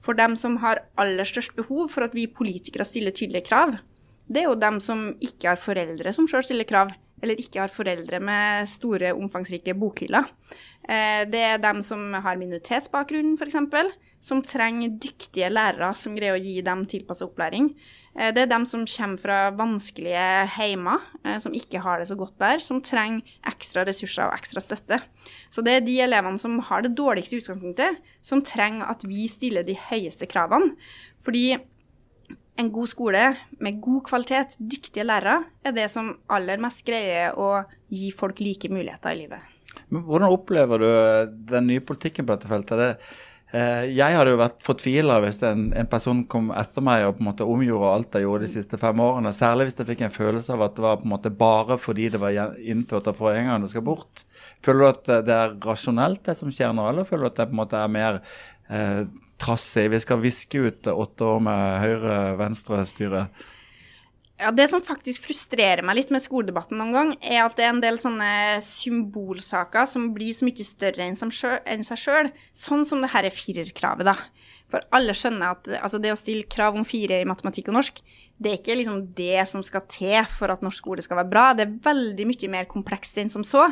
For 0.05 0.17
dem 0.17 0.37
som 0.39 0.59
har 0.63 0.85
aller 0.99 1.27
størst 1.27 1.57
behov 1.57 1.89
for 1.91 2.05
at 2.07 2.15
vi 2.15 2.29
politikere 2.31 2.85
stiller 2.87 3.15
tydelige 3.15 3.49
krav, 3.49 3.75
det 4.27 4.43
er 4.43 4.49
jo 4.49 4.59
dem 4.59 4.79
som 4.83 5.09
ikke 5.23 5.53
har 5.53 5.61
foreldre 5.61 6.11
som 6.15 6.27
sjøl 6.27 6.43
stiller 6.45 6.67
krav, 6.67 6.91
eller 7.23 7.39
ikke 7.41 7.63
har 7.63 7.73
foreldre 7.73 8.19
med 8.21 8.67
store, 8.69 9.13
omfangsrike 9.17 9.73
bokhyller. 9.79 10.27
Eh, 10.87 11.23
det 11.29 11.43
er 11.53 11.63
dem 11.63 11.81
som 11.85 12.11
har 12.13 12.39
minoritetsbakgrunn, 12.39 13.35
f.eks., 13.39 13.95
som 14.27 14.41
trenger 14.41 14.95
dyktige 15.01 15.49
lærere 15.51 15.91
som 15.95 16.15
greier 16.17 16.37
å 16.37 16.41
gi 16.41 16.59
dem 16.65 16.85
tilpassa 16.89 17.27
opplæring. 17.27 17.69
Eh, 18.17 18.33
det 18.33 18.43
er 18.43 18.49
dem 18.49 18.65
som 18.65 18.85
kommer 18.89 19.21
fra 19.21 19.37
vanskelige 19.55 20.25
heimer, 20.57 21.05
eh, 21.23 21.37
som 21.43 21.53
ikke 21.55 21.81
har 21.83 22.01
det 22.01 22.09
så 22.09 22.17
godt 22.17 22.37
der, 22.41 22.61
som 22.63 22.81
trenger 22.81 23.21
ekstra 23.47 23.85
ressurser 23.87 24.25
og 24.25 24.37
ekstra 24.37 24.63
støtte. 24.63 24.99
Så 25.53 25.61
det 25.65 25.77
er 25.77 25.85
de 25.85 25.99
elevene 26.01 26.41
som 26.41 26.57
har 26.65 26.83
det 26.83 26.95
dårligste 26.97 27.37
utgangspunktet, 27.37 28.01
som 28.21 28.41
trenger 28.41 28.89
at 28.89 29.05
vi 29.05 29.27
stiller 29.29 29.65
de 29.67 29.77
høyeste 29.77 30.29
kravene. 30.29 30.73
Fordi 31.21 31.59
en 32.57 32.71
god 32.73 32.89
skole 32.89 33.21
med 33.61 33.81
god 33.81 34.01
kvalitet, 34.07 34.57
dyktige 34.57 35.05
lærere, 35.05 35.43
er 35.63 35.75
det 35.77 35.91
som 35.93 36.15
aller 36.33 36.57
mest 36.57 36.81
greier 36.87 37.37
å 37.37 37.67
gi 37.93 38.09
folk 38.11 38.41
like 38.41 38.71
muligheter 38.73 39.13
i 39.13 39.21
livet. 39.21 39.53
Men 39.93 40.01
hvordan 40.07 40.33
opplever 40.33 40.81
du 40.81 40.89
den 41.53 41.67
nye 41.69 41.83
politikken 41.85 42.25
på 42.25 42.33
dette 42.33 42.49
feltet? 42.49 42.81
Det 42.81 42.89
Eh, 42.97 43.36
jeg 43.47 44.11
hadde 44.11 44.33
jo 44.33 44.39
vært 44.41 44.63
fortvila 44.65 45.21
hvis 45.23 45.37
en, 45.47 45.69
en, 45.71 45.87
person 45.87 46.25
kom 46.27 46.49
etter 46.51 46.83
meg 46.83 47.05
og 47.05 47.13
på 47.15 47.23
en 47.23 47.27
måte 47.29 47.45
omgjorde 47.47 47.91
alt 47.93 48.17
jeg 48.17 48.25
gjorde 48.25 48.43
de 48.43 48.49
siste 48.51 48.79
fem 48.81 48.99
årene. 48.99 49.31
Særlig 49.35 49.69
hvis 49.69 49.79
jeg 49.79 49.87
fikk 49.87 50.03
en 50.03 50.11
følelse 50.11 50.51
av 50.51 50.65
at 50.65 50.75
det 50.75 50.83
var 50.83 50.99
på 50.99 51.07
en 51.07 51.13
måte 51.13 51.31
bare 51.31 51.77
fordi 51.79 52.09
det 52.11 52.19
var 52.19 52.35
innført 52.59 53.07
av 53.07 53.15
forgjengeren 53.21 53.63
det 53.63 53.71
skal 53.71 53.85
bort. 53.87 54.25
Føler 54.65 54.83
du 54.83 54.89
at 54.89 55.13
det 55.29 55.37
er 55.37 55.55
rasjonelt 55.63 56.25
det 56.27 56.35
som 56.35 56.51
skjer 56.51 56.75
nå, 56.75 56.89
eller 56.89 57.07
føler 57.07 57.27
du 57.27 57.31
at 57.31 57.39
det 57.39 57.47
på 57.47 57.55
en 57.55 57.61
måte 57.61 57.79
er 57.79 57.93
mer 57.95 58.19
eh, 58.67 59.05
trassig? 59.39 59.87
Vi 59.95 60.03
skal 60.03 60.23
viske 60.25 60.65
ut 60.67 60.91
åtte 60.91 61.31
år 61.31 61.45
med 61.47 61.79
høyre-venstre-styre. 61.85 63.29
Ja, 64.37 64.51
Det 64.51 64.67
som 64.69 64.83
faktisk 64.85 65.23
frustrerer 65.25 65.81
meg 65.81 65.97
litt 65.97 66.11
med 66.13 66.21
skoledebatten 66.21 66.77
noen 66.77 66.93
gang, 66.93 67.13
er 67.25 67.41
at 67.41 67.55
det 67.57 67.65
er 67.65 67.71
en 67.73 67.81
del 67.81 67.97
sånne 67.97 68.61
symbolsaker 68.61 69.87
som 69.89 70.11
blir 70.13 70.35
så 70.37 70.45
mye 70.45 70.65
større 70.65 71.07
enn 71.07 71.17
seg 71.17 71.97
sjøl, 71.97 72.29
sånn 72.53 72.85
som 72.85 73.01
det 73.01 73.09
her 73.15 73.29
firerkravet, 73.33 74.05
da. 74.05 74.13
For 74.69 74.83
alle 74.93 75.15
skjønner 75.15 75.55
at 75.55 75.69
altså 75.79 75.97
det 76.03 76.11
å 76.13 76.19
stille 76.19 76.45
krav 76.51 76.75
om 76.77 76.85
fire 76.85 77.21
i 77.23 77.27
matematikk 77.27 77.71
og 77.71 77.79
norsk, 77.79 78.01
det 78.37 78.51
er 78.51 78.59
ikke 78.59 78.77
liksom 78.77 79.01
det 79.17 79.47
som 79.49 79.63
skal 79.65 79.87
til 79.89 80.19
for 80.29 80.53
at 80.53 80.61
norsk 80.61 80.83
skole 80.83 81.01
skal 81.05 81.21
være 81.23 81.31
bra. 81.31 81.47
Det 81.57 81.65
er 81.65 81.77
veldig 81.87 82.27
mye 82.29 82.53
mer 82.53 82.69
komplekst 82.69 83.17
enn 83.17 83.33
som 83.33 83.47
så. 83.47 83.65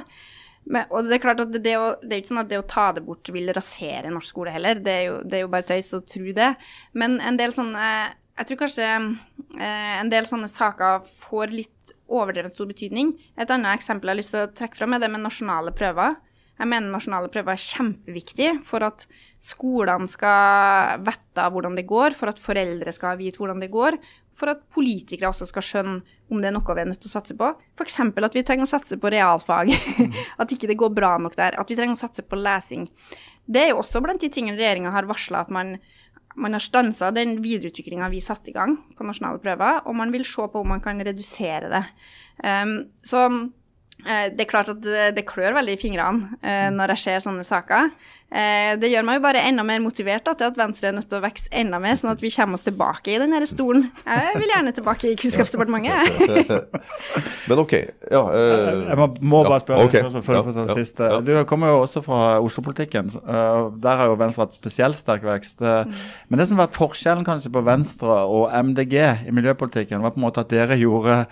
Men, 0.65 0.87
og 0.89 1.05
det 1.05 1.19
er 1.19 1.21
klart 1.21 1.43
at 1.43 1.51
det, 1.53 1.61
det, 1.67 1.75
å, 1.77 1.91
det, 2.01 2.09
er 2.09 2.23
ikke 2.23 2.31
sånn 2.31 2.41
at 2.41 2.49
det 2.49 2.57
å 2.57 2.65
ta 2.65 2.87
det 2.95 3.03
bort 3.05 3.29
vil 3.29 3.51
rasere 3.53 4.09
norsk 4.09 4.33
skole 4.33 4.55
heller. 4.55 4.79
Det 4.81 4.95
er 4.95 5.03
jo, 5.11 5.17
det 5.21 5.37
er 5.37 5.43
jo 5.43 5.51
bare 5.53 5.67
tøys 5.69 5.93
å 5.93 6.01
tro 6.09 6.31
det. 6.33 6.53
Men 6.97 7.19
en 7.21 7.37
del 7.37 7.53
sånne 7.53 7.89
jeg 8.35 8.49
tror 8.49 8.61
kanskje 8.65 8.85
eh, 8.91 9.95
en 10.01 10.11
del 10.11 10.27
sånne 10.27 10.49
saker 10.51 11.05
får 11.07 11.53
litt 11.55 11.95
overdrevet 12.11 12.53
stor 12.53 12.67
betydning. 12.69 13.13
Et 13.39 13.49
annet 13.49 13.77
eksempel 13.77 14.11
jeg 14.11 14.15
har 14.15 14.21
lyst 14.21 14.33
til 14.35 14.43
å 14.43 14.53
trekke 14.53 14.79
fram, 14.79 14.95
er 14.95 15.03
det 15.03 15.11
med 15.13 15.23
nasjonale 15.23 15.73
prøver. 15.75 16.17
Jeg 16.55 16.69
mener 16.71 16.87
nasjonale 16.87 17.27
prøver 17.31 17.51
er 17.51 17.59
kjempeviktig 17.59 18.49
for 18.63 18.83
at 18.87 19.03
skolene 19.43 20.07
skal 20.07 21.01
vite 21.03 21.47
hvordan 21.51 21.75
det 21.75 21.83
går, 21.89 22.15
for 22.15 22.31
at 22.31 22.39
foreldre 22.39 22.93
skal 22.95 23.17
vite 23.19 23.41
hvordan 23.41 23.59
det 23.63 23.67
går, 23.73 23.97
for 24.35 24.53
at 24.53 24.63
politikere 24.71 25.33
også 25.33 25.49
skal 25.49 25.65
skjønne 25.67 25.97
om 26.31 26.39
det 26.39 26.49
er 26.49 26.55
noe 26.55 26.77
vi 26.77 26.83
er 26.85 26.87
nødt 26.87 27.01
til 27.03 27.11
å 27.11 27.15
satse 27.17 27.35
på. 27.39 27.49
F.eks. 27.75 27.99
at 27.99 28.37
vi 28.37 28.45
trenger 28.47 28.67
å 28.67 28.71
satse 28.71 28.99
på 28.99 29.11
realfag. 29.11 29.73
at 30.41 30.55
ikke 30.55 30.71
det 30.71 30.79
går 30.79 30.95
bra 30.95 31.17
nok 31.19 31.35
der. 31.35 31.59
At 31.59 31.71
vi 31.71 31.75
trenger 31.75 31.99
å 31.99 32.03
satse 32.05 32.23
på 32.23 32.39
lesing. 32.39 32.87
Det 33.45 33.65
er 33.65 33.73
jo 33.73 33.83
også 33.83 33.99
blant 34.01 34.23
de 34.23 34.31
tingene 34.31 34.57
regjeringa 34.57 34.95
har 34.95 35.11
varsla 35.11 35.43
at 35.43 35.51
man 35.53 35.75
man 36.35 36.55
har 36.55 36.63
stansa 36.63 37.11
den 37.15 37.37
videreutviklinga 37.43 38.09
vi 38.11 38.21
satte 38.23 38.51
i 38.51 38.55
gang 38.55 38.77
på 38.97 39.07
nasjonale 39.07 39.39
prøver, 39.43 39.83
og 39.85 39.95
man 39.95 40.11
vil 40.13 40.25
se 40.27 40.47
på 40.51 40.63
om 40.63 40.73
man 40.73 40.83
kan 40.83 40.99
redusere 40.99 41.71
det. 41.71 41.83
Um, 42.43 42.75
så 43.03 43.27
det 44.05 44.43
er 44.43 44.49
klart 44.49 44.69
at 44.69 44.83
det, 44.83 45.23
klør 45.25 45.55
veldig 45.57 45.73
i 45.73 45.81
fingrene 45.81 46.37
eh, 46.45 46.67
når 46.73 46.93
jeg 46.93 47.03
ser 47.05 47.23
sånne 47.23 47.45
saker. 47.47 47.89
Eh, 48.35 48.73
det 48.81 48.89
gjør 48.91 49.05
meg 49.07 49.19
jo 49.19 49.21
bare 49.23 49.41
enda 49.47 49.63
mer 49.63 49.79
motivert 49.79 50.25
da, 50.25 50.33
til 50.35 50.49
at 50.49 50.57
Venstre 50.59 50.89
er 50.89 50.95
nødt 50.97 51.07
til 51.07 51.19
å 51.19 51.23
vokse 51.23 51.49
enda 51.55 51.79
mer, 51.81 51.95
sånn 51.97 52.11
at 52.11 52.21
vi 52.23 52.31
kommer 52.33 52.57
oss 52.57 52.65
tilbake 52.65 53.13
i 53.13 53.19
denne 53.21 53.39
stolen. 53.47 53.87
Jeg 54.03 54.41
vil 54.41 54.51
gjerne 54.51 54.73
tilbake 54.75 55.11
i 55.11 55.15
Kunnskapsdepartementet. 55.21 56.69
Men 57.49 57.61
OK. 57.63 57.75
Ja, 58.11 58.23
eh, 58.35 58.69
jeg 58.91 58.99
må, 58.99 59.09
må 59.21 59.41
bare 59.47 59.61
spørre 59.63 59.85
ja, 59.85 59.89
okay. 59.89 60.05
for, 60.09 60.25
for, 60.25 60.51
for, 60.51 60.73
siste. 60.77 61.09
Du 61.25 61.33
kommer 61.49 61.73
jo 61.73 61.81
også 61.85 62.03
fra 62.05 62.21
Oslo-politikken. 62.43 63.13
Der 63.15 64.01
har 64.01 64.11
jo 64.11 64.19
Venstre 64.19 64.45
hatt 64.45 64.57
spesielt 64.57 64.99
sterk 64.99 65.25
vekst. 65.25 65.61
Mm. 65.61 65.93
Men 66.29 66.41
det 66.41 66.49
som 66.49 66.59
har 66.59 66.67
vært 66.67 66.81
forskjellen 66.81 67.27
kanskje 67.27 67.53
på 67.55 67.65
Venstre 67.65 68.23
og 68.25 68.49
MDG 68.51 68.97
i 69.29 69.35
miljøpolitikken, 69.37 70.03
var 70.03 70.13
på 70.13 70.21
en 70.21 70.27
måte 70.27 70.43
at 70.43 70.51
dere 70.51 70.77
gjorde 70.81 71.23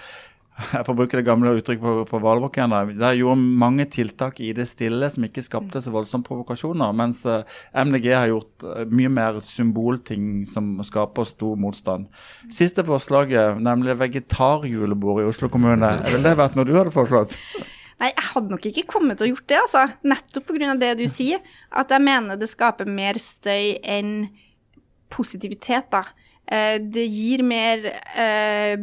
jeg 0.76 0.86
får 0.86 0.96
bruke 0.98 1.18
det 1.18 1.26
gamle 1.26 1.56
uttrykket 1.58 2.10
på, 2.10 2.20
Valborg 2.22 2.58
igjen. 2.60 2.74
Der 3.00 3.18
gjorde 3.18 3.42
mange 3.64 3.88
tiltak 3.90 4.40
i 4.44 4.52
det 4.56 4.68
stille 4.70 5.10
som 5.10 5.26
ikke 5.26 5.44
skapte 5.46 5.82
så 5.82 5.94
voldsomme 5.94 6.26
provokasjoner. 6.28 6.94
Mens 6.98 7.24
eh, 7.30 7.46
MDG 7.74 8.10
har 8.14 8.30
gjort 8.30 8.66
uh, 8.68 8.84
mye 8.90 9.12
mer 9.14 9.40
symbolting 9.44 10.44
som 10.50 10.76
skaper 10.86 11.26
stor 11.30 11.58
motstand. 11.60 12.10
Siste 12.54 12.86
forslaget, 12.86 13.62
nemlig 13.66 13.98
vegetarjulebord 14.02 15.24
i 15.24 15.30
Oslo 15.32 15.50
kommune. 15.54 15.96
Ville 16.06 16.26
det 16.28 16.38
vært 16.38 16.60
noe 16.60 16.70
du 16.70 16.76
hadde 16.78 16.94
foreslått? 16.94 17.38
Nei, 18.02 18.12
jeg 18.12 18.30
hadde 18.34 18.52
nok 18.54 18.66
ikke 18.68 18.88
kommet 18.90 19.20
til 19.20 19.30
å 19.30 19.34
gjort 19.34 19.50
det, 19.50 19.60
altså. 19.62 19.84
Nettopp 20.12 20.50
pga. 20.50 20.74
det 20.82 20.96
du 21.02 21.06
sier. 21.10 21.42
At 21.74 21.94
jeg 21.94 22.04
mener 22.04 22.38
det 22.38 22.50
skaper 22.52 22.90
mer 22.90 23.18
støy 23.22 23.80
enn 23.80 24.28
positivitet, 25.14 25.90
da. 25.94 26.06
Eh, 26.52 26.76
det 26.82 27.06
gir 27.08 27.44
mer 27.48 27.86
eh, 28.20 28.76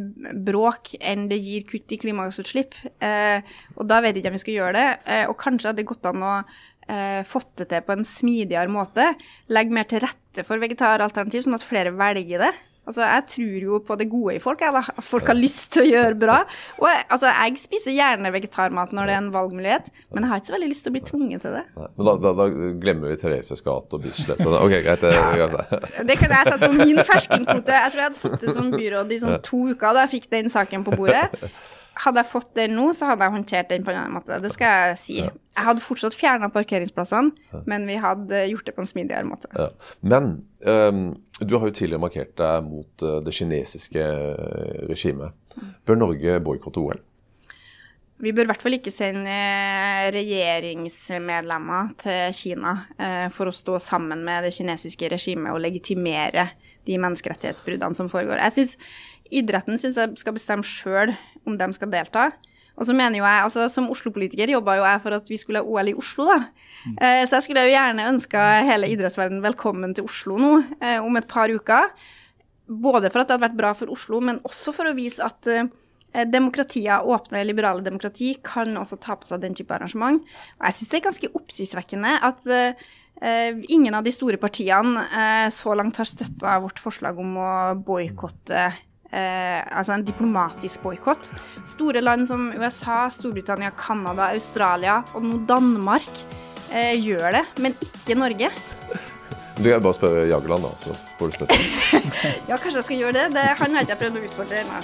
bråk 0.47 0.95
enn 0.97 1.27
det 1.29 1.37
gir 1.43 1.65
kutt 1.69 1.93
i 1.93 1.99
klimagassutslipp. 2.01 2.75
Eh, 3.03 3.45
og 3.77 3.87
da 3.89 4.01
vet 4.01 4.15
jeg 4.15 4.23
ikke 4.23 4.33
om 4.33 4.39
vi 4.39 4.43
skal 4.45 4.57
gjøre 4.57 4.75
det. 4.79 4.89
Eh, 5.05 5.25
og 5.29 5.37
kanskje 5.41 5.69
hadde 5.69 5.83
det 5.83 5.89
gått 5.91 6.09
an 6.09 6.25
å 6.25 6.33
eh, 6.41 7.21
fått 7.27 7.53
det 7.61 7.69
til 7.71 7.85
på 7.85 7.95
en 7.95 8.07
smidigere 8.07 8.71
måte. 8.71 9.11
Legge 9.53 9.77
mer 9.77 9.89
til 9.89 10.03
rette 10.03 10.45
for 10.47 10.61
vegetaralternativ, 10.63 11.45
sånn 11.45 11.59
at 11.59 11.67
flere 11.67 11.93
velger 11.95 12.47
det. 12.47 12.51
Altså, 12.81 13.01
Jeg 13.05 13.23
tror 13.29 13.63
jo 13.63 13.79
på 13.85 13.95
det 13.99 14.07
gode 14.09 14.33
i 14.35 14.39
folk, 14.41 14.61
jeg, 14.65 14.73
da. 14.73 14.81
At 14.97 15.05
folk 15.05 15.27
har 15.29 15.37
lyst 15.37 15.69
til 15.75 15.83
å 15.83 15.89
gjøre 15.89 16.17
bra. 16.19 16.37
Og 16.81 16.87
altså, 16.89 17.29
Jeg 17.29 17.59
spiser 17.61 17.93
gjerne 17.93 18.31
vegetarmat 18.33 18.95
når 18.97 19.09
det 19.09 19.13
er 19.15 19.21
en 19.21 19.31
valgmulighet, 19.35 19.91
men 20.11 20.25
jeg 20.25 20.31
har 20.31 20.41
ikke 20.41 20.49
så 20.51 20.55
veldig 20.57 20.71
lyst 20.71 20.85
til 20.87 20.91
å 20.93 20.95
bli 20.97 21.03
tvunget 21.11 21.45
til 21.45 21.57
det. 21.59 21.63
Men 21.77 22.09
da, 22.09 22.15
da, 22.25 22.33
da 22.41 22.47
glemmer 22.81 23.13
vi 23.13 23.19
Thereses 23.21 23.61
gate 23.65 23.97
og 23.97 24.05
Bislett. 24.05 24.41
Ok, 24.61 24.73
greit. 24.85 25.01
Det, 25.01 26.05
det 26.09 26.15
kan 26.19 26.33
jeg 26.33 26.49
sette 26.49 26.67
på 26.67 26.73
min 26.75 26.99
ferskenkvote. 27.05 27.77
Jeg 27.77 27.93
tror 27.93 28.01
jeg 28.01 28.09
hadde 28.09 28.19
sittet 28.21 28.57
som 28.57 28.73
byråd 28.73 29.13
i 29.13 29.21
sånn 29.21 29.37
to 29.45 29.61
uker 29.71 29.95
da 29.95 30.05
jeg 30.07 30.15
fikk 30.17 30.27
den 30.33 30.49
saken 30.53 30.85
på 30.85 30.97
bordet. 30.97 31.51
Hadde 32.01 32.21
jeg 32.21 32.29
fått 32.31 32.51
den 32.57 32.75
nå, 32.77 32.89
så 32.95 33.09
hadde 33.09 33.25
jeg 33.27 33.35
håndtert 33.35 33.71
den 33.71 33.83
på 33.85 33.91
en 33.93 33.99
annen 34.01 34.15
måte. 34.15 34.37
Det 34.41 34.51
skal 34.53 34.91
jeg 34.91 34.99
si. 35.01 35.17
Jeg 35.21 35.65
hadde 35.67 35.83
fortsatt 35.83 36.15
fjerna 36.17 36.47
parkeringsplassene, 36.53 37.63
men 37.69 37.85
vi 37.89 37.97
hadde 38.01 38.45
gjort 38.53 38.69
det 38.69 38.75
på 38.77 38.83
en 38.85 38.89
smidigere 38.89 39.27
måte. 39.27 39.51
Ja. 39.57 39.67
Men 40.13 40.31
um, 40.65 41.01
du 41.47 41.57
har 41.57 41.69
jo 41.69 41.75
tidligere 41.75 42.01
markert 42.03 42.35
deg 42.39 42.67
mot 42.67 43.05
uh, 43.05 43.19
det 43.25 43.33
kinesiske 43.35 44.03
regimet. 44.89 45.37
Bør 45.87 45.99
Norge 45.99 46.37
boikotte 46.43 46.83
OL? 46.83 47.01
Vi 48.21 48.33
bør 48.37 48.45
i 48.45 48.49
hvert 48.51 48.61
fall 48.61 48.77
ikke 48.77 48.93
sende 48.93 49.33
eh, 49.33 50.11
regjeringsmedlemmer 50.13 51.95
til 52.03 52.35
Kina 52.37 52.73
eh, 53.01 53.27
for 53.33 53.49
å 53.49 53.55
stå 53.55 53.79
sammen 53.81 54.21
med 54.27 54.45
det 54.45 54.53
kinesiske 54.53 55.09
regimet 55.09 55.49
og 55.49 55.63
legitimere 55.63 56.51
de 56.85 56.99
menneskerettighetsbruddene 57.01 57.97
som 57.97 58.11
foregår. 58.11 58.37
Jeg 58.45 58.57
synes 58.59 58.77
Idretten 59.31 59.79
syns 59.79 59.97
jeg 59.97 60.19
skal 60.19 60.35
bestemme 60.35 60.67
sjøl 60.67 61.15
om 61.47 61.55
de 61.57 61.69
skal 61.73 61.89
delta. 61.93 62.27
Og 62.81 62.87
så 62.89 62.95
mener 62.97 63.19
jo 63.19 63.27
jeg, 63.27 63.43
altså 63.45 63.67
Som 63.69 63.91
Oslo-politiker 63.93 64.55
jobba 64.55 64.79
jo 64.79 64.87
jeg 64.87 65.03
for 65.03 65.17
at 65.19 65.29
vi 65.29 65.37
skulle 65.37 65.61
ha 65.61 65.67
OL 65.69 65.91
i 65.91 65.97
Oslo, 65.97 66.25
da. 66.31 66.39
Eh, 66.97 67.21
så 67.29 67.37
jeg 67.37 67.45
skulle 67.45 67.67
jo 67.67 67.75
gjerne 67.75 68.07
ønska 68.09 68.45
hele 68.65 68.89
idrettsverdenen 68.89 69.43
velkommen 69.45 69.93
til 69.93 70.07
Oslo 70.09 70.39
nå 70.41 70.55
eh, 70.81 70.97
om 70.97 71.19
et 71.19 71.29
par 71.29 71.53
uker. 71.53 71.91
Både 72.65 73.11
for 73.11 73.21
at 73.21 73.29
det 73.29 73.37
hadde 73.37 73.45
vært 73.45 73.59
bra 73.59 73.75
for 73.77 73.93
Oslo, 73.93 74.23
men 74.23 74.41
også 74.47 74.73
for 74.73 74.89
å 74.89 74.95
vise 74.97 75.21
at 75.21 75.51
eh, 75.51 75.69
demokratier, 76.25 77.05
åpne, 77.05 77.43
liberale 77.45 77.85
demokrati, 77.85 78.33
kan 78.41 78.73
også 78.81 78.97
ta 79.03 79.19
på 79.19 79.29
seg 79.29 79.45
den 79.45 79.53
type 79.57 79.77
arrangement. 79.77 80.25
Og 80.57 80.65
jeg 80.65 80.79
syns 80.79 80.91
det 80.91 80.99
er 80.99 81.07
ganske 81.11 81.33
oppsiktsvekkende 81.37 82.17
at 82.31 82.49
eh, 82.49 82.87
ingen 83.69 83.93
av 83.93 84.07
de 84.07 84.15
store 84.15 84.41
partiene 84.41 85.51
så 85.53 85.77
langt 85.77 86.01
har 86.01 86.09
støtta 86.09 86.57
vårt 86.63 86.81
forslag 86.81 87.19
om 87.21 87.37
å 87.37 87.51
boikotte 87.77 88.71
eh, 89.11 89.59
altså 89.71 89.95
en 89.95 90.05
diplomatisk 90.07 90.81
boikott. 90.83 91.31
Store 91.67 92.03
land 92.03 92.27
som 92.29 92.49
USA, 92.57 93.05
Storbritannia, 93.13 93.71
Canada, 93.77 94.31
Australia 94.31 95.01
og 95.13 95.25
nå 95.27 95.41
Danmark 95.47 96.09
eh, 96.71 96.95
gjør 96.99 97.39
det, 97.39 97.45
men 97.61 97.77
ikke 97.83 98.17
Norge. 98.19 98.51
Du 99.61 99.69
kan 99.69 99.83
bare 99.83 99.93
spørre 99.93 100.25
Jagland, 100.29 100.63
da, 100.65 100.71
så 100.79 100.95
får 101.19 101.31
du 101.31 101.39
støtte. 101.39 101.61
Ja, 102.49 102.57
kanskje 102.57 102.79
jeg 102.79 102.87
skal 102.87 102.97
gjøre 103.03 103.13
det. 103.19 103.27
det 103.35 103.47
han 103.59 103.75
har 103.75 103.85
ikke 103.85 103.97
jeg 103.97 104.01
prøvd 104.05 104.19
å 104.19 104.25
utfordre 104.29 104.63
ennå. 104.63 104.81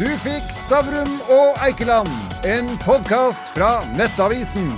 Du 0.00 0.06
fikk 0.24 0.48
Stavrum 0.62 1.18
og 1.28 1.60
Eikeland, 1.66 2.08
en 2.48 2.72
podkast 2.86 3.52
fra 3.56 3.80
Nettavisen. 3.98 4.72